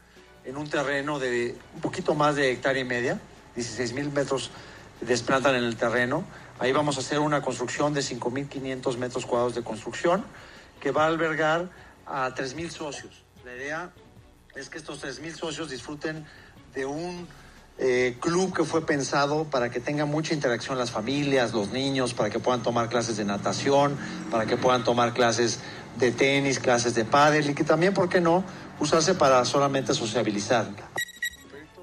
en 0.47 0.57
un 0.57 0.67
terreno 0.69 1.19
de 1.19 1.55
un 1.75 1.81
poquito 1.83 2.15
más 2.15 2.37
de 2.37 2.53
hectárea 2.53 2.81
y 2.81 2.87
media, 2.87 3.20
16 3.55 3.93
mil 3.93 4.11
metros 4.11 4.51
desplantan 5.03 5.55
en 5.55 5.64
el 5.64 5.76
terreno. 5.76 6.24
Ahí 6.59 6.72
vamos 6.72 6.97
a 6.97 7.01
hacer 7.01 7.18
una 7.18 7.43
construcción 7.43 7.93
de 7.93 8.01
5.500 8.01 8.97
metros 8.97 9.26
cuadrados 9.26 9.55
de 9.55 9.62
construcción 9.62 10.24
que 10.81 10.91
va 10.91 11.05
a 11.05 11.07
albergar 11.09 11.68
a 12.07 12.31
3.000 12.31 12.70
socios. 12.70 13.24
La 13.45 13.55
idea 13.55 13.91
es 14.55 14.70
que 14.70 14.79
estos 14.79 15.05
3.000 15.05 15.35
socios 15.35 15.70
disfruten 15.70 16.24
de 16.74 16.87
un 16.87 17.26
eh, 17.85 18.16
club 18.20 18.55
que 18.55 18.62
fue 18.62 18.87
pensado 18.87 19.43
para 19.43 19.68
que 19.68 19.80
tenga 19.80 20.05
mucha 20.05 20.35
interacción 20.35 20.78
las 20.78 20.93
familias, 20.93 21.53
los 21.53 21.72
niños, 21.72 22.14
para 22.14 22.30
que 22.30 22.39
puedan 22.39 22.62
tomar 22.62 22.89
clases 22.89 23.16
de 23.16 23.24
natación, 23.24 23.97
para 24.30 24.47
que 24.47 24.57
puedan 24.57 24.85
tomar 24.85 25.12
clases 25.12 25.59
de 25.99 26.12
tenis, 26.12 26.61
clases 26.61 26.95
de 26.95 27.05
pádel 27.05 27.51
y 27.51 27.55
que 27.55 27.64
también, 27.64 27.93
¿por 27.93 28.09
qué 28.09 28.20
no?, 28.20 28.45
usarse 28.78 29.16
para 29.16 29.45
solamente 29.45 29.95
sociabilizar. 29.95 30.68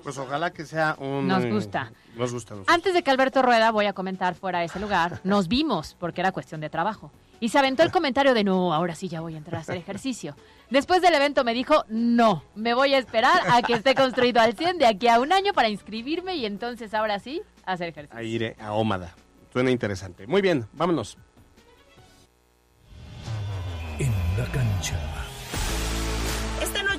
Pues 0.01 0.17
ojalá 0.17 0.51
que 0.51 0.65
sea 0.65 0.95
un... 0.99 1.27
Nos 1.27 1.45
gusta. 1.45 1.91
Nos 2.15 2.31
gusta. 2.31 2.55
Antes 2.67 2.93
de 2.93 3.03
que 3.03 3.11
Alberto 3.11 3.41
Rueda, 3.41 3.69
voy 3.71 3.85
a 3.85 3.91
comentar 3.91 4.35
fuera 4.35 4.59
de 4.59 4.65
ese 4.65 4.79
lugar, 4.79 5.19
nos 5.25 5.49
vimos 5.49 5.97
porque 5.99 6.21
era 6.21 6.31
cuestión 6.31 6.61
de 6.61 6.69
trabajo. 6.69 7.11
Y 7.41 7.49
se 7.49 7.59
aventó 7.59 7.83
el 7.83 7.91
comentario 7.91 8.33
de 8.33 8.45
no, 8.45 8.73
ahora 8.73 8.95
sí 8.95 9.09
ya 9.09 9.19
voy 9.19 9.35
a 9.35 9.37
entrar 9.37 9.57
a 9.57 9.61
hacer 9.61 9.75
ejercicio. 9.75 10.35
Después 10.69 11.01
del 11.01 11.15
evento 11.15 11.43
me 11.43 11.53
dijo, 11.53 11.83
no, 11.89 12.43
me 12.55 12.73
voy 12.73 12.93
a 12.93 12.99
esperar 12.99 13.41
a 13.49 13.61
que 13.61 13.73
esté 13.73 13.95
construido 13.95 14.39
al 14.39 14.55
100 14.55 14.77
de 14.77 14.85
aquí 14.85 15.07
a 15.07 15.19
un 15.19 15.33
año 15.33 15.53
para 15.53 15.69
inscribirme 15.69 16.35
y 16.35 16.45
entonces 16.45 16.93
ahora 16.93 17.19
sí 17.19 17.41
hacer 17.65 17.89
ejercicio. 17.89 18.19
A 18.19 18.23
ir 18.23 18.55
a 18.59 18.73
Ómada. 18.73 19.15
Suena 19.51 19.71
interesante. 19.71 20.27
Muy 20.27 20.41
bien, 20.41 20.67
vámonos. 20.73 21.17
En 23.97 24.13
la 24.37 24.45
cancha 24.51 24.95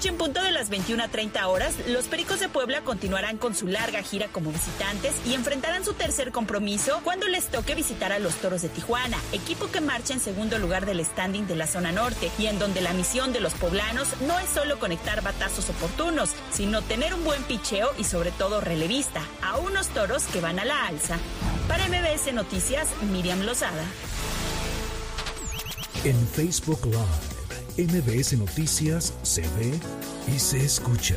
en 0.09 0.17
punto 0.17 0.43
de 0.43 0.51
las 0.51 0.71
21.30 0.71 1.45
horas, 1.47 1.75
los 1.87 2.07
Pericos 2.07 2.41
de 2.41 2.49
Puebla 2.49 2.81
continuarán 2.83 3.37
con 3.37 3.55
su 3.55 3.67
larga 3.67 4.03
gira 4.03 4.29
como 4.29 4.51
visitantes 4.51 5.15
y 5.27 5.35
enfrentarán 5.35 5.85
su 5.85 5.93
tercer 5.93 6.33
compromiso 6.33 7.01
cuando 7.05 7.29
les 7.29 7.47
toque 7.49 7.75
visitar 7.75 8.13
a 8.13 8.19
los 8.19 8.35
Toros 8.37 8.63
de 8.63 8.69
Tijuana, 8.71 9.19
equipo 9.33 9.71
que 9.71 9.81
marcha 9.81 10.15
en 10.15 10.21
segundo 10.21 10.59
lugar 10.59 10.87
del 10.87 11.05
standing 11.05 11.47
de 11.47 11.57
la 11.57 11.67
zona 11.67 11.93
norte 11.93 12.31
y 12.39 12.47
en 12.47 12.59
donde 12.59 12.81
la 12.81 12.95
misión 12.95 13.33
de 13.33 13.41
los 13.41 13.53
poblanos 13.55 14.09
no 14.27 14.39
es 14.39 14.49
solo 14.49 14.79
conectar 14.79 15.23
batazos 15.23 15.69
oportunos, 15.69 16.31
sino 16.51 16.83
tener 16.83 17.13
un 17.13 17.25
buen 17.25 17.43
picheo 17.43 17.91
y 17.99 18.05
sobre 18.05 18.31
todo 18.31 18.61
relevista 18.61 19.21
a 19.43 19.59
unos 19.59 19.89
toros 19.89 20.25
que 20.25 20.41
van 20.41 20.59
a 20.59 20.65
la 20.65 20.87
alza. 20.87 21.19
Para 21.69 21.87
MBS 21.89 22.33
Noticias, 22.33 22.89
Miriam 23.13 23.43
Lozada. 23.43 23.85
En 26.05 26.17
Facebook 26.29 26.87
Live 26.87 27.30
MBS 27.81 28.35
Noticias 28.35 29.15
se 29.23 29.41
ve 29.41 29.73
y 30.35 30.39
se 30.39 30.63
escucha. 30.63 31.17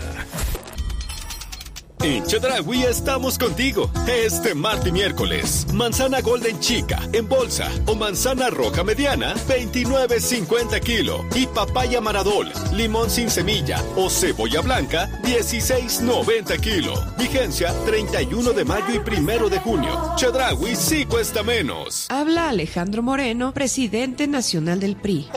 En 2.03 2.26
Chedragui 2.26 2.84
estamos 2.84 3.38
contigo. 3.38 3.89
Este 4.07 4.53
martes 4.53 4.88
y 4.88 4.91
miércoles. 4.91 5.66
Manzana 5.74 6.20
Golden 6.20 6.59
Chica 6.59 6.99
en 7.14 7.30
bolsa 7.30 7.70
o 7.86 7.95
manzana 7.95 8.49
roja 8.49 8.84
mediana, 8.84 9.36
29.50 9.47 10.82
kilo. 10.82 11.26
Y 11.34 11.47
papaya 11.47 12.01
Maradol, 12.01 12.51
limón 12.74 13.09
sin 13.09 13.30
semilla 13.30 13.82
o 13.95 14.09
cebolla 14.09 14.59
blanca, 14.61 15.09
16.90 15.24 16.59
kilo. 16.59 16.93
Vigencia 17.18 17.74
31 17.86 18.51
de 18.51 18.66
mayo 18.66 18.86
y 18.93 18.97
1 18.97 19.49
de 19.49 19.59
junio. 19.59 20.14
Chedragui 20.18 20.76
sí 20.76 21.05
cuesta 21.05 21.41
menos. 21.41 22.07
Habla 22.09 22.49
Alejandro 22.49 23.01
Moreno, 23.01 23.53
presidente 23.53 24.28
nacional 24.28 24.82
del 24.82 24.97
PRI. 24.97 25.30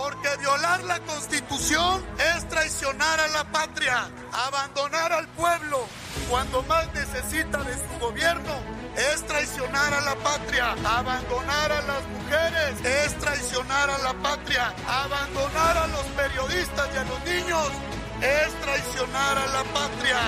La 0.59 1.00
constitución 1.00 2.02
es 2.36 2.48
traicionar 2.48 3.20
a 3.20 3.28
la 3.28 3.44
patria, 3.44 4.09
abandonar 4.32 5.12
al 5.12 5.28
pueblo 5.28 5.86
cuando 6.28 6.62
más 6.62 6.92
necesita 6.94 7.62
de 7.62 7.74
su 7.74 7.98
gobierno 8.00 8.54
es 8.96 9.22
traicionar 9.26 9.92
a 9.92 10.00
la 10.00 10.14
patria, 10.16 10.72
abandonar 10.72 11.72
a 11.72 11.82
las 11.82 12.02
mujeres, 12.09 12.84
es 12.84 13.18
traicionar 13.18 13.90
a 13.90 13.98
la 13.98 14.14
patria, 14.14 14.74
abandonar 14.88 15.76
a 15.76 15.86
los 15.88 16.04
periodistas 16.16 16.88
y 16.94 16.96
a 16.96 17.04
los 17.04 17.24
niños, 17.24 17.68
es 18.22 18.61
traicionar 18.62 19.38
a 19.38 19.46
la 19.48 19.64
patria. 19.64 20.18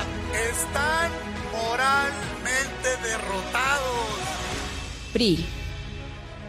Están 0.51 1.11
moralmente 1.53 2.97
derrotados. 3.03 4.18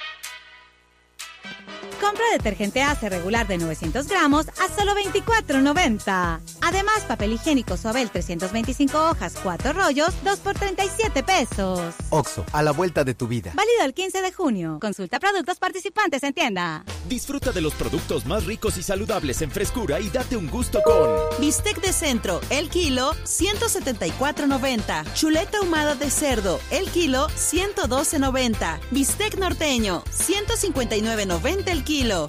Compra 2.04 2.26
detergente 2.32 2.82
Ace 2.82 3.08
regular 3.08 3.46
de 3.46 3.56
900 3.56 4.06
gramos 4.06 4.46
a 4.48 4.68
solo 4.76 4.92
24.90. 4.92 6.38
Además, 6.60 7.00
papel 7.08 7.32
higiénico 7.32 7.78
Suabel 7.78 8.10
325 8.10 9.08
hojas, 9.08 9.36
4 9.42 9.72
rollos, 9.72 10.10
2 10.22 10.38
por 10.40 10.52
37 10.52 11.22
pesos. 11.22 11.94
Oxo, 12.10 12.44
a 12.52 12.62
la 12.62 12.72
vuelta 12.72 13.04
de 13.04 13.14
tu 13.14 13.26
vida. 13.26 13.52
Válido 13.54 13.86
el 13.86 13.94
15 13.94 14.20
de 14.20 14.32
junio. 14.32 14.78
Consulta 14.82 15.18
productos 15.18 15.58
participantes 15.58 16.22
en 16.24 16.34
tienda. 16.34 16.84
Disfruta 17.08 17.52
de 17.52 17.62
los 17.62 17.72
productos 17.72 18.26
más 18.26 18.44
ricos 18.44 18.76
y 18.76 18.82
saludables 18.82 19.40
en 19.40 19.50
frescura 19.50 19.98
y 19.98 20.10
date 20.10 20.36
un 20.36 20.50
gusto 20.50 20.82
con 20.82 21.08
Bistec 21.40 21.80
de 21.80 21.94
centro, 21.94 22.42
el 22.50 22.68
kilo 22.68 23.14
174.90. 23.24 25.14
Chuleta 25.14 25.58
ahumada 25.58 25.94
de 25.94 26.10
cerdo, 26.10 26.60
el 26.70 26.90
kilo 26.90 27.28
112.90. 27.28 28.78
Bistec 28.90 29.38
norteño 29.38 30.04
159.90 30.04 31.68
el 31.68 31.82
kilo. 31.82 31.93
Vive 31.94 32.08
la 32.10 32.26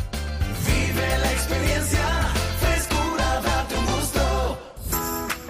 experiencia, 1.32 2.06
frescura, 2.60 3.42
date 3.42 3.76
un 3.76 3.86
gusto. 3.88 4.60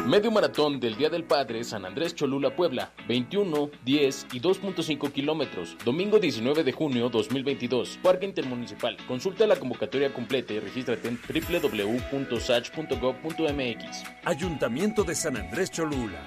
Medio 0.05 0.31
maratón 0.31 0.79
del 0.79 0.95
Día 0.95 1.09
del 1.09 1.25
Padre 1.25 1.65
San 1.65 1.83
Andrés 1.83 2.15
Cholula 2.15 2.55
Puebla, 2.55 2.93
21, 3.09 3.71
10 3.83 4.27
y 4.31 4.39
2.5 4.39 5.11
kilómetros, 5.11 5.75
domingo 5.83 6.17
19 6.17 6.63
de 6.63 6.71
junio 6.71 7.09
2022, 7.09 7.99
Parque 8.01 8.25
Intermunicipal. 8.25 8.95
Consulta 9.05 9.45
la 9.47 9.57
convocatoria 9.57 10.13
completa 10.13 10.53
y 10.53 10.59
regístrate 10.59 11.09
en 11.09 11.19
www.sach.gov.mx. 11.19 14.03
Ayuntamiento 14.23 15.03
de 15.03 15.15
San 15.15 15.35
Andrés 15.35 15.71
Cholula, 15.71 16.25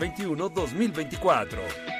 2021-2024. 0.00 1.99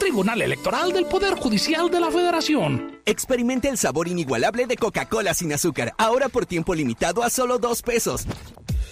Tribunal 0.00 0.40
Electoral 0.40 0.94
del 0.94 1.04
Poder 1.04 1.34
Judicial 1.34 1.90
de 1.90 2.00
la 2.00 2.10
Federación. 2.10 3.00
Experimente 3.04 3.68
el 3.68 3.76
sabor 3.76 4.08
inigualable 4.08 4.66
de 4.66 4.76
Coca-Cola 4.76 5.34
sin 5.34 5.52
azúcar, 5.52 5.94
ahora 5.98 6.30
por 6.30 6.46
tiempo 6.46 6.74
limitado 6.74 7.22
a 7.22 7.28
solo 7.28 7.58
dos 7.58 7.82
pesos. 7.82 8.26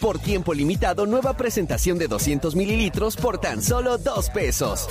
Por 0.00 0.18
tiempo 0.18 0.52
limitado, 0.52 1.06
nueva 1.06 1.34
presentación 1.34 1.98
de 1.98 2.08
200 2.08 2.54
mililitros 2.54 3.16
por 3.16 3.40
tan 3.40 3.62
solo 3.62 3.96
dos 3.96 4.28
pesos. 4.28 4.86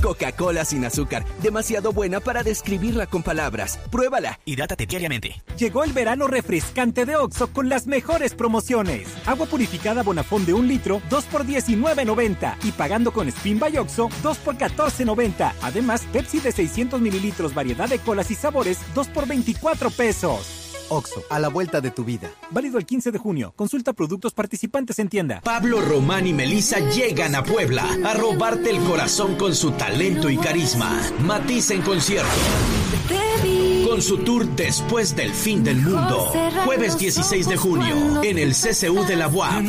Coca-Cola 0.00 0.64
sin 0.64 0.84
azúcar, 0.84 1.24
demasiado 1.42 1.92
buena 1.92 2.20
para 2.20 2.42
describirla 2.42 3.06
con 3.06 3.22
palabras. 3.22 3.78
Pruébala 3.90 4.40
y 4.44 4.56
dátate 4.56 4.86
diariamente. 4.86 5.42
Llegó 5.58 5.84
el 5.84 5.92
verano 5.92 6.26
refrescante 6.26 7.04
de 7.04 7.16
Oxo 7.16 7.52
con 7.52 7.68
las 7.68 7.86
mejores 7.86 8.34
promociones. 8.34 9.08
Agua 9.26 9.46
purificada 9.46 10.02
Bonafón 10.02 10.46
de 10.46 10.54
un 10.54 10.68
litro, 10.68 11.02
2 11.10 11.24
por 11.24 11.44
19.90 11.44 12.56
y 12.64 12.72
pagando 12.72 13.12
con 13.12 13.28
Spin 13.28 13.58
by 13.58 13.76
Oxo, 13.78 14.08
2 14.22 14.38
por 14.38 14.56
14.90. 14.56 15.52
Además, 15.62 16.02
Pepsi 16.12 16.40
de 16.40 16.52
600 16.52 17.00
mililitros, 17.00 17.54
variedad 17.54 17.88
de 17.88 17.98
colas 17.98 18.30
y 18.30 18.34
sabores, 18.34 18.78
2 18.94 19.08
por 19.08 19.26
24 19.26 19.90
pesos. 19.90 20.69
Oxo, 20.90 21.22
a 21.30 21.38
la 21.38 21.48
vuelta 21.48 21.80
de 21.80 21.90
tu 21.90 22.04
vida. 22.04 22.30
Válido 22.50 22.78
el 22.78 22.86
15 22.86 23.10
de 23.12 23.18
junio. 23.18 23.52
Consulta 23.56 23.92
productos 23.92 24.34
participantes 24.34 24.98
en 24.98 25.08
tienda. 25.08 25.40
Pablo 25.42 25.80
Román 25.80 26.26
y 26.26 26.32
Melissa 26.32 26.78
llegan 26.90 27.34
a 27.34 27.42
Puebla 27.42 27.86
a 28.04 28.14
robarte 28.14 28.70
el 28.70 28.82
corazón 28.82 29.36
con 29.36 29.54
su 29.54 29.72
talento 29.72 30.28
y 30.28 30.36
carisma. 30.36 31.00
Matiz 31.20 31.70
en 31.70 31.82
concierto. 31.82 32.28
Con 33.88 34.02
su 34.02 34.18
tour 34.18 34.46
Después 34.56 35.16
del 35.16 35.32
Fin 35.32 35.64
del 35.64 35.76
Mundo. 35.76 36.32
Jueves 36.64 36.98
16 36.98 37.48
de 37.48 37.56
junio 37.56 38.22
en 38.22 38.38
el 38.38 38.52
CCU 38.52 39.04
de 39.06 39.16
la 39.16 39.28
UAP. 39.28 39.62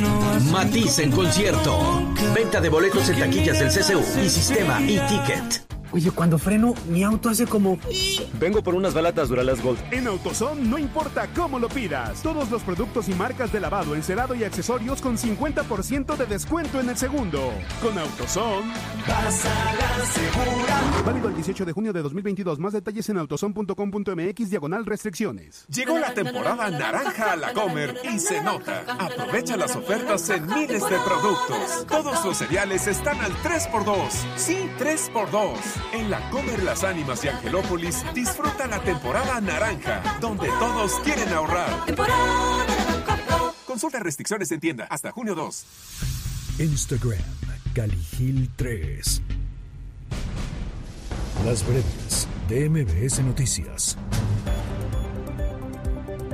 Matiz 0.52 1.00
en 1.00 1.12
concierto. 1.12 2.04
Venta 2.36 2.62
de 2.62 2.70
boletos 2.70 3.10
en 3.10 3.20
taquillas 3.20 3.60
del 3.60 3.70
CCU 3.70 4.04
y 4.24 4.30
sistema 4.30 4.80
e-ticket. 4.82 5.81
Oye, 5.94 6.10
cuando 6.12 6.38
freno, 6.38 6.74
mi 6.90 7.04
auto 7.04 7.30
hace 7.30 7.46
como... 7.46 7.78
Vengo 8.40 8.64
por 8.64 8.76
unas 8.76 8.94
balatas 8.94 9.28
Duralas 9.28 9.62
Gold. 9.62 9.80
En 9.92 10.08
AutoZone 10.08 10.62
no 10.64 10.78
importa 10.78 11.28
cómo 11.36 11.60
lo 11.60 11.68
pidas. 11.68 12.22
Todos 12.24 12.50
los 12.50 12.64
productos 12.64 13.10
y 13.10 13.14
marcas 13.14 13.52
de 13.52 13.60
lavado, 13.60 13.94
encerado 13.94 14.34
y 14.34 14.44
accesorios 14.44 15.02
con 15.02 15.18
50% 15.18 16.16
de 16.16 16.26
descuento 16.26 16.80
en 16.80 16.90
el 16.90 16.98
segundo. 16.98 17.52
Con 17.82 17.98
AutoZone... 17.98 18.72
Vas 19.08 19.46
a 19.46 19.98
la 19.98 20.06
segura. 20.06 20.82
Válido 21.06 21.28
el 21.28 21.36
18 21.36 21.66
de 21.66 21.72
junio 21.74 21.92
de 21.92 22.02
2022. 22.02 22.60
Más 22.60 22.74
detalles 22.74 23.10
en 23.10 23.18
autozone.com.mx 23.18 24.50
diagonal 24.50 24.86
restricciones. 24.86 25.66
Llegó 25.68 25.98
la 25.98 26.14
temporada 26.14 26.70
naranja 26.70 27.34
a 27.34 27.36
la 27.36 27.54
Comer 27.54 27.98
y 28.14 28.20
se 28.20 28.42
nota. 28.42 28.84
Aprovecha 28.98 29.58
las 29.58 29.76
ofertas 29.76 30.30
en 30.30 30.46
miles 30.48 30.84
de 30.90 30.98
productos. 31.00 31.88
Todos 31.88 32.24
los 32.24 32.38
cereales 32.38 32.88
están 32.88 33.20
al 33.20 33.34
3x2. 33.38 34.10
Sí, 34.38 34.70
3x2. 34.80 35.81
En 35.94 36.10
la 36.10 36.30
Comer 36.30 36.64
Las 36.64 36.84
Ánimas 36.84 37.24
y 37.24 37.30
Angelópolis 37.30 38.04
disfruta 38.14 38.68
la 38.68 38.80
temporada 38.80 39.42
naranja, 39.42 40.02
donde 40.20 40.48
todos 40.48 40.94
quieren 41.04 41.30
ahorrar. 41.34 41.70
Consulta 43.66 44.00
restricciones 44.00 44.52
en 44.52 44.60
tienda 44.60 44.88
hasta 44.90 45.12
junio 45.12 45.36
2. 45.36 45.66
Instagram, 46.60 47.20
Caligil 47.74 48.50
3. 48.56 49.22
Las 51.46 51.66
breves 51.66 52.28
de 52.50 52.70
MBS 52.70 53.24
Noticias. 53.24 53.98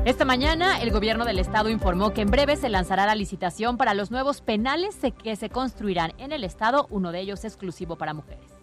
Esta 0.08 0.26
mañana, 0.26 0.82
el 0.82 0.92
gobierno 0.92 1.26
del 1.26 1.38
estado 1.38 1.70
informó 1.70 2.14
que 2.14 2.22
en 2.22 2.32
breve 2.32 2.56
se 2.56 2.70
lanzará 2.70 3.06
la 3.06 3.14
licitación 3.14 3.78
para 3.78 3.94
los 3.94 4.10
nuevos 4.10 4.42
penales 4.42 4.98
que 5.22 5.36
se 5.36 5.50
construirán 5.50 6.14
en 6.18 6.32
el 6.32 6.44
estado, 6.44 6.88
uno 6.90 7.12
de 7.12 7.20
ellos 7.20 7.44
exclusivo 7.44 7.98
para 7.98 8.14
mujeres. 8.14 8.57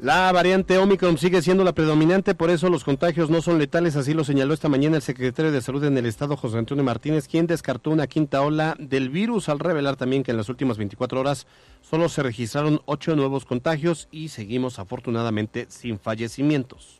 La 0.00 0.30
variante 0.30 0.78
Omicron 0.78 1.18
sigue 1.18 1.42
siendo 1.42 1.64
la 1.64 1.72
predominante, 1.72 2.36
por 2.36 2.50
eso 2.50 2.70
los 2.70 2.84
contagios 2.84 3.30
no 3.30 3.42
son 3.42 3.58
letales, 3.58 3.96
así 3.96 4.14
lo 4.14 4.22
señaló 4.22 4.54
esta 4.54 4.68
mañana 4.68 4.94
el 4.94 5.02
secretario 5.02 5.50
de 5.50 5.60
Salud 5.60 5.82
en 5.82 5.98
el 5.98 6.06
Estado, 6.06 6.36
José 6.36 6.56
Antonio 6.56 6.84
Martínez, 6.84 7.26
quien 7.26 7.48
descartó 7.48 7.90
una 7.90 8.06
quinta 8.06 8.42
ola 8.42 8.76
del 8.78 9.10
virus 9.10 9.48
al 9.48 9.58
revelar 9.58 9.96
también 9.96 10.22
que 10.22 10.30
en 10.30 10.36
las 10.36 10.48
últimas 10.48 10.78
24 10.78 11.18
horas 11.18 11.48
solo 11.82 12.08
se 12.08 12.22
registraron 12.22 12.80
ocho 12.84 13.16
nuevos 13.16 13.44
contagios 13.44 14.06
y 14.12 14.28
seguimos 14.28 14.78
afortunadamente 14.78 15.66
sin 15.68 15.98
fallecimientos. 15.98 16.97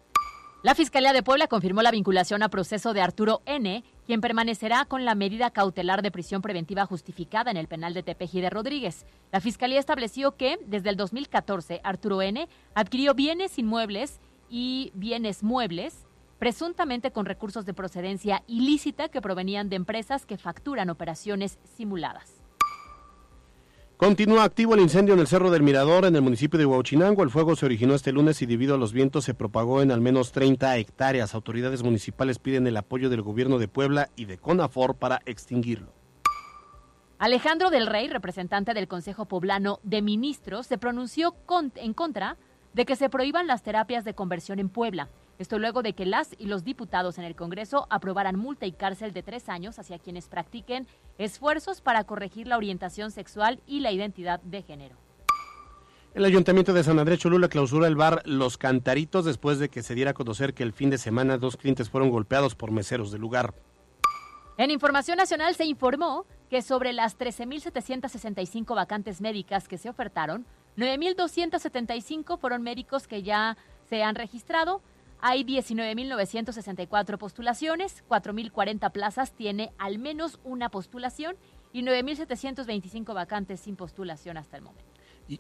La 0.68 0.74
Fiscalía 0.74 1.14
de 1.14 1.22
Puebla 1.22 1.46
confirmó 1.46 1.80
la 1.80 1.90
vinculación 1.90 2.42
a 2.42 2.50
proceso 2.50 2.92
de 2.92 3.00
Arturo 3.00 3.40
N., 3.46 3.82
quien 4.04 4.20
permanecerá 4.20 4.84
con 4.84 5.06
la 5.06 5.14
medida 5.14 5.50
cautelar 5.50 6.02
de 6.02 6.10
prisión 6.10 6.42
preventiva 6.42 6.84
justificada 6.84 7.50
en 7.50 7.56
el 7.56 7.68
penal 7.68 7.94
de 7.94 8.02
Tepeji 8.02 8.42
de 8.42 8.50
Rodríguez. 8.50 9.06
La 9.32 9.40
Fiscalía 9.40 9.80
estableció 9.80 10.36
que, 10.36 10.58
desde 10.66 10.90
el 10.90 10.96
2014, 10.98 11.80
Arturo 11.84 12.20
N. 12.20 12.46
adquirió 12.74 13.14
bienes 13.14 13.58
inmuebles 13.58 14.20
y 14.50 14.92
bienes 14.94 15.42
muebles, 15.42 16.06
presuntamente 16.38 17.12
con 17.12 17.24
recursos 17.24 17.64
de 17.64 17.72
procedencia 17.72 18.42
ilícita 18.46 19.08
que 19.08 19.22
provenían 19.22 19.70
de 19.70 19.76
empresas 19.76 20.26
que 20.26 20.36
facturan 20.36 20.90
operaciones 20.90 21.58
simuladas. 21.78 22.38
Continúa 23.99 24.44
activo 24.44 24.74
el 24.74 24.80
incendio 24.80 25.14
en 25.14 25.18
el 25.18 25.26
Cerro 25.26 25.51
del 25.51 25.64
Mirador, 25.64 26.05
en 26.05 26.14
el 26.14 26.22
municipio 26.22 26.57
de 26.57 26.64
Huachinango. 26.64 27.24
El 27.24 27.30
fuego 27.30 27.57
se 27.57 27.66
originó 27.66 27.96
este 27.96 28.12
lunes 28.12 28.40
y 28.42 28.46
debido 28.46 28.76
a 28.76 28.78
los 28.78 28.92
vientos 28.92 29.24
se 29.24 29.34
propagó 29.34 29.82
en 29.82 29.90
al 29.90 30.01
menos 30.01 30.30
30 30.30 30.76
hectáreas. 30.76 31.34
Autoridades 31.34 31.82
municipales 31.82 32.38
piden 32.38 32.68
el 32.68 32.76
apoyo 32.76 33.11
del 33.11 33.22
gobierno 33.22 33.59
de 33.59 33.66
Puebla 33.66 34.09
y 34.14 34.26
de 34.26 34.38
CONAFOR 34.38 34.94
para 34.94 35.20
extinguirlo. 35.26 35.92
Alejandro 37.18 37.70
del 37.70 37.88
Rey, 37.88 38.07
representante 38.07 38.72
del 38.72 38.86
Consejo 38.86 39.26
Poblano 39.26 39.80
de 39.82 40.01
Ministros, 40.01 40.68
se 40.68 40.78
pronunció 40.78 41.34
en 41.74 41.92
contra 41.92 42.36
de 42.74 42.86
que 42.86 42.94
se 42.94 43.11
prohíban 43.11 43.49
las 43.49 43.64
terapias 43.64 44.05
de 44.05 44.14
conversión 44.14 44.61
en 44.61 44.68
Puebla. 44.68 45.09
Esto 45.39 45.59
luego 45.59 45.82
de 45.82 45.93
que 45.93 46.05
las 46.05 46.34
y 46.36 46.47
los 46.47 46.64
diputados 46.64 47.16
en 47.18 47.24
el 47.24 47.36
Congreso 47.36 47.86
aprobaran 47.91 48.36
multa 48.36 48.66
y 48.66 48.72
cárcel 48.72 49.12
de 49.12 49.22
tres 49.22 49.49
años 49.49 49.78
hacia 49.78 50.01
quienes 50.01 50.26
practiquen 50.26 50.89
esfuerzos 51.16 51.80
para 51.80 52.05
corregir 52.05 52.49
la 52.49 52.57
orientación 52.57 53.12
sexual 53.12 53.61
y 53.66 53.80
la 53.80 53.93
identidad 53.93 54.41
de 54.41 54.62
género. 54.62 54.97
El 56.14 56.24
Ayuntamiento 56.24 56.72
de 56.72 56.82
San 56.82 56.99
Andrés 56.99 57.20
Cholula 57.20 57.49
clausura 57.49 57.86
el 57.86 57.95
bar 57.95 58.22
Los 58.24 58.59
Cantaritos 58.59 59.24
después 59.24 59.61
de 59.61 59.68
que 59.68 59.84
se 59.84 59.95
diera 59.95 60.11
a 60.11 60.14
conocer 60.14 60.55
que 60.55 60.64
el 60.64 60.72
fin 60.72 60.91
de 60.91 60.99
semana 60.99 61.39
dos 61.39 61.57
clientes 61.57 61.89
fueron 61.89 62.11
golpeados 62.11 62.57
por 62.57 62.72
meseros 62.72 63.12
del 63.12 63.20
lugar. 63.20 63.55
En 64.57 64.72
Información 64.72 65.18
Nacional 65.18 65.55
se 65.55 65.66
informó 65.66 66.26
que 66.51 66.62
sobre 66.62 66.93
las 66.93 67.16
13.765 67.16 68.74
vacantes 68.74 69.20
médicas 69.20 69.68
que 69.68 69.78
se 69.78 69.89
ofertaron, 69.89 70.47
9.275 70.76 72.39
fueron 72.39 72.62
médicos 72.62 73.07
que 73.07 73.22
ya 73.22 73.57
se 73.89 74.03
han 74.03 74.16
registrado, 74.16 74.82
hay 75.20 75.44
19.964 75.44 77.18
postulaciones, 77.18 78.04
4.040 78.08 78.92
plazas 78.92 79.32
tiene 79.32 79.72
al 79.78 79.98
menos 79.98 80.38
una 80.44 80.70
postulación 80.70 81.36
y 81.72 81.82
9.725 81.82 83.14
vacantes 83.14 83.60
sin 83.60 83.76
postulación 83.76 84.36
hasta 84.36 84.56
el 84.56 84.62
momento. 84.62 84.84
Y, 85.28 85.38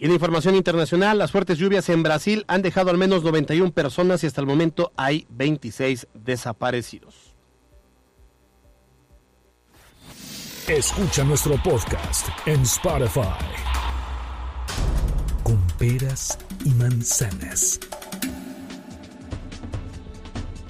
en 0.00 0.12
información 0.12 0.54
internacional, 0.54 1.18
las 1.18 1.32
fuertes 1.32 1.58
lluvias 1.58 1.88
en 1.88 2.02
Brasil 2.02 2.44
han 2.46 2.62
dejado 2.62 2.90
al 2.90 2.98
menos 2.98 3.24
91 3.24 3.72
personas 3.72 4.22
y 4.22 4.28
hasta 4.28 4.40
el 4.40 4.46
momento 4.46 4.92
hay 4.96 5.26
26 5.30 6.06
desaparecidos. 6.14 7.34
Escucha 10.68 11.24
nuestro 11.24 11.56
podcast 11.62 12.28
en 12.46 12.60
Spotify. 12.60 13.22
Con 15.42 15.58
peras 15.78 16.38
y 16.64 16.70
manzanas. 16.74 17.80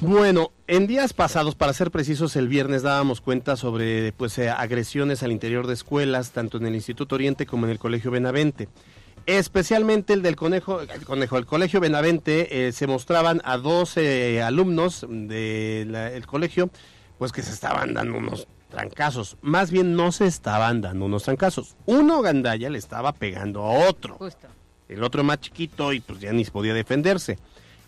Bueno, 0.00 0.52
en 0.68 0.86
días 0.86 1.12
pasados, 1.12 1.56
para 1.56 1.72
ser 1.72 1.90
precisos, 1.90 2.36
el 2.36 2.46
viernes 2.46 2.82
dábamos 2.82 3.20
cuenta 3.20 3.56
sobre 3.56 4.12
pues, 4.12 4.38
eh, 4.38 4.48
agresiones 4.48 5.24
al 5.24 5.32
interior 5.32 5.66
de 5.66 5.74
escuelas, 5.74 6.30
tanto 6.30 6.56
en 6.58 6.66
el 6.66 6.76
Instituto 6.76 7.16
Oriente 7.16 7.46
como 7.46 7.66
en 7.66 7.72
el 7.72 7.80
Colegio 7.80 8.12
Benavente. 8.12 8.68
Especialmente 9.26 10.12
el 10.12 10.22
del 10.22 10.36
Conejo, 10.36 10.82
el, 10.82 11.04
conejo, 11.04 11.36
el 11.36 11.46
Colegio 11.46 11.80
Benavente, 11.80 12.68
eh, 12.68 12.72
se 12.72 12.86
mostraban 12.86 13.42
a 13.44 13.58
dos 13.58 13.96
alumnos 13.96 15.04
del 15.08 16.24
colegio, 16.26 16.70
pues 17.18 17.32
que 17.32 17.42
se 17.42 17.52
estaban 17.52 17.92
dando 17.92 18.18
unos 18.18 18.46
trancazos. 18.70 19.36
Más 19.42 19.72
bien 19.72 19.96
no 19.96 20.12
se 20.12 20.26
estaban 20.26 20.80
dando 20.80 21.06
unos 21.06 21.24
trancazos. 21.24 21.74
Uno 21.86 22.22
gandalla 22.22 22.70
le 22.70 22.78
estaba 22.78 23.12
pegando 23.12 23.64
a 23.64 23.88
otro. 23.88 24.16
El 24.88 25.02
otro 25.02 25.24
más 25.24 25.40
chiquito 25.40 25.92
y 25.92 25.98
pues 25.98 26.20
ya 26.20 26.32
ni 26.32 26.44
podía 26.44 26.72
defenderse 26.72 27.36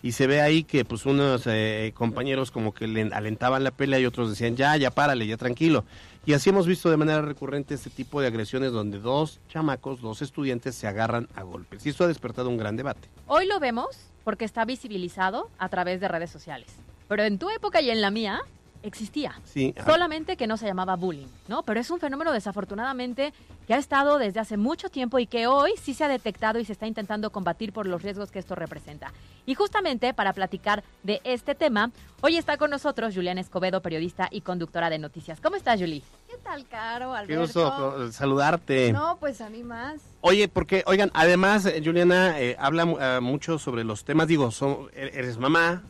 y 0.03 0.13
se 0.13 0.27
ve 0.27 0.41
ahí 0.41 0.63
que 0.63 0.85
pues 0.85 1.05
unos 1.05 1.43
eh, 1.45 1.91
compañeros 1.95 2.51
como 2.51 2.73
que 2.73 2.87
le 2.87 3.03
alentaban 3.13 3.63
la 3.63 3.71
pelea 3.71 3.99
y 3.99 4.05
otros 4.05 4.29
decían 4.29 4.55
ya, 4.55 4.75
ya 4.77 4.91
párale, 4.91 5.27
ya 5.27 5.37
tranquilo. 5.37 5.85
Y 6.25 6.33
así 6.33 6.49
hemos 6.49 6.67
visto 6.67 6.89
de 6.89 6.97
manera 6.97 7.21
recurrente 7.21 7.73
este 7.73 7.89
tipo 7.89 8.21
de 8.21 8.27
agresiones 8.27 8.71
donde 8.71 8.99
dos 8.99 9.39
chamacos, 9.49 10.01
dos 10.01 10.21
estudiantes 10.21 10.75
se 10.75 10.87
agarran 10.87 11.27
a 11.35 11.43
golpes. 11.43 11.85
Y 11.85 11.89
esto 11.89 12.03
ha 12.03 12.07
despertado 12.07 12.49
un 12.49 12.57
gran 12.57 12.77
debate. 12.77 13.09
Hoy 13.27 13.47
lo 13.47 13.59
vemos 13.59 13.87
porque 14.23 14.45
está 14.45 14.65
visibilizado 14.65 15.49
a 15.57 15.69
través 15.69 15.99
de 15.99 16.07
redes 16.07 16.29
sociales. 16.29 16.67
Pero 17.07 17.23
en 17.23 17.39
tu 17.39 17.49
época 17.49 17.81
y 17.81 17.89
en 17.89 18.01
la 18.01 18.11
mía, 18.11 18.41
existía. 18.83 19.39
Sí, 19.45 19.73
solamente 19.85 20.37
que 20.37 20.47
no 20.47 20.57
se 20.57 20.65
llamaba 20.65 20.95
bullying, 20.95 21.27
¿no? 21.47 21.63
Pero 21.63 21.79
es 21.79 21.89
un 21.91 21.99
fenómeno 21.99 22.31
desafortunadamente 22.31 23.33
que 23.67 23.73
ha 23.73 23.77
estado 23.77 24.17
desde 24.17 24.39
hace 24.39 24.57
mucho 24.57 24.89
tiempo 24.89 25.19
y 25.19 25.27
que 25.27 25.47
hoy 25.47 25.71
sí 25.81 25.93
se 25.93 26.03
ha 26.03 26.07
detectado 26.07 26.59
y 26.59 26.65
se 26.65 26.73
está 26.73 26.87
intentando 26.87 27.31
combatir 27.31 27.73
por 27.73 27.85
los 27.87 28.01
riesgos 28.01 28.31
que 28.31 28.39
esto 28.39 28.55
representa. 28.55 29.13
Y 29.45 29.55
justamente 29.55 30.13
para 30.13 30.33
platicar 30.33 30.83
de 31.03 31.21
este 31.23 31.55
tema, 31.55 31.91
hoy 32.21 32.37
está 32.37 32.57
con 32.57 32.69
nosotros 32.71 33.13
Juliana 33.15 33.41
Escobedo, 33.41 33.81
periodista 33.81 34.27
y 34.31 34.41
conductora 34.41 34.89
de 34.89 34.99
noticias. 34.99 35.39
¿Cómo 35.41 35.55
estás, 35.55 35.79
Julie? 35.79 36.03
¿Qué 36.29 36.37
tal, 36.43 36.65
Caro, 36.67 37.13
Alberto? 37.13 37.27
Qué 37.27 37.37
gusto 37.37 38.11
saludarte. 38.11 38.91
No, 38.91 39.17
pues 39.19 39.41
a 39.41 39.49
mí 39.49 39.63
más. 39.63 40.01
Oye, 40.21 40.47
porque, 40.47 40.83
oigan, 40.85 41.11
además, 41.13 41.65
eh, 41.65 41.81
Juliana 41.83 42.39
eh, 42.39 42.55
habla 42.59 42.83
eh, 42.83 43.19
mucho 43.19 43.57
sobre 43.57 43.83
los 43.83 44.05
temas, 44.05 44.27
digo, 44.27 44.51
son, 44.51 44.87
er-, 44.93 45.11
eres 45.15 45.37
mamá, 45.37 45.81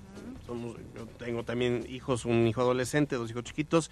yo 0.95 1.05
tengo 1.17 1.43
también 1.43 1.85
hijos, 1.89 2.25
un 2.25 2.47
hijo 2.47 2.61
adolescente, 2.61 3.15
dos 3.15 3.29
hijos 3.29 3.43
chiquitos. 3.43 3.91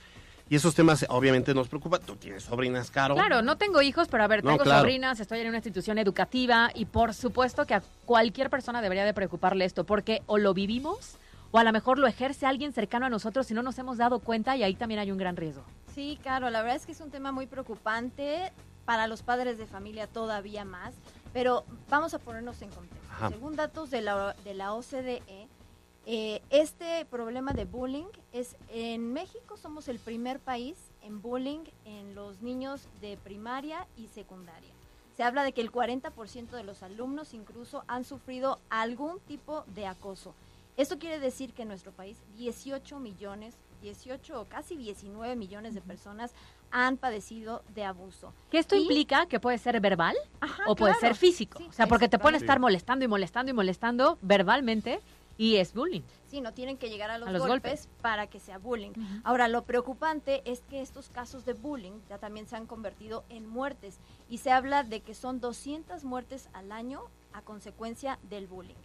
Y 0.49 0.55
esos 0.55 0.73
temas 0.73 1.05
obviamente 1.09 1.53
nos 1.53 1.67
preocupan. 1.67 2.01
Tú 2.01 2.15
tienes 2.15 2.43
sobrinas, 2.43 2.89
Caro. 2.89 3.13
Claro, 3.13 3.43
no 3.43 3.57
tengo 3.57 3.83
hijos, 3.83 4.07
pero 4.07 4.23
a 4.23 4.27
ver, 4.27 4.41
tengo 4.41 4.65
sobrinas, 4.65 5.19
estoy 5.19 5.41
en 5.41 5.47
una 5.47 5.57
institución 5.57 5.99
educativa 5.99 6.71
y 6.73 6.85
por 6.85 7.13
supuesto 7.13 7.67
que 7.67 7.75
a 7.75 7.83
cualquier 8.05 8.49
persona 8.49 8.81
debería 8.81 9.05
de 9.05 9.13
preocuparle 9.13 9.65
esto, 9.65 9.83
porque 9.83 10.23
o 10.25 10.39
lo 10.39 10.55
vivimos 10.55 11.17
o 11.51 11.57
a 11.57 11.63
lo 11.63 11.71
mejor 11.71 11.99
lo 11.99 12.07
ejerce 12.07 12.45
alguien 12.45 12.73
cercano 12.73 13.05
a 13.05 13.09
nosotros 13.09 13.49
y 13.51 13.53
no 13.53 13.61
nos 13.61 13.77
hemos 13.77 13.97
dado 13.97 14.19
cuenta 14.19 14.55
y 14.57 14.63
ahí 14.63 14.75
también 14.75 14.99
hay 14.99 15.11
un 15.11 15.17
gran 15.17 15.35
riesgo. 15.35 15.63
Sí, 15.93 16.17
claro, 16.21 16.49
la 16.49 16.61
verdad 16.61 16.77
es 16.77 16.85
que 16.85 16.91
es 16.91 17.01
un 17.01 17.11
tema 17.11 17.31
muy 17.31 17.47
preocupante 17.47 18.51
para 18.85 19.07
los 19.07 19.21
padres 19.21 19.57
de 19.57 19.67
familia 19.67 20.07
todavía 20.07 20.65
más, 20.65 20.95
pero 21.33 21.63
vamos 21.89 22.13
a 22.13 22.19
ponernos 22.19 22.61
en 22.61 22.69
contexto. 22.69 23.29
Según 23.29 23.55
datos 23.55 23.91
de 23.91 24.01
la, 24.01 24.35
de 24.43 24.53
la 24.53 24.73
OCDE, 24.73 25.47
eh, 26.11 26.41
este 26.49 27.05
problema 27.05 27.53
de 27.53 27.65
bullying 27.65 28.07
es 28.33 28.55
en 28.69 29.13
México 29.13 29.57
somos 29.57 29.87
el 29.87 29.99
primer 29.99 30.39
país 30.39 30.75
en 31.03 31.21
bullying 31.21 31.59
en 31.85 32.15
los 32.15 32.41
niños 32.41 32.87
de 32.99 33.15
primaria 33.17 33.85
y 33.95 34.07
secundaria. 34.07 34.73
se 35.15 35.21
habla 35.21 35.43
de 35.43 35.51
que 35.51 35.61
el 35.61 35.71
40% 35.71 36.49
de 36.49 36.63
los 36.63 36.81
alumnos 36.81 37.35
incluso 37.35 37.83
han 37.87 38.05
sufrido 38.05 38.59
algún 38.71 39.19
tipo 39.19 39.65
de 39.75 39.85
acoso. 39.85 40.33
Esto 40.77 40.97
quiere 40.97 41.19
decir 41.19 41.53
que 41.53 41.61
en 41.61 41.67
nuestro 41.67 41.91
país 41.91 42.17
18 42.37 42.99
millones, 42.99 43.53
18 43.83 44.41
o 44.41 44.45
casi 44.45 44.77
19 44.77 45.35
millones 45.35 45.75
de 45.75 45.81
personas 45.81 46.31
han 46.71 46.97
padecido 46.97 47.61
de 47.75 47.83
abuso. 47.83 48.33
¿Que 48.49 48.57
esto 48.57 48.75
implica 48.75 49.27
que 49.27 49.39
puede 49.39 49.59
ser 49.59 49.79
verbal 49.79 50.15
o 50.67 50.75
puede 50.75 50.95
ser 50.95 51.13
físico? 51.13 51.61
o 51.69 51.71
sea, 51.71 51.85
porque 51.85 52.09
te 52.09 52.17
pueden 52.17 52.41
estar 52.41 52.59
molestando 52.59 53.05
y 53.05 53.07
molestando 53.07 53.51
y 53.51 53.53
molestando 53.53 54.17
verbalmente 54.23 55.01
y 55.39 55.55
es 55.55 55.73
bullying. 55.73 56.01
Sí, 56.27 56.41
no 56.41 56.53
tienen 56.53 56.77
que 56.77 56.89
llegar 56.89 57.09
a 57.09 57.17
los, 57.17 57.47
golpes, 57.47 57.87
para 58.01 58.27
que 58.27 58.41
sea 58.41 58.57
bullying. 58.57 58.91
Ahora, 59.23 59.47
lo 59.47 59.63
preocupante 59.63 60.41
es 60.43 60.59
que 60.69 60.81
estos 60.81 61.07
casos 61.07 61.45
de 61.45 61.53
bullying 61.53 61.93
ya 62.09 62.17
también 62.17 62.45
se 62.45 62.57
han 62.57 62.65
convertido 62.65 63.23
en 63.29 63.47
muertes 63.47 63.99
y 64.29 64.39
se 64.39 64.51
habla 64.51 64.83
de 64.83 64.99
que 64.99 65.15
son 65.15 65.39
200 65.39 66.03
muertes 66.03 66.49
al 66.51 66.73
año 66.73 67.05
a 67.31 67.41
consecuencia 67.41 68.19
del 68.29 68.47
bullying. 68.47 68.75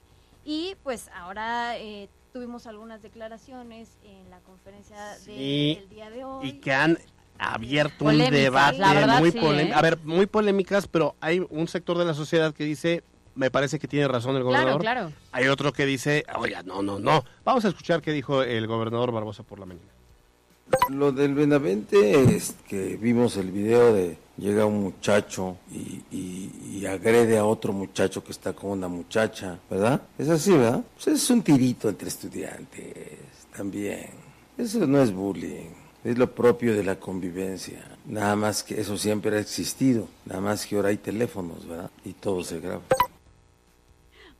Y 0.45 0.77
pues 0.85 1.11
ahora 1.13 1.77
eh, 1.77 2.09
tuvimos 2.33 2.69
algunas 2.69 3.03
declaraciones 3.03 3.99
en 4.05 4.31
la 4.31 4.39
conferencia 4.39 5.19
del 5.27 5.89
día 5.89 6.09
de 6.09 6.23
hoy. 6.23 6.49
Y 6.51 6.53
que 6.61 6.73
han 6.73 6.99
abierto 7.37 8.05
un 8.05 8.17
debate 8.17 8.79
muy 9.19 9.33
polémico. 9.33 9.75
¿eh? 9.75 9.75
A 9.75 9.83
ver, 9.83 9.99
muy 10.05 10.27
polémicas, 10.27 10.87
pero 10.87 11.17
hay 11.21 11.45
un 11.51 11.67
sector 11.67 11.99
de 11.99 12.05
la 12.05 12.15
sociedad 12.15 12.55
que 12.55 12.63
dice 12.63 13.03
me 13.35 13.51
parece 13.51 13.79
que 13.79 13.89
tiene 13.89 14.09
razón 14.09 14.37
el 14.37 14.43
gobernador. 14.43 14.81
Claro, 14.81 15.01
claro. 15.09 15.17
Hay 15.33 15.49
otro 15.49 15.73
que 15.73 15.87
dice, 15.87 16.25
oiga, 16.37 16.63
no, 16.63 16.83
no, 16.83 16.99
no. 16.99 17.25
Vamos 17.45 17.65
a 17.65 17.69
escuchar 17.69 18.03
qué 18.03 18.13
dijo 18.13 18.43
el 18.43 18.67
gobernador 18.67 19.13
Barbosa 19.13 19.43
por 19.43 19.59
la 19.59 19.67
mañana. 19.67 19.89
Lo 20.89 21.13
del 21.13 21.35
Benavente 21.35 22.21
es 22.37 22.57
que 22.67 22.97
vimos 22.97 23.37
el 23.37 23.51
video 23.51 23.93
de 23.93 24.17
llega 24.37 24.67
un 24.67 24.83
muchacho 24.83 25.59
y, 25.71 26.03
y, 26.11 26.87
agrede 26.87 27.39
a 27.39 27.47
otro 27.47 27.73
muchacho 27.73 28.23
que 28.23 28.33
está 28.33 28.53
con 28.53 28.71
una 28.71 28.89
muchacha, 28.89 29.59
¿verdad? 29.71 30.03
Es 30.19 30.29
así, 30.29 30.53
¿verdad? 30.53 30.85
Pues 30.95 31.09
es 31.09 31.31
un 31.31 31.43
tirito 31.43 31.89
entre 31.89 32.09
estudiantes 32.09 32.85
también. 33.57 34.11
Eso 34.59 34.87
no 34.87 35.03
es 35.03 35.13
bullying, 35.13 35.71
es 36.05 36.19
lo 36.19 36.31
propio 36.31 36.75
de 36.75 36.85
la 36.85 36.97
convivencia. 36.97 37.83
Nada 38.05 38.37
más 38.37 38.63
que 38.63 38.79
eso 38.79 38.99
siempre 38.99 39.37
ha 39.37 39.41
existido, 39.41 40.09
nada 40.27 40.43
más 40.43 40.67
que 40.67 40.77
ahora 40.77 40.91
hay 40.91 40.99
teléfonos, 40.99 41.67
¿verdad? 41.67 41.91
Y 42.05 42.13
todo 42.13 42.45
se 42.45 42.61
graba. 42.61 42.83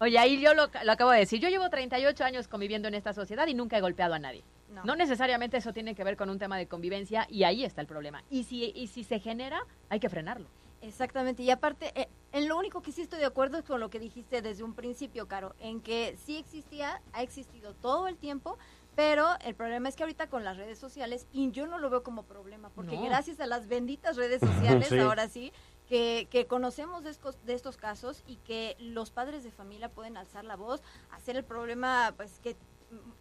Oye, 0.05 0.19
ahí 0.19 0.39
yo 0.39 0.53
lo, 0.53 0.65
acabo 0.65 1.13
de 1.13 1.21
decir. 1.21 1.41
Yo 1.41 1.49
llevo 1.49 1.71
38 1.71 2.25
años 2.25 2.47
conviviendo 2.47 2.89
en 2.89 2.95
esta 2.95 3.15
sociedad 3.15 3.47
y 3.47 3.55
nunca 3.55 3.79
he 3.79 3.81
golpeado 3.81 4.13
a 4.13 4.19
nadie. 4.19 4.45
No. 4.85 4.97
necesariamente 4.97 5.57
eso 5.57 5.73
tiene 5.73 5.95
que 5.95 6.05
ver 6.05 6.17
con 6.17 6.29
un 6.29 6.39
tema 6.39 6.59
de 6.59 6.67
convivencia 6.67 7.27
y 7.31 7.45
ahí 7.45 7.65
está 7.65 7.81
el 7.81 7.87
problema. 7.87 8.23
Y 8.29 8.45
si, 8.45 8.71
y 8.75 8.89
si 8.89 9.03
se 9.03 9.19
genera, 9.19 9.63
hay 9.89 10.01
que 10.01 10.11
frenarlo. 10.11 10.47
Exactamente. 10.83 11.43
Y 11.43 11.51
aparte, 11.51 11.99
eh, 11.99 12.09
en 12.33 12.49
lo 12.49 12.59
único 12.59 12.83
que 12.83 12.93
sí 12.93 13.01
estoy 13.01 13.21
de 13.21 13.25
acuerdo 13.25 13.57
es 13.57 13.65
con 13.65 13.81
lo 13.81 13.89
que 13.89 13.99
dijiste 13.99 14.43
desde 14.43 14.63
un 14.63 14.75
principio, 14.75 15.27
Caro, 15.27 15.55
en 15.59 15.81
que 15.81 16.19
sí 16.23 16.37
existía, 16.37 17.01
ha 17.15 17.23
existido 17.23 17.73
todo 17.73 18.07
el 18.07 18.19
tiempo, 18.19 18.59
pero 18.95 19.27
el 19.41 19.55
problema 19.55 19.89
es 19.89 19.97
que 19.97 20.03
ahorita 20.03 20.29
con 20.29 20.45
las 20.45 20.59
redes 20.59 20.79
sociales, 20.79 21.27
y 21.33 21.51
yo 21.51 21.67
no 21.67 21.79
lo 21.79 21.89
veo 21.89 22.03
como 22.03 22.25
problema, 22.25 22.69
porque 22.69 22.97
gracias 22.97 23.41
a 23.41 23.47
las 23.47 23.69
benditas 23.69 24.17
redes 24.17 24.41
sociales, 24.41 24.93
ahora 25.01 25.29
sí, 25.29 25.53
que, 25.89 26.29
que 26.31 26.47
conocemos 26.47 27.05
de 27.05 27.11
estos, 27.11 27.37
de 27.45 27.55
estos 27.55 27.77
casos 27.77 28.23
y 28.27 28.37
que 28.37 28.77
los 28.79 29.11
padres 29.11 29.45
de 29.45 29.51
familia 29.51 29.89
pueden 29.89 30.17
alzar 30.17 30.45
la 30.45 30.57
voz, 30.57 30.83
hacer 31.11 31.37
el 31.37 31.45
problema 31.45 32.15
pues 32.17 32.41
que 32.43 32.57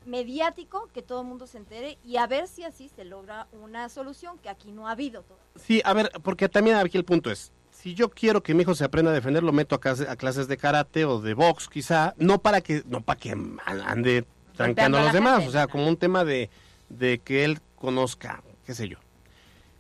mediático, 0.06 0.90
que 0.94 1.02
todo 1.02 1.22
el 1.22 1.28
mundo 1.28 1.48
se 1.48 1.58
entere 1.58 1.98
y 2.04 2.18
a 2.18 2.28
ver 2.28 2.48
si 2.48 2.64
así 2.64 2.90
se 2.90 3.06
logra 3.06 3.48
una 3.52 3.90
solución 3.90 4.38
que 4.38 4.50
aquí 4.50 4.72
no 4.72 4.88
ha 4.88 4.92
habido. 4.92 5.24
Todo. 5.24 5.40
Sí, 5.56 5.82
a 5.84 5.94
ver, 5.94 6.12
porque 6.22 6.50
también 6.50 6.78
aquí 6.78 6.98
el 6.98 7.06
punto 7.06 7.32
es, 7.32 7.52
si 7.72 7.96
yo 7.96 8.10
quiero 8.10 8.44
que 8.44 8.54
mi 8.54 8.62
hijo 8.62 8.76
se 8.76 8.84
aprenda 8.84 9.12
a 9.12 9.14
defender, 9.14 9.44
lo 9.44 9.52
meto 9.52 9.76
a, 9.76 9.80
clase, 9.80 10.08
a 10.08 10.16
clases 10.16 10.48
de 10.48 10.58
karate 10.58 11.06
o 11.06 11.20
de 11.22 11.34
box 11.34 11.68
quizá, 11.68 12.14
no 12.18 12.40
para 12.40 12.62
que, 12.62 12.84
no 12.86 13.02
para 13.02 13.20
que 13.20 13.32
ande 13.66 14.26
trancando 14.56 14.98
a 14.98 15.04
los 15.04 15.14
demás, 15.14 15.48
o 15.48 15.52
sea, 15.52 15.68
como 15.68 15.88
un 15.88 15.98
tema 15.98 16.24
de, 16.24 16.50
de 16.90 17.20
que 17.20 17.44
él 17.44 17.60
conozca, 17.76 18.44
qué 18.66 18.74
sé 18.74 18.88
yo. 18.88 18.98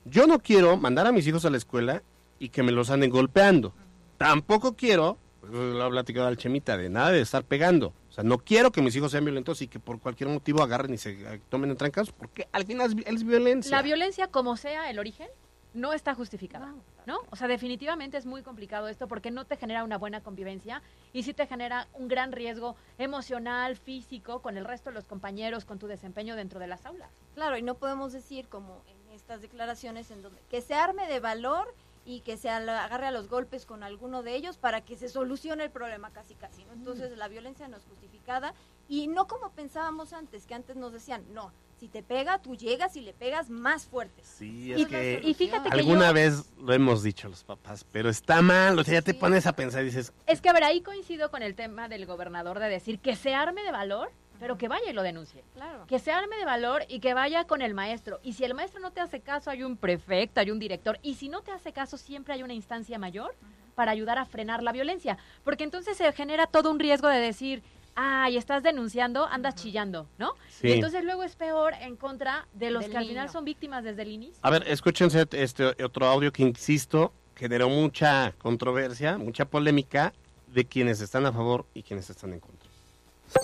Yo 0.05 0.27
no 0.27 0.39
quiero 0.39 0.75
mandar 0.77 1.07
a 1.07 1.11
mis 1.11 1.27
hijos 1.27 1.45
a 1.45 1.49
la 1.49 1.57
escuela 1.57 2.01
y 2.43 2.49
que 2.49 2.61
me 2.61 2.73
los 2.73 2.89
anden 2.89 3.09
golpeando. 3.09 3.73
Tampoco 4.17 4.75
quiero, 4.75 5.17
pues, 5.39 5.53
lo 5.53 5.81
ha 5.81 5.89
platicado 5.89 6.27
al 6.27 6.35
Chemita, 6.35 6.75
de 6.75 6.89
nada 6.89 7.11
de 7.11 7.21
estar 7.21 7.45
pegando. 7.45 7.93
O 8.09 8.11
sea, 8.11 8.25
no 8.25 8.37
quiero 8.37 8.69
que 8.69 8.81
mis 8.81 8.93
hijos 8.97 9.13
sean 9.13 9.23
violentos 9.23 9.61
y 9.61 9.69
que 9.69 9.79
por 9.79 10.01
cualquier 10.01 10.29
motivo 10.29 10.61
agarren 10.61 10.93
y 10.93 10.97
se 10.97 11.11
eh, 11.11 11.41
tomen 11.47 11.71
en 11.71 11.77
trancas, 11.77 12.11
porque 12.11 12.49
al 12.51 12.65
final 12.65 13.01
es, 13.05 13.23
violencia. 13.23 13.71
La 13.71 13.81
violencia, 13.81 14.27
como 14.27 14.57
sea 14.57 14.89
el 14.89 14.99
origen, 14.99 15.29
no 15.73 15.93
está 15.93 16.15
justificada, 16.15 16.75
¿no? 17.05 17.19
O 17.29 17.37
sea, 17.37 17.47
definitivamente 17.47 18.17
es 18.17 18.25
muy 18.25 18.41
complicado 18.41 18.89
esto 18.89 19.07
porque 19.07 19.31
no 19.31 19.45
te 19.45 19.55
genera 19.55 19.85
una 19.85 19.97
buena 19.97 20.19
convivencia 20.19 20.81
y 21.13 21.23
sí 21.23 21.33
te 21.33 21.47
genera 21.47 21.87
un 21.93 22.09
gran 22.09 22.33
riesgo 22.33 22.75
emocional, 22.97 23.77
físico, 23.77 24.41
con 24.41 24.57
el 24.57 24.65
resto 24.65 24.89
de 24.89 24.95
los 24.95 25.05
compañeros, 25.05 25.63
con 25.63 25.79
tu 25.79 25.87
desempeño 25.87 26.35
dentro 26.35 26.59
de 26.59 26.67
las 26.67 26.85
aulas. 26.85 27.09
Claro, 27.35 27.57
y 27.57 27.61
no 27.61 27.75
podemos 27.75 28.11
decir, 28.11 28.49
como 28.49 28.81
en 28.87 29.15
estas 29.15 29.41
declaraciones, 29.41 30.11
en 30.11 30.21
donde 30.21 30.41
que 30.49 30.59
se 30.59 30.73
arme 30.73 31.07
de 31.07 31.21
valor 31.21 31.73
y 32.05 32.21
que 32.21 32.37
se 32.37 32.49
agarre 32.49 33.07
a 33.07 33.11
los 33.11 33.29
golpes 33.29 33.65
con 33.65 33.83
alguno 33.83 34.23
de 34.23 34.35
ellos 34.35 34.57
para 34.57 34.81
que 34.81 34.97
se 34.97 35.09
solucione 35.09 35.63
el 35.63 35.71
problema 35.71 36.11
casi 36.11 36.35
casi. 36.35 36.65
¿no? 36.65 36.73
Entonces 36.73 37.17
la 37.17 37.27
violencia 37.27 37.67
no 37.67 37.77
es 37.77 37.83
justificada 37.85 38.53
y 38.89 39.07
no 39.07 39.27
como 39.27 39.51
pensábamos 39.51 40.13
antes, 40.13 40.45
que 40.45 40.53
antes 40.53 40.75
nos 40.75 40.91
decían, 40.91 41.23
no, 41.33 41.51
si 41.79 41.87
te 41.87 42.03
pega, 42.03 42.39
tú 42.39 42.55
llegas 42.55 42.95
y 42.95 43.01
le 43.01 43.13
pegas 43.13 43.49
más 43.49 43.85
fuerte. 43.85 44.21
Sí, 44.23 44.73
es 44.73 44.87
que 44.87 45.21
y 45.23 45.33
fíjate 45.33 45.69
que 45.69 45.75
alguna 45.79 46.11
vez 46.11 46.51
lo 46.57 46.73
hemos 46.73 47.03
dicho 47.03 47.29
los 47.29 47.43
papás, 47.43 47.85
pero 47.91 48.09
está 48.09 48.41
mal, 48.41 48.77
o 48.77 48.83
sea, 48.83 48.95
ya 48.95 49.01
te 49.01 49.13
pones 49.13 49.47
a 49.47 49.53
pensar 49.53 49.81
y 49.83 49.85
dices... 49.85 50.13
Es 50.27 50.41
que 50.41 50.49
a 50.49 50.53
ver, 50.53 50.63
ahí 50.63 50.81
coincido 50.81 51.31
con 51.31 51.43
el 51.43 51.55
tema 51.55 51.87
del 51.87 52.05
gobernador 52.05 52.59
de 52.59 52.69
decir 52.69 52.99
que 52.99 53.15
se 53.15 53.33
arme 53.33 53.63
de 53.63 53.71
valor 53.71 54.11
pero 54.43 54.57
que 54.57 54.67
vaya 54.67 54.89
y 54.89 54.93
lo 54.93 55.03
denuncie. 55.03 55.41
Claro. 55.53 55.85
Que 55.87 55.99
se 55.99 56.11
arme 56.11 56.35
de 56.35 56.43
valor 56.43 56.83
y 56.89 56.99
que 56.99 57.13
vaya 57.13 57.45
con 57.45 57.61
el 57.61 57.73
maestro. 57.73 58.19
Y 58.23 58.33
si 58.33 58.43
el 58.43 58.53
maestro 58.53 58.81
no 58.81 58.91
te 58.91 58.99
hace 58.99 59.21
caso, 59.21 59.49
hay 59.49 59.63
un 59.63 59.77
prefecto, 59.77 60.41
hay 60.41 60.51
un 60.51 60.59
director. 60.59 60.99
Y 61.01 61.13
si 61.13 61.29
no 61.29 61.39
te 61.43 61.51
hace 61.53 61.71
caso, 61.71 61.97
siempre 61.97 62.33
hay 62.33 62.43
una 62.43 62.53
instancia 62.53 62.99
mayor 62.99 63.33
para 63.73 63.91
ayudar 63.91 64.17
a 64.17 64.25
frenar 64.25 64.61
la 64.61 64.73
violencia. 64.73 65.17
Porque 65.45 65.63
entonces 65.63 65.95
se 65.95 66.11
genera 66.11 66.45
todo 66.45 66.71
un 66.71 66.79
riesgo 66.79 67.07
de 67.07 67.19
decir, 67.19 67.63
ay, 67.95 68.35
estás 68.35 68.63
denunciando, 68.63 69.25
andas 69.27 69.55
chillando, 69.55 70.09
¿no? 70.17 70.35
Y 70.61 70.73
entonces 70.73 71.05
luego 71.05 71.23
es 71.23 71.37
peor 71.37 71.73
en 71.79 71.95
contra 71.95 72.45
de 72.51 72.69
los 72.69 72.85
que 72.85 72.97
al 72.97 73.07
final 73.07 73.29
son 73.29 73.45
víctimas 73.45 73.85
desde 73.85 74.01
el 74.01 74.11
inicio. 74.11 74.39
A 74.41 74.49
ver, 74.49 74.67
escúchense 74.67 75.25
este 75.31 75.67
otro 75.81 76.05
audio 76.07 76.33
que, 76.33 76.43
insisto, 76.43 77.13
generó 77.37 77.69
mucha 77.69 78.33
controversia, 78.39 79.17
mucha 79.17 79.45
polémica 79.45 80.11
de 80.47 80.65
quienes 80.65 80.99
están 80.99 81.25
a 81.25 81.31
favor 81.31 81.65
y 81.73 81.83
quienes 81.83 82.09
están 82.09 82.33
en 82.33 82.41
contra. 82.41 82.62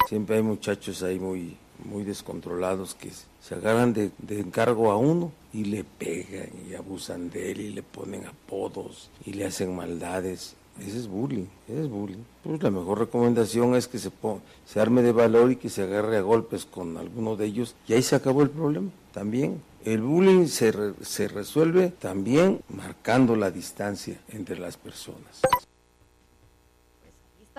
Siempre 0.08 0.38
hay 0.38 0.42
muchachos 0.42 1.04
ahí 1.04 1.20
muy, 1.20 1.58
muy 1.86 2.04
descontrolados 2.04 2.96
que 2.96 3.12
se 3.42 3.56
agarran 3.56 3.94
de, 3.94 4.12
encargo 4.30 4.92
a 4.92 4.98
uno 4.98 5.32
y 5.54 5.66
le 5.66 5.84
pegan 5.84 6.50
y 6.70 6.76
abusan 6.76 7.30
de 7.30 7.52
él 7.52 7.62
y 7.62 7.70
le 7.70 7.84
ponen 7.84 8.26
apodos 8.26 9.10
y 9.26 9.34
le 9.34 9.46
hacen 9.46 9.76
maldades. 9.76 10.56
Ese 10.80 10.98
es 10.98 11.08
bullying, 11.08 11.46
ese 11.68 11.82
es 11.82 11.90
bullying. 11.90 12.24
Pues 12.44 12.64
la 12.64 12.72
mejor 12.72 13.00
recomendación 13.00 13.76
es 13.76 13.88
que 13.88 14.00
se, 14.00 14.12
se 14.66 14.80
arme 14.80 15.02
de 15.02 15.12
valor 15.12 15.52
y 15.52 15.58
que 15.58 15.70
se 15.70 15.84
agarre 15.84 16.18
a 16.18 16.22
golpes 16.22 16.66
con 16.66 16.98
alguno 16.98 17.36
de 17.36 17.46
ellos 17.46 17.76
y 17.88 17.94
ahí 17.94 18.02
se 18.02 18.16
acabó 18.16 18.42
el 18.42 18.50
problema 18.50 18.90
también. 19.14 19.62
El 19.84 20.02
bullying 20.02 20.48
se, 20.48 20.74
se 21.02 21.28
resuelve 21.28 21.90
también 21.90 22.62
marcando 22.70 23.36
la 23.36 23.52
distancia 23.52 24.20
entre 24.30 24.58
las 24.58 24.78
personas 24.78 25.42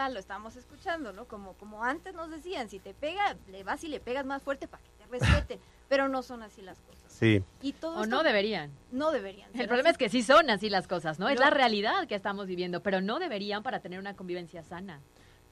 lo 0.09 0.19
estamos 0.19 0.57
escuchando, 0.57 1.13
¿no? 1.13 1.27
Como, 1.27 1.55
como 1.55 1.85
antes 1.85 2.15
nos 2.15 2.31
decían, 2.31 2.69
si 2.69 2.79
te 2.79 2.95
pega, 2.95 3.37
le 3.49 3.63
vas 3.65 3.85
y 3.85 3.89
le 3.89 4.01
pegas 4.01 4.25
más 4.25 4.43
fuerte 4.43 4.69
para 4.69 4.83
que 4.83 4.91
te 4.99 5.07
respeten, 5.07 5.61
pero 5.89 6.09
no 6.09 6.23
son 6.23 6.43
así 6.43 6.63
las 6.63 6.79
cosas. 6.81 7.05
Sí. 7.09 7.43
Y 7.61 7.73
todo 7.73 8.01
o 8.01 8.07
no 8.07 8.23
deberían. 8.23 8.71
No 8.93 9.11
deberían. 9.11 9.51
El 9.55 9.67
problema 9.67 9.91
es 9.91 9.99
que 9.99 10.09
sí 10.09 10.23
son 10.23 10.49
así 10.49 10.71
las 10.71 10.87
cosas, 10.89 11.19
¿no? 11.19 11.29
Es 11.29 11.39
la 11.39 11.51
realidad 11.51 12.07
que 12.07 12.15
estamos 12.15 12.47
viviendo, 12.47 12.83
pero 12.83 13.01
no 13.01 13.19
deberían 13.19 13.63
para 13.63 13.81
tener 13.81 13.99
una 13.99 14.15
convivencia 14.17 14.63
sana. 14.63 15.01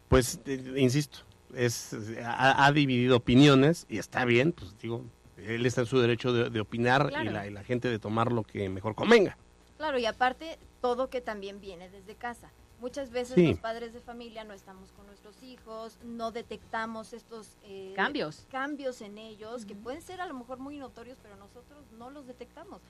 Pues, 0.09 0.41
eh, 0.47 0.75
insisto, 0.77 1.19
es 1.55 1.95
ha, 2.25 2.71
dividido 2.73 3.17
opiniones 3.17 3.87
y 3.89 3.99
está 3.99 4.25
bien, 4.25 4.53
pues 4.53 4.79
digo, 4.79 5.05
él 5.37 5.67
está 5.67 5.83
en 5.83 5.87
su 5.87 6.01
derecho 6.01 6.33
de, 6.33 6.61
opinar 6.61 7.13
y, 7.21 7.29
la, 7.29 7.47
y 7.47 7.51
la 7.51 7.63
gente 7.63 7.89
de 7.89 7.99
tomar 7.99 8.33
lo 8.33 8.43
que 8.43 8.69
mejor 8.69 8.95
convenga. 8.95 9.37
Claro, 9.77 9.99
y 9.99 10.07
aparte, 10.07 10.59
todo 10.81 11.11
que 11.11 11.21
también 11.21 11.61
viene 11.61 11.89
desde 11.89 12.15
casa. 12.15 12.51
Muchas 12.81 13.11
veces 13.11 13.37
los 13.37 13.59
padres 13.59 13.93
de 13.93 14.01
familia 14.01 14.45
no 14.45 14.55
estamos 14.55 14.93
con 14.93 15.07
nuestros 15.07 15.43
hijos, 15.43 15.99
no 16.05 16.31
detectamos 16.31 17.13
estos 17.13 17.57
eh, 17.65 17.93
cambios 17.97 18.47
cambios 18.51 19.01
en 19.01 19.19
ellos 19.19 19.65
que 19.65 19.75
pueden 19.75 20.03
ser 20.03 20.21
a 20.21 20.27
lo 20.27 20.35
mejor 20.35 20.59
muy 20.59 20.77
notorios, 20.77 21.19
pero 21.23 21.37
nosotros 21.37 21.85
no 21.99 22.11
los 22.11 22.27
detectamos. 22.27 22.81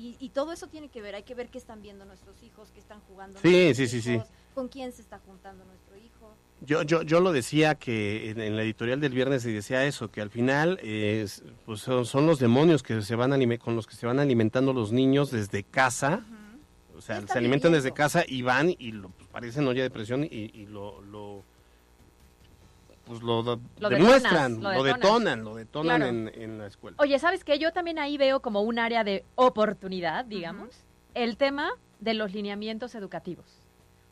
Y, 0.00 0.28
todo 0.28 0.52
eso 0.52 0.68
tiene 0.68 0.88
que 0.88 1.02
ver, 1.02 1.16
hay 1.16 1.24
que 1.24 1.34
ver 1.34 1.48
qué 1.48 1.58
están 1.58 1.82
viendo 1.82 2.04
nuestros 2.04 2.40
hijos, 2.44 2.70
qué 2.72 2.78
están 2.78 3.00
jugando. 3.08 3.40
Sí, 3.40 3.74
sí, 3.74 3.88
sí, 3.88 4.00
sí. 4.00 4.20
Con 4.54 4.68
quién 4.68 4.92
se 4.92 5.02
está 5.02 5.18
juntando 5.18 5.64
nuestro 5.64 5.96
hijo. 5.96 6.36
Yo, 6.60 6.82
yo, 6.82 7.02
yo 7.02 7.18
lo 7.18 7.32
decía 7.32 7.74
que 7.74 8.30
en, 8.30 8.54
la 8.54 8.62
editorial 8.62 9.00
del 9.00 9.12
viernes 9.12 9.42
se 9.42 9.50
decía 9.50 9.84
eso, 9.86 10.08
que 10.08 10.20
al 10.20 10.30
final 10.30 10.78
pues 11.66 11.80
son, 11.80 12.26
los 12.28 12.38
demonios 12.38 12.84
que 12.84 13.02
se 13.02 13.16
van 13.16 13.58
con 13.58 13.74
los 13.74 13.88
que 13.88 13.96
se 13.96 14.06
van 14.06 14.20
alimentando 14.20 14.72
los 14.72 14.92
niños 14.92 15.32
desde 15.32 15.64
casa 15.64 16.24
o 16.98 17.00
sea, 17.00 17.24
se 17.26 17.38
alimentan 17.38 17.70
desde 17.72 17.92
casa 17.92 18.24
y 18.26 18.42
van 18.42 18.74
y 18.76 18.90
lo, 18.90 19.10
pues, 19.10 19.28
parecen 19.28 19.66
olla 19.68 19.84
de 19.84 19.90
presión 19.90 20.24
y, 20.24 20.66
lo, 20.66 21.00
lo, 21.02 21.44
pues 23.06 23.22
lo, 23.22 23.42
demuestran, 23.88 24.60
lo, 24.60 24.82
detonan, 24.82 25.44
lo 25.44 25.54
detonan 25.54 26.02
en, 26.02 26.58
la 26.58 26.66
escuela. 26.66 26.96
Oye, 26.98 27.16
¿sabes 27.20 27.44
qué? 27.44 27.60
Yo 27.60 27.72
también 27.72 28.00
ahí 28.00 28.18
veo 28.18 28.40
como 28.40 28.62
un 28.62 28.80
área 28.80 29.04
de 29.04 29.24
oportunidad, 29.36 30.24
digamos, 30.24 30.70
el 31.14 31.36
tema 31.36 31.70
de 32.00 32.14
los 32.14 32.32
lineamientos 32.32 32.96
educativos. 32.96 33.46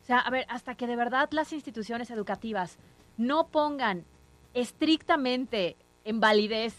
O 0.03 0.05
sea, 0.05 0.19
a 0.19 0.29
ver, 0.29 0.45
hasta 0.47 0.75
que 0.75 0.87
de 0.87 0.95
verdad 0.95 1.27
las 1.31 1.51
instituciones 1.51 2.09
educativas 2.09 2.77
no 3.17 3.47
pongan 3.47 4.05
estrictamente 4.53 5.75
en 6.05 6.21
validez 6.21 6.73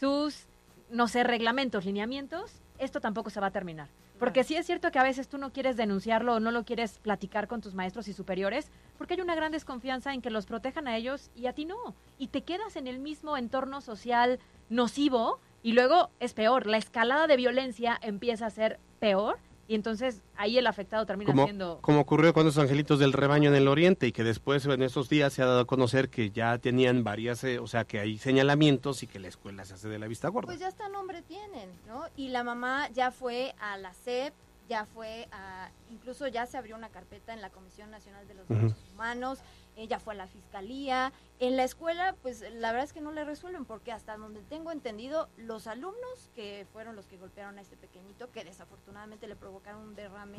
sus, 0.00 0.46
no 0.90 1.06
sé, 1.06 1.22
reglamentos, 1.22 1.84
lineamientos, 1.84 2.50
esto 2.78 3.02
tampoco 3.02 3.28
se 3.28 3.40
va 3.40 3.48
a 3.48 3.50
terminar. 3.50 3.88
Porque 4.20 4.44
sí 4.44 4.54
es 4.54 4.66
cierto 4.66 4.90
que 4.90 4.98
a 4.98 5.02
veces 5.02 5.28
tú 5.28 5.38
no 5.38 5.50
quieres 5.50 5.78
denunciarlo 5.78 6.34
o 6.34 6.40
no 6.40 6.50
lo 6.50 6.64
quieres 6.66 6.98
platicar 6.98 7.48
con 7.48 7.62
tus 7.62 7.74
maestros 7.74 8.06
y 8.06 8.12
superiores, 8.12 8.70
porque 8.98 9.14
hay 9.14 9.22
una 9.22 9.34
gran 9.34 9.50
desconfianza 9.50 10.12
en 10.12 10.20
que 10.20 10.28
los 10.28 10.44
protejan 10.44 10.86
a 10.86 10.96
ellos 10.98 11.30
y 11.34 11.46
a 11.46 11.54
ti 11.54 11.64
no. 11.64 11.94
Y 12.18 12.28
te 12.28 12.42
quedas 12.42 12.76
en 12.76 12.86
el 12.86 12.98
mismo 12.98 13.38
entorno 13.38 13.80
social 13.80 14.38
nocivo 14.68 15.40
y 15.62 15.72
luego 15.72 16.10
es 16.20 16.34
peor, 16.34 16.66
la 16.66 16.76
escalada 16.76 17.26
de 17.26 17.38
violencia 17.38 17.98
empieza 18.02 18.44
a 18.44 18.50
ser 18.50 18.78
peor 18.98 19.38
y 19.70 19.76
entonces 19.76 20.20
ahí 20.36 20.58
el 20.58 20.66
afectado 20.66 21.06
termina 21.06 21.32
siendo... 21.44 21.78
Como 21.80 22.00
ocurrió 22.00 22.34
con 22.34 22.44
los 22.44 22.58
angelitos 22.58 22.98
del 22.98 23.12
rebaño 23.12 23.50
en 23.50 23.54
el 23.54 23.68
oriente 23.68 24.08
y 24.08 24.10
que 24.10 24.24
después 24.24 24.66
en 24.66 24.82
estos 24.82 25.08
días 25.08 25.32
se 25.32 25.42
ha 25.42 25.46
dado 25.46 25.60
a 25.60 25.64
conocer 25.64 26.08
que 26.08 26.32
ya 26.32 26.58
tenían 26.58 27.04
varias, 27.04 27.44
eh, 27.44 27.60
o 27.60 27.68
sea, 27.68 27.84
que 27.84 28.00
hay 28.00 28.18
señalamientos 28.18 29.04
y 29.04 29.06
que 29.06 29.20
la 29.20 29.28
escuela 29.28 29.64
se 29.64 29.74
hace 29.74 29.88
de 29.88 30.00
la 30.00 30.08
vista 30.08 30.26
gorda. 30.26 30.46
Pues 30.48 30.58
ya 30.58 30.66
hasta 30.66 30.88
nombre 30.88 31.22
tienen, 31.22 31.70
¿no? 31.86 32.02
Y 32.16 32.30
la 32.30 32.42
mamá 32.42 32.88
ya 32.90 33.12
fue 33.12 33.54
a 33.60 33.76
la 33.76 33.94
SEP, 33.94 34.34
ya 34.68 34.86
fue 34.86 35.28
a... 35.30 35.70
Incluso 35.92 36.26
ya 36.26 36.46
se 36.46 36.58
abrió 36.58 36.74
una 36.74 36.88
carpeta 36.88 37.32
en 37.32 37.40
la 37.40 37.50
Comisión 37.50 37.92
Nacional 37.92 38.26
de 38.26 38.34
los 38.34 38.48
Derechos 38.48 38.90
Humanos, 38.92 39.38
ella 39.80 39.98
fue 39.98 40.14
a 40.14 40.16
la 40.16 40.26
fiscalía. 40.26 41.12
En 41.38 41.56
la 41.56 41.64
escuela, 41.64 42.14
pues 42.22 42.42
la 42.52 42.70
verdad 42.70 42.84
es 42.84 42.92
que 42.92 43.00
no 43.00 43.12
le 43.12 43.24
resuelven, 43.24 43.64
porque 43.64 43.92
hasta 43.92 44.16
donde 44.16 44.42
tengo 44.42 44.72
entendido, 44.72 45.28
los 45.36 45.66
alumnos 45.66 46.30
que 46.34 46.66
fueron 46.72 46.96
los 46.96 47.06
que 47.06 47.16
golpearon 47.16 47.58
a 47.58 47.62
este 47.62 47.76
pequeñito, 47.76 48.30
que 48.30 48.44
desafortunadamente 48.44 49.26
le 49.26 49.36
provocaron 49.36 49.82
un 49.82 49.94
derrame 49.94 50.34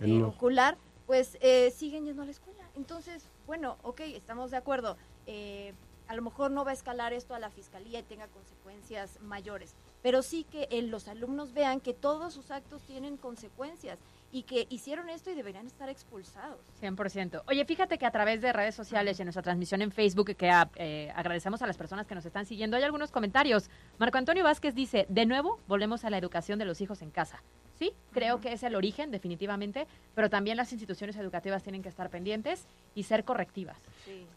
eh, 0.00 0.22
ocular, 0.22 0.78
pues 1.06 1.36
eh, 1.40 1.70
siguen 1.70 2.06
yendo 2.06 2.22
a 2.22 2.24
la 2.24 2.30
escuela. 2.30 2.62
Entonces, 2.74 3.28
bueno, 3.46 3.76
ok, 3.82 4.00
estamos 4.00 4.50
de 4.50 4.56
acuerdo. 4.56 4.96
Eh, 5.26 5.74
a 6.08 6.14
lo 6.14 6.22
mejor 6.22 6.50
no 6.50 6.64
va 6.64 6.70
a 6.70 6.74
escalar 6.74 7.12
esto 7.12 7.34
a 7.34 7.38
la 7.38 7.50
fiscalía 7.50 7.98
y 7.98 8.02
tenga 8.04 8.28
consecuencias 8.28 9.20
mayores, 9.20 9.74
pero 10.02 10.22
sí 10.22 10.44
que 10.44 10.68
los 10.82 11.08
alumnos 11.08 11.52
vean 11.52 11.80
que 11.80 11.94
todos 11.94 12.32
sus 12.32 12.52
actos 12.52 12.82
tienen 12.82 13.16
consecuencias 13.16 13.98
y 14.32 14.42
que 14.42 14.66
hicieron 14.70 15.08
esto 15.08 15.30
y 15.30 15.34
deberían 15.34 15.66
estar 15.66 15.88
expulsados. 15.88 16.58
100%. 16.80 17.42
Oye, 17.46 17.64
fíjate 17.64 17.98
que 17.98 18.06
a 18.06 18.10
través 18.10 18.40
de 18.40 18.52
redes 18.52 18.74
sociales 18.74 19.18
y 19.18 19.22
en 19.22 19.26
nuestra 19.26 19.42
transmisión 19.42 19.82
en 19.82 19.92
Facebook, 19.92 20.34
que 20.36 20.52
eh, 20.76 21.12
agradecemos 21.14 21.62
a 21.62 21.66
las 21.66 21.76
personas 21.76 22.06
que 22.06 22.14
nos 22.14 22.26
están 22.26 22.46
siguiendo, 22.46 22.76
hay 22.76 22.82
algunos 22.82 23.10
comentarios. 23.10 23.70
Marco 23.98 24.18
Antonio 24.18 24.44
Vázquez 24.44 24.74
dice, 24.74 25.06
de 25.08 25.26
nuevo, 25.26 25.60
volvemos 25.68 26.04
a 26.04 26.10
la 26.10 26.18
educación 26.18 26.58
de 26.58 26.64
los 26.64 26.80
hijos 26.80 27.02
en 27.02 27.10
casa. 27.10 27.42
Sí, 27.78 27.92
creo 28.12 28.40
que 28.40 28.52
es 28.52 28.62
el 28.62 28.74
origen, 28.74 29.10
definitivamente, 29.10 29.86
pero 30.14 30.30
también 30.30 30.56
las 30.56 30.72
instituciones 30.72 31.16
educativas 31.16 31.62
tienen 31.62 31.82
que 31.82 31.90
estar 31.90 32.08
pendientes 32.08 32.66
y 32.94 33.02
ser 33.02 33.24
correctivas. 33.24 33.76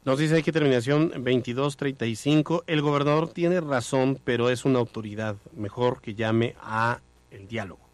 Nos 0.03 0.19
dice 0.19 0.37
aquí 0.37 0.51
terminación 0.51 1.09
2235, 1.09 2.65
el 2.67 2.81
gobernador 2.81 3.29
tiene 3.29 3.61
razón, 3.61 4.19
pero 4.25 4.49
es 4.49 4.65
una 4.65 4.79
autoridad. 4.79 5.37
Mejor 5.55 6.01
que 6.01 6.15
llame 6.15 6.55
a 6.61 6.99
el 7.31 7.47
diálogo. 7.47 7.88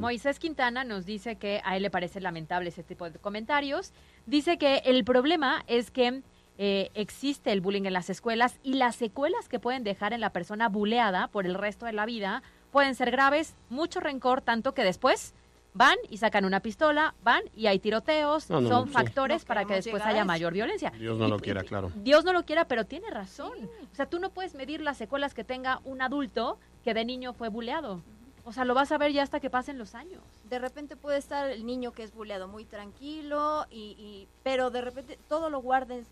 Moisés 0.00 0.38
Quintana 0.38 0.84
nos 0.84 1.06
dice 1.06 1.36
que 1.36 1.60
a 1.64 1.76
él 1.76 1.82
le 1.82 1.90
parece 1.90 2.20
lamentable 2.20 2.68
ese 2.68 2.82
tipo 2.82 3.08
de 3.08 3.18
comentarios. 3.18 3.92
Dice 4.26 4.58
que 4.58 4.82
el 4.84 5.04
problema 5.04 5.64
es 5.66 5.90
que 5.90 6.22
eh, 6.58 6.90
existe 6.94 7.52
el 7.52 7.60
bullying 7.60 7.84
en 7.84 7.92
las 7.92 8.10
escuelas 8.10 8.58
y 8.62 8.74
las 8.74 8.96
secuelas 8.96 9.48
que 9.48 9.58
pueden 9.58 9.82
dejar 9.82 10.12
en 10.12 10.20
la 10.20 10.30
persona 10.30 10.68
buleada 10.68 11.28
por 11.28 11.46
el 11.46 11.54
resto 11.54 11.86
de 11.86 11.92
la 11.92 12.04
vida 12.04 12.42
pueden 12.70 12.94
ser 12.94 13.10
graves, 13.10 13.54
mucho 13.68 14.00
rencor, 14.00 14.42
tanto 14.42 14.74
que 14.74 14.84
después 14.84 15.34
van 15.72 15.96
y 16.08 16.18
sacan 16.18 16.44
una 16.44 16.60
pistola, 16.60 17.14
van 17.22 17.42
y 17.54 17.66
hay 17.66 17.78
tiroteos, 17.78 18.44
son 18.44 18.88
factores 18.88 19.44
para 19.44 19.64
que 19.64 19.74
después 19.74 20.02
haya 20.02 20.24
mayor 20.24 20.52
violencia. 20.52 20.90
Dios 20.90 21.18
no 21.18 21.28
lo 21.28 21.38
quiera, 21.38 21.62
claro. 21.62 21.90
Dios 21.96 22.24
no 22.24 22.32
lo 22.32 22.44
quiera, 22.44 22.66
pero 22.66 22.84
tiene 22.84 23.10
razón. 23.10 23.52
O 23.90 23.94
sea, 23.94 24.06
tú 24.06 24.18
no 24.18 24.30
puedes 24.30 24.54
medir 24.54 24.80
las 24.80 24.96
secuelas 24.98 25.34
que 25.34 25.44
tenga 25.44 25.80
un 25.84 26.02
adulto 26.02 26.58
que 26.84 26.94
de 26.94 27.04
niño 27.04 27.32
fue 27.32 27.48
buleado. 27.48 28.02
O 28.44 28.52
sea, 28.52 28.64
lo 28.64 28.74
vas 28.74 28.90
a 28.92 28.98
ver 28.98 29.12
ya 29.12 29.22
hasta 29.22 29.40
que 29.40 29.50
pasen 29.50 29.78
los 29.78 29.94
años. 29.94 30.22
De 30.48 30.58
repente 30.58 30.96
puede 30.96 31.18
estar 31.18 31.50
el 31.50 31.66
niño 31.66 31.92
que 31.92 32.02
es 32.02 32.12
buleado 32.14 32.48
muy 32.48 32.64
tranquilo, 32.64 33.66
y, 33.70 34.28
pero 34.42 34.70
de 34.70 34.80
repente 34.80 35.18
todo 35.28 35.50
lo 35.50 35.60
guarda 35.60 35.94
en, 35.94 36.04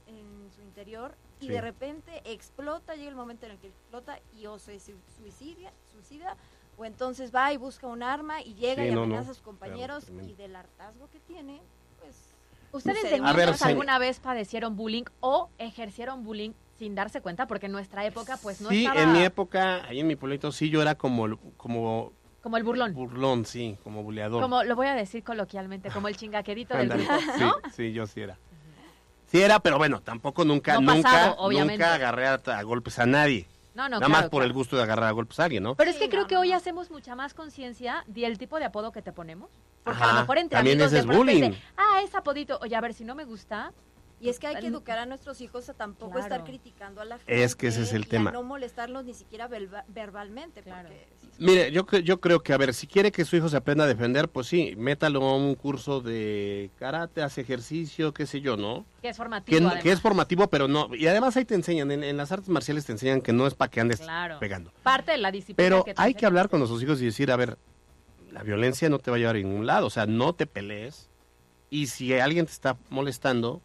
su 0.55 0.63
interior 0.63 1.15
y 1.41 1.49
de 1.49 1.61
repente 1.61 2.23
explota, 2.25 2.95
llega 2.95 3.11
el 3.11 3.15
momento 3.15 3.47
en 3.47 3.53
el 3.53 3.59
que 3.59 3.69
explota 3.69 4.19
y 4.37 4.47
o 4.47 4.59
se 4.59 4.81
suicida, 4.81 5.73
suicida 5.93 6.37
o 6.79 6.85
entonces 6.85 7.35
va 7.35 7.53
y 7.53 7.57
busca 7.57 7.87
un 7.87 8.03
arma 8.03 8.41
y 8.41 8.55
llega 8.55 8.87
y 8.87 8.91
amenaza 8.91 9.33
a 9.33 9.35
sus 9.35 9.43
compañeros 9.43 10.05
y 10.27 10.35
del 10.35 10.55
hartazgo 10.57 11.09
que 11.11 11.19
tiene, 11.21 11.61
pues... 12.01 12.17
¿Ustedes 12.71 13.11
de 13.11 13.19
niños 13.19 13.63
alguna 13.63 13.99
vez 13.99 14.21
padecieron 14.21 14.77
bullying 14.77 15.05
o 15.21 15.49
ejercieron 15.59 16.23
bullying 16.23 16.53
sin 16.79 16.95
darse 16.95 17.21
cuenta? 17.21 17.47
Porque 17.47 17.67
en 17.67 17.73
nuestra 17.73 18.05
época 18.05 18.39
pues 18.43 18.61
no 18.61 18.69
sí, 18.69 18.87
en 18.95 19.13
mi 19.13 19.25
época, 19.25 19.85
ahí 19.87 20.01
en 20.01 20.07
mi 20.07 20.17
pueblito 20.17 20.53
sí 20.53 20.71
yo 20.71 20.83
era 20.83 20.95
como, 20.95 21.39
como 21.57 22.13
como 22.43 22.57
el 22.57 22.63
burlón. 22.63 22.95
Burlón, 22.95 23.45
sí, 23.45 23.77
como 23.83 24.03
buleador. 24.03 24.41
Como 24.43 24.63
lo 24.65 24.77
voy 24.77 24.87
a 24.87 24.95
decir 24.95 25.25
coloquialmente, 25.25 25.91
como 25.91 26.09
el 26.09 26.17
chingaquerito 26.17 26.77
del 26.77 26.89
grupo, 26.89 27.13
¿no? 27.39 27.57
Sí, 27.75 27.93
yo 27.93 28.07
sí 28.07 28.21
era. 28.21 28.39
Sí 29.27 29.43
era, 29.43 29.61
pero 29.61 29.77
bueno, 29.77 30.01
tampoco 30.01 30.45
nunca, 30.45 30.81
nunca, 30.81 31.37
nunca 31.37 31.95
agarré 31.95 32.27
a, 32.27 32.63
golpes 32.63 32.99
a 32.99 33.07
nadie. 33.07 33.47
No, 33.75 33.89
no, 33.89 34.01
Nada 34.01 34.09
más 34.09 34.29
por 34.29 34.43
el 34.43 34.53
gusto 34.53 34.77
de 34.77 34.83
agarrar 34.83 35.09
a 35.09 35.13
golpes 35.13 35.39
a 35.39 35.45
alguien, 35.45 35.63
¿no? 35.63 35.75
Pero 35.75 35.91
es 35.91 35.97
que 35.99 36.09
creo 36.09 36.27
que 36.27 36.37
hoy 36.37 36.53
hacemos 36.53 36.91
mucha 36.91 37.15
más 37.15 37.35
conciencia 37.35 38.05
del 38.07 38.39
tipo 38.39 38.59
de 38.59 38.65
apodo 38.65 38.91
que 38.91 39.03
te 39.03 39.13
ponemos. 39.13 39.51
Porque 39.85 40.03
a 40.03 40.15
lo 40.15 40.21
mejor 40.21 40.39
entre 40.39 40.59
amigos 40.59 40.91
de 40.91 41.03
bullying. 41.03 41.53
ah, 41.77 42.01
es 42.03 42.15
apodito. 42.15 42.59
Oye, 42.63 42.75
a 42.75 42.81
ver, 42.81 42.95
si 42.95 43.05
no 43.05 43.15
me 43.15 43.25
gusta, 43.25 43.73
y 44.21 44.29
es 44.29 44.39
que 44.39 44.47
hay 44.49 44.57
que 44.57 44.67
educar 44.67 44.99
a 44.99 45.07
nuestros 45.07 45.41
hijos 45.41 45.69
a 45.69 45.75
tampoco 45.75 46.19
estar 46.19 46.45
criticando 46.45 47.01
a 47.01 47.05
la 47.05 47.19
gente. 47.19 47.43
Es 47.43 47.55
que 47.55 47.69
ese 47.69 47.83
es 47.83 47.93
el 47.93 48.09
tema. 48.09 48.33
no 48.33 48.43
molestarlos 48.43 49.05
ni 49.05 49.15
siquiera 49.15 49.49
verbalmente. 49.89 50.63
Mire, 51.39 51.71
yo, 51.71 51.87
yo 51.87 52.21
creo 52.21 52.43
que, 52.43 52.53
a 52.53 52.57
ver, 52.57 52.75
si 52.75 52.89
quiere 52.89 53.13
que 53.13 53.25
su 53.25 53.37
hijo 53.37 53.49
se 53.49 53.57
aprenda 53.57 53.85
a 53.85 53.87
defender, 53.87 54.29
pues 54.29 54.49
sí, 54.49 54.75
métalo 54.77 55.25
a 55.25 55.37
un 55.37 55.55
curso 55.55 56.01
de 56.01 56.71
karate, 56.79 57.23
hace 57.23 57.43
ejercicio, 57.43 58.13
qué 58.13 58.27
sé 58.27 58.41
yo, 58.41 58.57
¿no? 58.57 58.85
Que 59.01 59.11
es 59.11 59.17
formativo. 59.17 59.71
Que, 59.81 59.93
es 59.93 60.01
formativo, 60.01 60.49
pero 60.49 60.67
no. 60.67 60.93
Y 60.95 61.07
además 61.07 61.37
ahí 61.37 61.45
te 61.45 61.55
enseñan, 61.55 61.93
en, 61.93 62.17
las 62.17 62.33
artes 62.33 62.49
marciales 62.49 62.87
te 62.87 62.93
enseñan 62.93 63.21
que 63.21 63.33
no 63.33 63.47
es 63.47 63.55
para 63.55 63.71
que 63.71 63.81
andes 63.81 64.03
pegando. 64.41 64.73
Parte 64.83 65.13
de 65.13 65.19
la 65.19 65.31
disciplina. 65.31 65.57
Pero 65.57 65.85
hay 65.97 66.15
que 66.15 66.27
hablar 66.27 66.49
con 66.49 66.59
nuestros 66.59 66.83
hijos 66.83 67.01
y 67.01 67.05
decir, 67.05 67.31
a 67.31 67.37
ver, 67.37 67.57
la 68.33 68.43
violencia 68.43 68.89
no 68.89 68.99
te 68.99 69.13
va 69.13 69.17
a 69.17 69.21
llevar 69.21 69.37
a 69.37 69.39
ningún 69.39 69.65
lado, 69.65 69.87
o 69.87 69.91
sea, 69.91 70.07
no 70.07 70.33
te 70.33 70.47
pelees. 70.47 71.09
Y 71.71 71.87
si 71.87 72.19
alguien 72.19 72.47
te 72.47 72.53
está 72.53 72.77
molestando, 72.91 73.63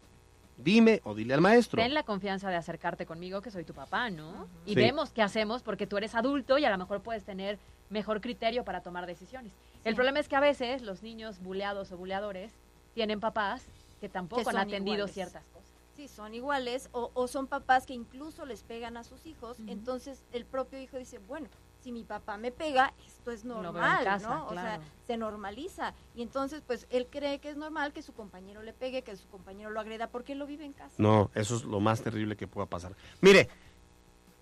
dime 0.63 1.01
o 1.03 1.13
dile 1.13 1.33
al 1.33 1.41
maestro. 1.41 1.81
Ten 1.81 1.93
la 1.93 2.03
confianza 2.03 2.49
de 2.49 2.55
acercarte 2.55 3.05
conmigo, 3.05 3.41
que 3.41 3.51
soy 3.51 3.63
tu 3.63 3.73
papá, 3.73 4.09
¿no? 4.09 4.47
Y 4.65 4.75
vemos 4.75 5.11
qué 5.11 5.21
hacemos 5.21 5.61
porque 5.61 5.87
tú 5.87 5.97
eres 5.97 6.15
adulto 6.15 6.57
y 6.57 6.65
a 6.65 6.69
lo 6.69 6.77
mejor 6.77 7.01
puedes 7.01 7.23
tener 7.23 7.59
mejor 7.89 8.21
criterio 8.21 8.63
para 8.63 8.81
tomar 8.81 9.05
decisiones. 9.05 9.51
El 9.83 9.95
problema 9.95 10.19
es 10.19 10.29
que 10.29 10.35
a 10.35 10.39
veces 10.39 10.81
los 10.81 11.03
niños 11.03 11.39
buleados 11.41 11.91
o 11.91 11.97
buleadores 11.97 12.51
tienen 12.93 13.19
papás 13.19 13.65
que 13.99 14.09
tampoco 14.09 14.49
han 14.49 14.57
atendido 14.57 15.07
ciertas 15.07 15.43
cosas. 15.45 15.69
Sí, 15.95 16.07
son 16.07 16.33
iguales 16.33 16.89
o, 16.91 17.11
o, 17.13 17.27
son 17.27 17.47
papás 17.47 17.85
que 17.85 17.93
incluso 17.93 18.45
les 18.45 18.63
pegan 18.63 18.97
a 18.97 19.03
sus 19.03 19.25
hijos, 19.25 19.57
entonces 19.67 20.23
el 20.31 20.43
propio 20.43 20.79
hijo 20.79 20.97
dice, 20.97 21.19
bueno, 21.27 21.47
si 21.83 21.91
mi 21.91 22.03
papá 22.05 22.37
me 22.37 22.51
pega, 22.51 22.93
esto 23.05 23.31
es 23.31 23.43
normal, 23.43 24.21
¿no? 24.21 24.47
O 24.47 24.53
sea, 24.53 24.79
se 25.05 25.17
normaliza. 25.17 25.93
Y 26.15 26.21
entonces, 26.21 26.63
pues, 26.65 26.87
él 26.89 27.07
cree 27.09 27.39
que 27.39 27.49
es 27.49 27.57
normal 27.57 27.91
que 27.91 28.01
su 28.01 28.13
compañero 28.13 28.63
le 28.63 28.73
pegue, 28.73 29.01
que 29.01 29.15
su 29.17 29.27
compañero 29.27 29.69
lo 29.69 29.79
agreda, 29.79 30.07
porque 30.07 30.31
él 30.31 30.39
lo 30.39 30.47
vive 30.47 30.65
en 30.65 30.73
casa. 30.73 30.95
No, 30.97 31.29
eso 31.35 31.57
es 31.57 31.65
lo 31.65 31.81
más 31.81 32.01
terrible 32.01 32.37
que 32.37 32.47
pueda 32.47 32.67
pasar. 32.67 32.95
Mire, 33.21 33.49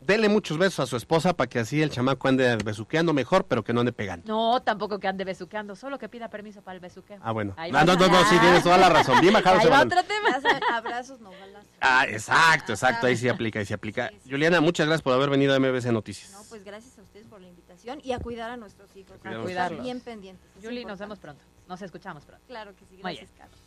dele 0.01 0.29
muchos 0.29 0.57
besos 0.57 0.79
a 0.79 0.85
su 0.87 0.97
esposa 0.97 1.33
para 1.33 1.47
que 1.47 1.59
así 1.59 1.81
el 1.81 1.89
chamaco 1.89 2.27
ande 2.27 2.57
besuqueando 2.57 3.13
mejor, 3.13 3.45
pero 3.45 3.63
que 3.63 3.73
no 3.73 3.81
ande 3.81 3.93
pegando. 3.93 4.27
No, 4.27 4.61
tampoco 4.61 4.99
que 4.99 5.07
ande 5.07 5.23
besuqueando, 5.23 5.75
solo 5.75 5.97
que 5.97 6.09
pida 6.09 6.29
permiso 6.29 6.61
para 6.61 6.75
el 6.75 6.81
besuqueo. 6.81 7.19
Ah, 7.21 7.31
bueno. 7.31 7.55
no, 7.71 7.85
no, 7.85 7.95
no, 7.95 8.25
sí, 8.25 8.37
tienes 8.39 8.63
toda 8.63 8.77
la 8.77 8.89
razón. 8.89 9.21
Bien 9.21 9.33
bajado 9.33 9.59
Ahí 9.59 9.67
va 9.67 9.83
otro 9.83 10.03
tema. 10.03 10.39
Abrazos, 10.73 11.19
no 11.19 11.29
balas. 11.29 11.65
Ah, 11.79 12.05
exacto, 12.09 12.73
exacto, 12.73 13.07
ahí 13.07 13.15
sí 13.15 13.29
aplica, 13.29 13.59
ahí 13.59 13.65
sí 13.65 13.73
aplica. 13.73 14.11
Juliana, 14.29 14.61
muchas 14.61 14.87
gracias 14.87 15.03
por 15.03 15.13
haber 15.13 15.29
venido 15.29 15.53
a 15.53 15.59
MBC 15.59 15.85
Noticias. 15.91 16.31
No, 16.31 16.43
pues 16.49 16.63
gracias 16.63 16.97
a 16.97 17.01
ustedes 17.01 17.27
por 17.27 17.39
la 17.41 17.47
invitación 17.47 17.99
y 18.03 18.13
a 18.13 18.19
cuidar 18.19 18.51
a 18.51 18.57
nuestros 18.57 18.95
hijos, 18.95 19.17
a, 19.23 19.41
cuidarlos. 19.41 19.83
bien 19.83 19.99
pendientes. 20.01 20.45
Juli, 20.61 20.85
nos 20.85 20.99
vemos 20.99 21.19
pronto, 21.19 21.43
nos 21.67 21.81
escuchamos 21.81 22.25
pronto. 22.25 22.43
Claro 22.47 22.75
que 22.75 22.85
sí, 22.85 22.97
gracias, 22.97 23.29
Carlos. 23.37 23.59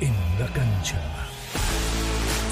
En 0.00 0.14
la 0.38 0.46
cancha 0.52 1.00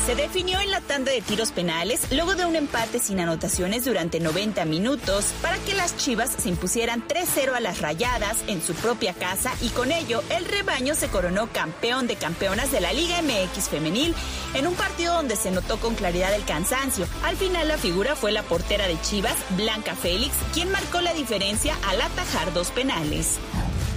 Se 0.06 0.14
definió 0.14 0.60
en 0.60 0.70
la 0.70 0.82
tanda 0.82 1.10
de 1.12 1.22
tiros 1.22 1.50
penales 1.50 2.12
luego 2.12 2.34
de 2.34 2.44
un 2.44 2.56
empate 2.56 2.98
sin 2.98 3.20
anotaciones 3.20 3.86
durante 3.86 4.20
90 4.20 4.66
minutos 4.66 5.32
para 5.40 5.56
que 5.56 5.72
las 5.72 5.96
Chivas 5.96 6.30
se 6.30 6.50
impusieran 6.50 7.08
3-0 7.08 7.54
a 7.54 7.60
las 7.60 7.80
Rayadas 7.80 8.44
en 8.46 8.60
su 8.60 8.74
propia 8.74 9.14
casa 9.14 9.54
y 9.62 9.70
con 9.70 9.90
ello 9.92 10.22
el 10.28 10.44
rebaño 10.44 10.94
se 10.94 11.08
coronó 11.08 11.46
campeón 11.50 12.06
de 12.06 12.16
campeonas 12.16 12.70
de 12.70 12.82
la 12.82 12.92
Liga 12.92 13.22
MX 13.22 13.70
femenil 13.70 14.14
en 14.52 14.66
un 14.66 14.74
partido 14.74 15.14
donde 15.14 15.36
se 15.36 15.50
notó 15.50 15.78
con 15.80 15.94
claridad 15.94 16.34
el 16.34 16.44
cansancio. 16.44 17.06
Al 17.22 17.36
final 17.36 17.66
la 17.66 17.78
figura 17.78 18.14
fue 18.14 18.30
la 18.30 18.42
portera 18.42 18.86
de 18.86 19.00
Chivas, 19.00 19.36
Blanca 19.56 19.94
Félix, 19.94 20.34
quien 20.52 20.70
marcó 20.70 21.00
la 21.00 21.14
diferencia 21.14 21.78
al 21.88 22.02
atajar 22.02 22.52
dos 22.52 22.70
penales. 22.72 23.38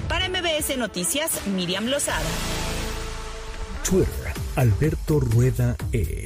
Para 0.08 0.30
MBS 0.30 0.78
Noticias, 0.78 1.46
Miriam 1.48 1.88
Lozada. 1.88 2.24
Alberto 4.58 5.20
Rueda 5.20 5.78
E. 5.92 6.26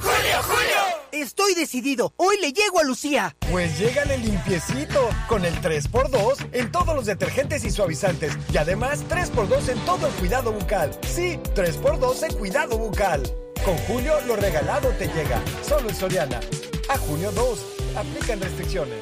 ¡Julio, 0.00 0.42
Julio! 0.42 0.80
Estoy 1.12 1.54
decidido. 1.54 2.12
Hoy 2.16 2.34
le 2.40 2.52
llego 2.52 2.80
a 2.80 2.82
Lucía. 2.82 3.36
Pues 3.48 3.78
llégale 3.78 4.18
limpiecito. 4.18 5.08
Con 5.28 5.44
el 5.44 5.54
3x2 5.62 6.48
en 6.50 6.72
todos 6.72 6.96
los 6.96 7.06
detergentes 7.06 7.64
y 7.64 7.70
suavizantes. 7.70 8.36
Y 8.52 8.56
además 8.56 9.04
3x2 9.08 9.68
en 9.68 9.78
todo 9.84 10.08
el 10.08 10.12
cuidado 10.14 10.50
bucal. 10.50 10.98
Sí, 11.06 11.38
3x2 11.54 12.28
en 12.28 12.38
cuidado 12.38 12.76
bucal. 12.76 13.22
Con 13.64 13.76
Julio, 13.86 14.14
lo 14.26 14.34
regalado 14.34 14.88
te 14.98 15.06
llega. 15.06 15.40
Solo 15.64 15.90
en 15.90 15.94
Soriana. 15.94 16.40
A 16.88 16.98
junio 16.98 17.30
2. 17.30 17.66
Aplican 17.98 18.40
restricciones. 18.40 18.98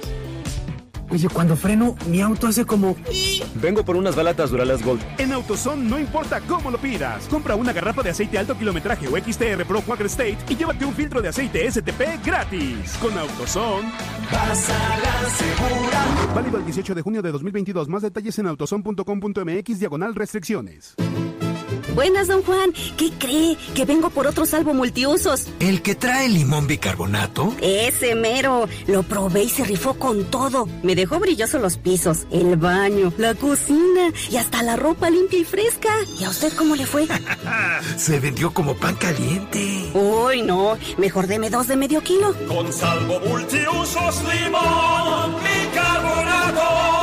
Oye, 1.10 1.28
cuando 1.28 1.56
freno, 1.56 1.96
mi 2.08 2.20
auto 2.20 2.46
hace 2.46 2.64
como... 2.64 2.96
Vengo 3.56 3.84
por 3.84 3.96
unas 3.96 4.14
balatas 4.14 4.50
Duralas 4.50 4.82
Gold. 4.82 5.02
En 5.18 5.32
AutoZone 5.32 5.88
no 5.88 5.98
importa 5.98 6.40
cómo 6.42 6.70
lo 6.70 6.78
pidas. 6.78 7.26
Compra 7.26 7.56
una 7.56 7.72
garrafa 7.72 8.02
de 8.02 8.10
aceite 8.10 8.38
alto 8.38 8.56
kilometraje 8.56 9.08
o 9.08 9.16
XTR 9.16 9.64
Pro 9.66 9.80
Quaker 9.80 10.06
State 10.06 10.38
y 10.48 10.56
llévate 10.56 10.84
un 10.84 10.94
filtro 10.94 11.20
de 11.20 11.28
aceite 11.28 11.70
STP 11.70 12.24
gratis. 12.24 12.96
Con 13.00 13.16
AutoZone... 13.18 13.90
Vas 14.30 14.70
a 14.70 14.98
la 14.98 15.30
segura. 15.30 16.32
Válido 16.34 16.58
el 16.58 16.64
18 16.64 16.94
de 16.94 17.02
junio 17.02 17.22
de 17.22 17.32
2022. 17.32 17.88
Más 17.88 18.02
detalles 18.02 18.38
en 18.38 18.46
autozone.com.mx 18.46 19.80
diagonal 19.80 20.14
restricciones. 20.14 20.94
Buenas, 21.94 22.28
don 22.28 22.42
Juan. 22.42 22.72
¿Qué 22.96 23.10
cree? 23.18 23.56
Que 23.74 23.84
vengo 23.84 24.10
por 24.10 24.26
otro 24.26 24.46
salvo 24.46 24.74
multiusos. 24.74 25.48
¿El 25.58 25.82
que 25.82 25.94
trae 25.94 26.28
limón 26.28 26.66
bicarbonato? 26.66 27.54
Ese 27.60 28.14
mero. 28.14 28.68
Lo 28.86 29.02
probé 29.02 29.44
y 29.44 29.48
se 29.48 29.64
rifó 29.64 29.94
con 29.94 30.24
todo. 30.24 30.68
Me 30.82 30.94
dejó 30.94 31.18
brillosos 31.18 31.60
los 31.60 31.76
pisos, 31.76 32.26
el 32.30 32.56
baño, 32.56 33.12
la 33.18 33.34
cocina 33.34 34.12
y 34.30 34.36
hasta 34.36 34.62
la 34.62 34.76
ropa 34.76 35.10
limpia 35.10 35.40
y 35.40 35.44
fresca. 35.44 35.90
¿Y 36.18 36.24
a 36.24 36.30
usted 36.30 36.52
cómo 36.54 36.76
le 36.76 36.86
fue? 36.86 37.06
se 37.96 38.20
vendió 38.20 38.52
como 38.52 38.74
pan 38.74 38.94
caliente. 38.96 39.90
Uy, 39.94 40.42
no. 40.42 40.76
Mejor 40.98 41.26
deme 41.26 41.50
dos 41.50 41.66
de 41.66 41.76
medio 41.76 42.02
kilo. 42.02 42.34
Con 42.46 42.72
salvo 42.72 43.20
multiusos 43.20 44.22
limón 44.24 45.36
bicarbonato 45.42 46.99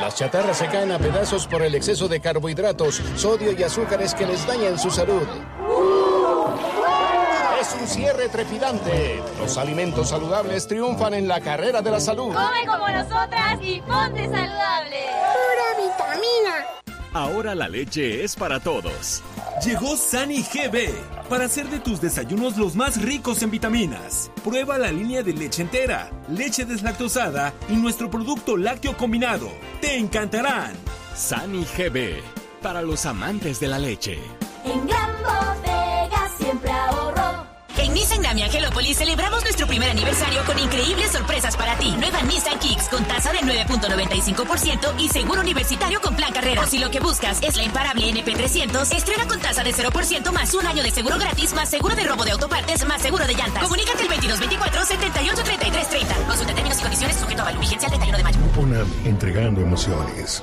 Las 0.00 0.14
chatarras 0.14 0.58
se 0.58 0.66
caen 0.66 0.92
a 0.92 0.98
pedazos 0.98 1.46
por 1.46 1.62
el 1.62 1.74
exceso 1.74 2.08
de 2.08 2.20
carbohidratos, 2.20 3.02
sodio 3.16 3.52
y 3.52 3.62
azúcares 3.62 4.14
que 4.14 4.26
les 4.26 4.46
dañan 4.46 4.78
su 4.78 4.90
salud 4.90 5.26
un 7.80 7.88
cierre 7.88 8.28
trepidante. 8.28 9.22
Los 9.38 9.56
alimentos 9.56 10.10
saludables 10.10 10.66
triunfan 10.66 11.14
en 11.14 11.28
la 11.28 11.40
carrera 11.40 11.80
de 11.82 11.90
la 11.90 12.00
salud. 12.00 12.32
Come 12.34 12.66
como 12.66 12.88
nosotras 12.88 13.58
y 13.62 13.80
ponte 13.80 14.24
saludable. 14.24 14.98
Pura 15.32 15.88
vitamina. 15.88 16.66
Ahora 17.12 17.54
la 17.54 17.68
leche 17.68 18.22
es 18.22 18.36
para 18.36 18.60
todos. 18.60 19.22
Llegó 19.64 19.96
Sani 19.96 20.42
GB 20.42 20.92
para 21.28 21.46
hacer 21.46 21.68
de 21.68 21.80
tus 21.80 22.00
desayunos 22.00 22.56
los 22.56 22.76
más 22.76 23.00
ricos 23.00 23.42
en 23.42 23.50
vitaminas. 23.50 24.30
Prueba 24.44 24.78
la 24.78 24.92
línea 24.92 25.22
de 25.22 25.32
leche 25.32 25.62
entera, 25.62 26.10
leche 26.28 26.64
deslactosada 26.64 27.52
y 27.68 27.74
nuestro 27.74 28.10
producto 28.10 28.56
lácteo 28.56 28.96
combinado. 28.96 29.48
Te 29.80 29.96
encantarán. 29.96 30.72
Sani 31.14 31.64
GB 31.76 32.20
para 32.62 32.82
los 32.82 33.06
amantes 33.06 33.58
de 33.58 33.68
la 33.68 33.78
leche. 33.78 34.18
En 34.64 34.88
ahorro. 34.92 35.49
En 38.12 38.22
Grammy 38.22 38.42
Angelópolis 38.42 38.98
celebramos 38.98 39.42
nuestro 39.42 39.66
primer 39.66 39.88
aniversario 39.88 40.44
con 40.44 40.58
increíbles 40.58 41.12
sorpresas 41.12 41.56
para 41.56 41.76
ti. 41.76 41.94
Nueva 41.96 42.22
Nissan 42.22 42.58
Kicks 42.58 42.88
con 42.88 43.04
tasa 43.04 43.30
de 43.32 43.38
9.95% 43.38 44.94
y 44.98 45.08
seguro 45.08 45.40
universitario 45.40 46.00
con 46.00 46.16
plan 46.16 46.32
carrera. 46.32 46.66
Si 46.66 46.78
lo 46.78 46.90
que 46.90 46.98
buscas 46.98 47.40
es 47.42 47.56
la 47.56 47.62
imparable 47.62 48.10
NP300, 48.12 48.96
estrena 48.96 49.26
con 49.28 49.38
tasa 49.38 49.62
de 49.62 49.72
0% 49.72 50.32
más 50.32 50.54
un 50.54 50.66
año 50.66 50.82
de 50.82 50.90
seguro 50.90 51.18
gratis, 51.18 51.54
más 51.54 51.68
seguro 51.68 51.94
de 51.94 52.04
robo 52.04 52.24
de 52.24 52.32
autopartes, 52.32 52.84
más 52.86 53.00
seguro 53.00 53.26
de 53.26 53.34
llantas. 53.34 53.62
Comunícate 53.62 54.02
el 54.02 54.08
2224 54.08 54.84
78 54.84 55.42
33 55.44 55.88
30. 55.88 56.14
Consulta 56.26 56.54
términos 56.54 56.78
y 56.78 56.82
condiciones 56.82 57.16
sujeto 57.16 57.42
a 57.42 57.44
valor 57.44 57.60
vigencia 57.60 57.86
el 57.86 57.92
31 57.92 58.18
de 58.18 58.24
mayo. 58.24 58.38
UNAM, 58.56 58.92
entregando 59.04 59.60
emociones. 59.60 60.42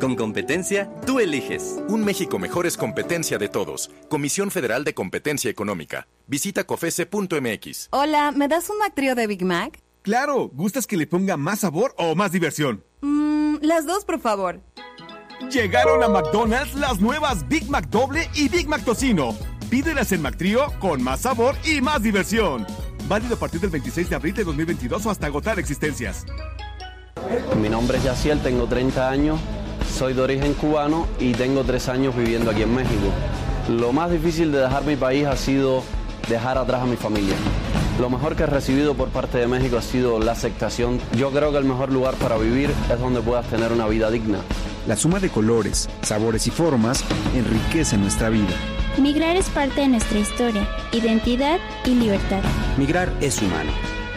Con 0.00 0.16
competencia, 0.16 0.90
tú 1.06 1.20
eliges. 1.20 1.76
Un 1.88 2.04
México 2.04 2.38
mejor 2.38 2.66
es 2.66 2.76
competencia 2.76 3.38
de 3.38 3.48
todos. 3.48 3.90
Comisión 4.08 4.50
Federal 4.50 4.84
de 4.84 4.94
Competencia 4.94 5.50
Económica. 5.50 6.08
Visita 6.26 6.64
cofese.mx. 6.64 7.88
Hola, 7.90 8.32
¿me 8.32 8.48
das 8.48 8.68
un 8.70 8.78
McTrio 8.78 9.14
de 9.14 9.26
Big 9.26 9.44
Mac? 9.44 9.80
Claro, 10.02 10.50
¿gustas 10.52 10.86
que 10.86 10.96
le 10.96 11.06
ponga 11.06 11.36
más 11.36 11.60
sabor 11.60 11.94
o 11.96 12.14
más 12.14 12.32
diversión? 12.32 12.84
Mmm, 13.02 13.56
las 13.60 13.86
dos, 13.86 14.04
por 14.04 14.20
favor. 14.20 14.60
Llegaron 15.50 16.02
a 16.02 16.08
McDonald's 16.08 16.74
las 16.74 17.00
nuevas 17.00 17.48
Big 17.48 17.68
Mac 17.68 17.88
Doble 17.88 18.28
y 18.34 18.48
Big 18.48 18.68
Mac 18.68 18.84
Tocino. 18.84 19.36
Pídelas 19.70 20.12
en 20.12 20.22
McTrio 20.22 20.72
con 20.80 21.02
más 21.02 21.20
sabor 21.20 21.56
y 21.64 21.80
más 21.80 22.02
diversión. 22.02 22.66
Válido 23.08 23.34
a 23.34 23.38
partir 23.38 23.60
del 23.60 23.70
26 23.70 24.10
de 24.10 24.16
abril 24.16 24.34
de 24.34 24.44
2022 24.44 25.06
o 25.06 25.10
hasta 25.10 25.26
agotar 25.26 25.58
existencias. 25.58 26.26
Mi 27.60 27.68
nombre 27.68 27.98
es 27.98 28.04
Yaciel, 28.04 28.40
tengo 28.42 28.66
30 28.66 29.08
años, 29.08 29.40
soy 29.92 30.14
de 30.14 30.22
origen 30.22 30.54
cubano 30.54 31.06
y 31.20 31.32
tengo 31.32 31.62
3 31.64 31.88
años 31.90 32.16
viviendo 32.16 32.50
aquí 32.50 32.62
en 32.62 32.74
México. 32.74 33.12
Lo 33.68 33.92
más 33.92 34.10
difícil 34.10 34.50
de 34.50 34.58
dejar 34.58 34.84
mi 34.84 34.96
país 34.96 35.26
ha 35.26 35.36
sido 35.36 35.82
dejar 36.28 36.58
atrás 36.58 36.82
a 36.82 36.86
mi 36.86 36.96
familia. 36.96 37.34
Lo 38.00 38.08
mejor 38.08 38.34
que 38.34 38.44
he 38.44 38.46
recibido 38.46 38.94
por 38.94 39.08
parte 39.08 39.38
de 39.38 39.46
México 39.46 39.76
ha 39.76 39.82
sido 39.82 40.18
la 40.18 40.32
aceptación. 40.32 40.98
Yo 41.16 41.30
creo 41.30 41.52
que 41.52 41.58
el 41.58 41.64
mejor 41.64 41.92
lugar 41.92 42.14
para 42.14 42.38
vivir 42.38 42.70
es 42.92 42.98
donde 42.98 43.20
puedas 43.20 43.46
tener 43.46 43.70
una 43.70 43.86
vida 43.86 44.10
digna. 44.10 44.38
La 44.88 44.96
suma 44.96 45.20
de 45.20 45.28
colores, 45.28 45.88
sabores 46.00 46.46
y 46.46 46.50
formas 46.50 47.04
enriquece 47.36 47.98
nuestra 47.98 48.30
vida. 48.30 48.54
Migrar 48.98 49.36
es 49.36 49.48
parte 49.50 49.82
de 49.82 49.88
nuestra 49.88 50.18
historia, 50.18 50.66
identidad 50.90 51.58
y 51.84 51.90
libertad. 51.94 52.40
Migrar 52.78 53.12
es 53.20 53.40
humano. 53.40 53.70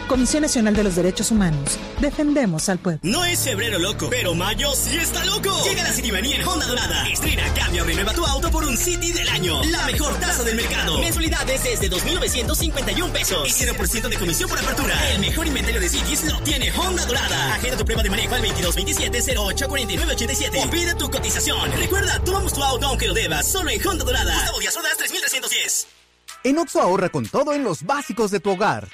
Comisión 0.06 0.42
Nacional 0.42 0.74
de 0.74 0.84
los 0.84 0.94
Derechos 0.94 1.32
Humanos. 1.32 1.78
Defendemos 2.00 2.68
al 2.68 2.78
pueblo. 2.78 3.00
No 3.02 3.24
es 3.24 3.40
febrero 3.40 3.78
loco, 3.78 4.08
pero 4.08 4.34
mayo 4.34 4.72
sí 4.74 4.96
está 4.96 5.24
loco. 5.24 5.50
Llega 5.64 5.82
la 5.82 5.92
Citibanía 5.92 6.36
en 6.36 6.46
Honda 6.46 6.66
Dorada. 6.66 7.08
Estrena, 7.08 7.42
cambia 7.54 7.82
o 7.82 7.86
renueva 7.86 8.12
tu 8.12 8.24
auto 8.24 8.48
por 8.50 8.64
un 8.64 8.76
City 8.76 9.10
del 9.12 9.28
año. 9.28 9.60
La 9.64 9.84
mejor 9.86 10.14
tasa 10.20 10.44
del 10.44 10.54
mercado. 10.54 10.98
Mensualidades 10.98 11.64
desde 11.64 11.90
2.951 11.90 13.10
pesos. 13.10 13.48
Y 13.48 13.52
0% 13.64 14.08
de 14.08 14.16
comisión 14.16 14.48
por 14.48 14.58
apertura. 14.58 14.94
El 15.10 15.18
mejor 15.20 15.46
inventario 15.46 15.80
de 15.80 15.88
Cities 15.88 16.24
lo 16.24 16.38
tiene 16.40 16.70
Honda 16.72 17.04
Dorada. 17.06 17.54
Agenda 17.54 17.76
tu 17.76 17.84
prueba 17.84 18.02
de 18.04 18.10
manejo 18.10 18.34
al 18.36 18.42
2227-084987 18.42 20.66
o 20.66 20.70
pide 20.70 20.94
tu 20.94 21.10
cotización. 21.10 21.72
Recuerda, 21.72 22.20
tomamos 22.20 22.52
tu 22.52 22.62
auto 22.62 22.86
aunque 22.86 23.08
lo 23.08 23.14
debas. 23.14 23.48
Solo 23.48 23.70
en 23.70 23.84
Honda 23.86 24.04
Dorada. 24.04 24.34
Gustavo 24.34 24.60
Díaz 24.60 24.76
Ordaz 24.76 24.96
3310. 24.98 25.88
En 26.44 26.58
Oxo 26.58 26.80
ahorra 26.80 27.08
con 27.08 27.26
todo 27.26 27.52
en 27.54 27.64
los 27.64 27.82
básicos 27.82 28.30
de 28.30 28.38
tu 28.38 28.52
hogar. 28.52 28.86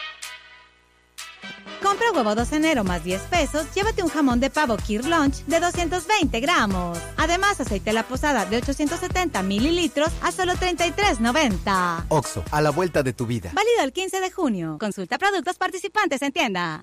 Compra 1.93 2.11
huevo 2.11 2.34
2 2.34 2.53
enero 2.53 2.84
más 2.84 3.05
10 3.05 3.20
pesos, 3.24 3.66
llévate 3.74 4.03
un 4.03 4.09
jamón 4.09 4.40
de 4.40 4.49
pavo 4.49 4.78
Kir 4.78 5.05
Lunch 5.05 5.45
de 5.45 5.61
220 5.61 6.40
gramos. 6.40 6.97
Además, 7.18 7.61
aceite 7.61 7.93
La 7.93 8.03
Posada 8.03 8.47
de 8.47 8.57
870 8.57 9.43
mililitros 9.43 10.09
a 10.22 10.32
solo 10.32 10.55
33.90. 10.55 12.07
Oxo, 12.09 12.43
a 12.51 12.62
la 12.62 12.70
vuelta 12.70 13.03
de 13.03 13.12
tu 13.12 13.26
vida. 13.26 13.51
Válido 13.53 13.82
el 13.84 13.93
15 13.93 14.22
de 14.22 14.30
junio. 14.30 14.78
Consulta 14.80 15.18
productos 15.18 15.59
participantes 15.59 16.22
en 16.22 16.32
tienda. 16.32 16.82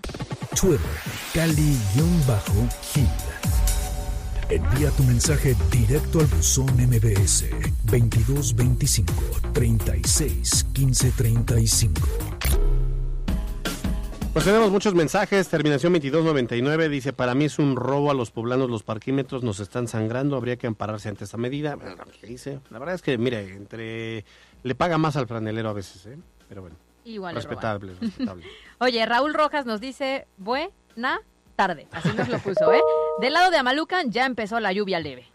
Twitter, 0.56 0.80
Cali-Gil. 1.34 3.08
Envía 4.52 4.92
tu 4.92 5.04
mensaje 5.06 5.56
directo 5.72 6.20
al 6.20 6.28
buzón 6.28 6.70
MBS 6.78 7.46
2225 7.86 9.14
36 9.54 10.66
15 10.72 11.12
35. 11.18 12.79
Pues 14.34 14.46
tenemos 14.46 14.70
muchos 14.72 14.94
mensajes. 14.94 15.50
Terminación 15.50 15.92
2299 15.94 16.90
dice: 16.90 17.14
Para 17.14 17.34
mí 17.34 17.46
es 17.46 17.58
un 17.58 17.76
robo 17.76 18.12
a 18.12 18.14
los 18.14 18.30
poblanos. 18.32 18.70
Los 18.70 18.84
parquímetros 18.84 19.44
nos 19.44 19.60
están 19.60 19.88
sangrando. 19.88 20.36
Habría 20.36 20.56
que 20.56 20.68
ampararse 20.68 21.10
ante 21.10 21.24
esta 21.24 21.38
medida. 21.38 21.78
¿Qué 22.22 22.28
dice? 22.28 22.60
La 22.70 22.80
verdad 22.80 22.96
es 22.96 23.02
que, 23.02 23.18
mire, 23.18 23.54
entre 23.54 24.24
le 24.64 24.76
paga 24.76 24.98
más 24.98 25.16
al 25.16 25.28
franelero 25.28 25.70
a 25.70 25.74
veces, 25.74 26.06
¿eh? 26.06 26.18
Pero 26.48 26.62
bueno. 26.62 26.76
Igual 27.06 27.34
respetable, 27.34 27.94
respetable. 28.00 28.46
Oye, 28.80 29.06
Raúl 29.06 29.34
Rojas 29.34 29.66
nos 29.66 29.82
dice: 29.82 30.28
Buena 30.38 31.22
tarde. 31.56 31.88
Así 31.92 32.10
nos 32.16 32.30
lo 32.30 32.38
puso, 32.40 32.72
¿eh? 32.72 32.82
Del 33.20 33.34
lado 33.34 33.50
de 33.50 33.58
Amalucan 33.58 34.12
ya 34.12 34.26
empezó 34.26 34.60
la 34.60 34.72
lluvia 34.72 35.00
leve. 35.00 35.26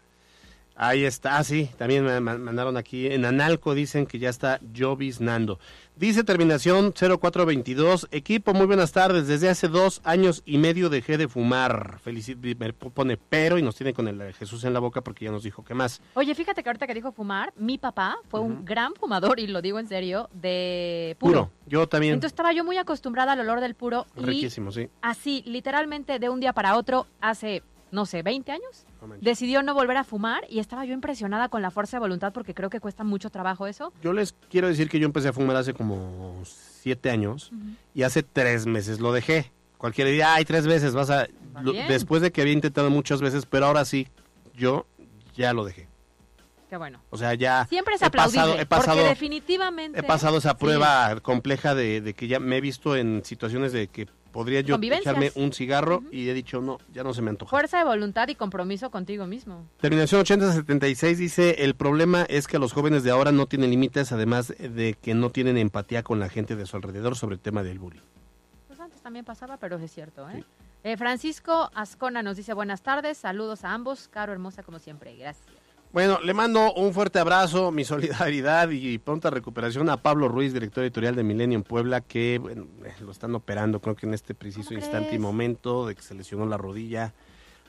Ahí 0.77 1.05
está, 1.05 1.37
ah, 1.37 1.43
sí, 1.45 1.69
también 1.77 2.03
me 2.03 2.19
mandaron 2.19 2.75
aquí. 2.75 3.07
En 3.07 3.23
Analco 3.23 3.73
dicen 3.73 4.05
que 4.05 4.19
ya 4.19 4.29
está 4.29 4.59
lloviznando. 4.73 5.57
Dice 5.95 6.25
terminación 6.25 6.91
0422. 6.91 8.09
Equipo, 8.11 8.53
muy 8.53 8.65
buenas 8.65 8.91
tardes. 8.91 9.27
Desde 9.27 9.47
hace 9.47 9.69
dos 9.69 10.01
años 10.03 10.43
y 10.45 10.57
medio 10.57 10.89
dejé 10.89 11.17
de 11.17 11.29
fumar. 11.29 11.99
Felicit 12.03 12.37
me 12.37 12.73
pone 12.73 13.15
pero 13.15 13.57
y 13.57 13.61
nos 13.61 13.77
tiene 13.77 13.93
con 13.93 14.09
el 14.09 14.33
Jesús 14.33 14.65
en 14.65 14.73
la 14.73 14.79
boca 14.79 14.99
porque 14.99 15.23
ya 15.23 15.31
nos 15.31 15.43
dijo 15.43 15.63
que 15.63 15.73
más. 15.73 16.01
Oye, 16.15 16.35
fíjate 16.35 16.61
que 16.61 16.67
ahorita 16.67 16.87
que 16.87 16.93
dijo 16.93 17.13
fumar, 17.13 17.53
mi 17.55 17.77
papá 17.77 18.17
fue 18.27 18.41
un 18.41 18.65
gran 18.65 18.93
fumador, 18.95 19.39
y 19.39 19.47
lo 19.47 19.61
digo 19.61 19.79
en 19.79 19.87
serio, 19.87 20.29
de 20.33 21.15
puro. 21.19 21.51
Yo 21.67 21.87
también. 21.87 22.15
Entonces 22.15 22.33
estaba 22.33 22.51
yo 22.51 22.65
muy 22.65 22.75
acostumbrada 22.75 23.31
al 23.31 23.39
olor 23.39 23.61
del 23.61 23.75
puro. 23.75 24.05
Riquísimo, 24.17 24.73
sí. 24.73 24.89
Así, 25.01 25.41
literalmente 25.45 26.19
de 26.19 26.27
un 26.27 26.41
día 26.41 26.51
para 26.51 26.75
otro, 26.75 27.07
hace 27.21 27.63
no 27.95 28.05
sé, 28.05 28.21
20 28.21 28.51
años, 28.51 28.85
decidió 29.21 29.63
no 29.63 29.73
volver 29.73 29.95
a 29.95 30.03
fumar 30.03 30.45
y 30.49 30.59
estaba 30.59 30.85
yo 30.85 30.93
impresionada 30.93 31.47
con 31.47 31.61
la 31.61 31.71
fuerza 31.71 31.95
de 31.97 32.01
voluntad 32.01 32.33
porque 32.33 32.53
creo 32.53 32.69
que 32.69 32.81
cuesta 32.81 33.05
mucho 33.05 33.29
trabajo 33.29 33.67
eso. 33.67 33.93
Yo 34.03 34.11
les 34.11 34.35
quiero 34.49 34.67
decir 34.67 34.89
que 34.89 34.99
yo 34.99 35.05
empecé 35.05 35.29
a 35.29 35.33
fumar 35.33 35.55
hace 35.55 35.73
como 35.73 36.41
7 36.43 37.09
años 37.09 37.51
y 37.93 38.03
hace 38.03 38.21
3 38.21 38.65
meses 38.67 38.99
lo 38.99 39.13
dejé. 39.13 39.51
Cualquier 39.77 40.09
día, 40.09 40.33
ay, 40.33 40.45
tres 40.45 40.67
veces, 40.67 40.93
vas 40.93 41.09
a... 41.09 41.27
después 41.87 42.21
de 42.21 42.31
que 42.31 42.41
había 42.41 42.53
intentado 42.53 42.89
muchas 42.89 43.21
veces, 43.21 43.45
pero 43.45 43.67
ahora 43.67 43.85
sí, 43.85 44.07
yo 44.53 44.85
ya 45.35 45.53
lo 45.53 45.63
dejé. 45.63 45.87
Qué 46.69 46.77
bueno. 46.77 46.99
O 47.11 47.17
sea, 47.17 47.33
ya... 47.33 47.65
Siempre 47.67 47.95
es 47.95 48.03
aplaudible, 48.03 48.59
he 48.59 48.65
pasado, 48.65 48.97
porque 48.97 49.09
definitivamente... 49.09 49.99
He 49.99 50.03
pasado 50.03 50.37
esa 50.37 50.57
prueba 50.57 51.19
compleja 51.21 51.75
de, 51.75 52.01
de 52.01 52.13
que 52.13 52.27
ya 52.27 52.39
me 52.39 52.57
he 52.57 52.61
visto 52.61 52.95
en 52.95 53.23
situaciones 53.23 53.71
de 53.71 53.87
que 53.87 54.07
podría 54.35 54.59
yo 54.59 54.75
echarme 54.75 55.31
un 55.35 55.53
cigarro 55.53 56.03
y 56.11 56.27
he 56.27 56.33
dicho, 56.33 56.59
no, 56.59 56.77
ya 56.93 57.05
no 57.05 57.13
se 57.13 57.21
me 57.21 57.29
antoja. 57.29 57.49
Fuerza 57.49 57.77
de 57.77 57.85
voluntad 57.85 58.27
y 58.27 58.35
compromiso 58.35 58.91
contigo 58.91 59.25
mismo. 59.25 59.65
Terminación 59.79 60.19
8076 60.19 61.17
dice, 61.17 61.63
el 61.63 61.73
problema 61.73 62.23
es 62.23 62.45
que 62.45 62.59
los 62.59 62.73
jóvenes 62.73 63.05
de 63.05 63.11
ahora 63.11 63.31
no 63.31 63.45
tienen 63.45 63.69
límites, 63.69 64.11
además 64.11 64.53
de 64.59 64.97
que 65.01 65.13
no 65.13 65.29
tienen 65.29 65.57
empatía 65.57 66.03
con 66.03 66.19
la 66.19 66.27
gente 66.27 66.57
de 66.57 66.65
su 66.65 66.75
alrededor 66.75 67.15
sobre 67.15 67.35
el 67.35 67.39
tema 67.39 67.63
del 67.63 67.79
bullying. 67.79 68.01
Pues 68.67 68.77
antes 68.81 69.01
también 69.01 69.23
pasaba, 69.23 69.55
pero 69.55 69.77
es 69.77 69.89
cierto, 69.89 70.29
¿eh? 70.29 70.43
eh 70.83 70.97
Francisco 70.97 71.71
Ascona 71.73 72.21
nos 72.21 72.35
dice, 72.35 72.53
buenas 72.53 72.81
tardes, 72.81 73.17
saludos 73.17 73.63
a 73.63 73.71
ambos, 73.71 74.09
Caro 74.09 74.33
Hermosa 74.33 74.63
como 74.63 74.79
siempre, 74.79 75.15
gracias. 75.15 75.54
Bueno, 75.95 76.19
le 76.21 76.33
mando 76.33 76.73
un 76.73 76.93
fuerte 76.93 77.19
abrazo, 77.19 77.71
mi 77.71 77.85
solidaridad 77.85 78.69
y 78.69 78.97
pronta 78.97 79.29
recuperación 79.29 79.89
a 79.89 79.95
Pablo 79.95 80.27
Ruiz, 80.27 80.51
director 80.51 80.83
editorial 80.83 81.15
de 81.15 81.23
Milenio 81.23 81.57
en 81.57 81.63
Puebla, 81.63 82.01
que 82.01 82.37
bueno, 82.37 82.67
eh, 82.83 82.93
lo 82.99 83.11
están 83.11 83.33
operando, 83.33 83.79
creo 83.79 83.95
que 83.95 84.05
en 84.05 84.13
este 84.13 84.35
preciso 84.35 84.73
instante 84.73 85.15
y 85.15 85.19
momento 85.19 85.87
de 85.87 85.95
que 85.95 86.01
se 86.01 86.13
lesionó 86.13 86.45
la 86.47 86.57
rodilla. 86.57 87.13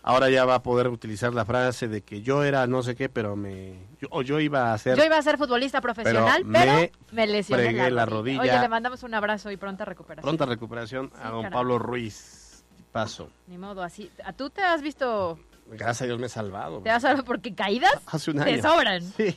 Ahora 0.02 0.28
ya 0.28 0.44
va 0.44 0.56
a 0.56 0.62
poder 0.64 0.88
utilizar 0.88 1.34
la 1.34 1.44
frase 1.44 1.86
de 1.86 2.02
que 2.02 2.20
yo 2.20 2.42
era 2.42 2.66
no 2.66 2.82
sé 2.82 2.96
qué, 2.96 3.08
pero 3.08 3.36
me 3.36 3.74
yo, 4.00 4.08
o 4.10 4.22
yo 4.22 4.40
iba 4.40 4.72
a 4.72 4.78
ser 4.78 4.98
Yo 4.98 5.04
iba 5.04 5.18
a 5.18 5.22
ser 5.22 5.38
futbolista 5.38 5.80
profesional, 5.80 6.44
pero, 6.52 6.90
me, 7.12 7.26
lesioné 7.28 7.92
la, 7.92 8.06
rodilla. 8.06 8.40
Oye, 8.40 8.58
le 8.58 8.68
mandamos 8.68 9.04
un 9.04 9.14
abrazo 9.14 9.52
y 9.52 9.56
pronta 9.56 9.84
recuperación. 9.84 10.28
Pronta 10.28 10.46
recuperación 10.46 11.12
a 11.22 11.30
don 11.30 11.48
Pablo 11.50 11.78
Ruiz. 11.78 12.64
Paso. 12.90 13.30
Ni 13.46 13.56
modo, 13.56 13.84
así. 13.84 14.10
¿A 14.24 14.32
tú 14.32 14.50
te 14.50 14.62
has 14.62 14.82
visto 14.82 15.38
Gracias 15.70 16.02
a 16.02 16.04
Dios 16.06 16.18
me 16.18 16.26
he 16.26 16.28
salvado. 16.28 16.80
¿Te 16.80 16.90
has 16.90 17.02
salvado 17.02 17.24
porque 17.24 17.54
caídas? 17.54 17.92
Hace 18.06 18.30
un 18.30 18.40
año. 18.40 18.56
Te 18.56 18.62
sobran. 18.62 19.02
Sí, 19.02 19.36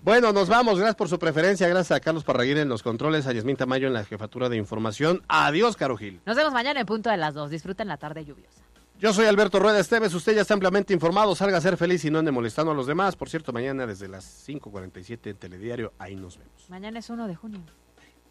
Bueno, 0.00 0.32
nos 0.32 0.48
vamos. 0.48 0.78
Gracias 0.78 0.96
por 0.96 1.08
su 1.08 1.18
preferencia. 1.18 1.68
Gracias 1.68 1.96
a 1.96 2.00
Carlos 2.00 2.24
Parraguín 2.24 2.58
en 2.58 2.68
los 2.68 2.82
controles, 2.82 3.26
a 3.26 3.32
Yasmín 3.32 3.56
Tamayo 3.56 3.86
en 3.86 3.94
la 3.94 4.04
jefatura 4.04 4.48
de 4.48 4.56
información. 4.56 5.22
Adiós, 5.28 5.76
Caro 5.76 5.96
Gil. 5.96 6.20
Nos 6.26 6.36
vemos 6.36 6.52
mañana 6.52 6.80
en 6.80 6.86
punto 6.86 7.10
de 7.10 7.16
las 7.16 7.34
dos. 7.34 7.50
Disfruten 7.50 7.88
la 7.88 7.96
tarde 7.96 8.24
lluviosa. 8.24 8.62
Yo 9.00 9.12
soy 9.12 9.26
Alberto 9.26 9.58
Rueda 9.58 9.80
Esteves. 9.80 10.14
Usted 10.14 10.34
ya 10.34 10.42
está 10.42 10.54
ampliamente 10.54 10.94
informado. 10.94 11.34
Salga 11.34 11.58
a 11.58 11.60
ser 11.60 11.76
feliz 11.76 12.04
y 12.04 12.10
no 12.10 12.20
ande 12.20 12.30
molestando 12.30 12.72
a 12.72 12.74
los 12.74 12.86
demás. 12.86 13.16
Por 13.16 13.28
cierto, 13.28 13.52
mañana 13.52 13.86
desde 13.86 14.08
las 14.08 14.48
5.47 14.48 15.30
en 15.30 15.36
Telediario. 15.36 15.92
Ahí 15.98 16.14
nos 16.14 16.38
vemos. 16.38 16.68
Mañana 16.68 17.00
es 17.00 17.10
1 17.10 17.26
de 17.26 17.34
junio. 17.34 17.60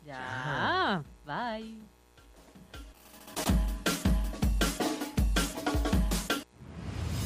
Ya. 0.06 1.04
Bye. 1.26 1.80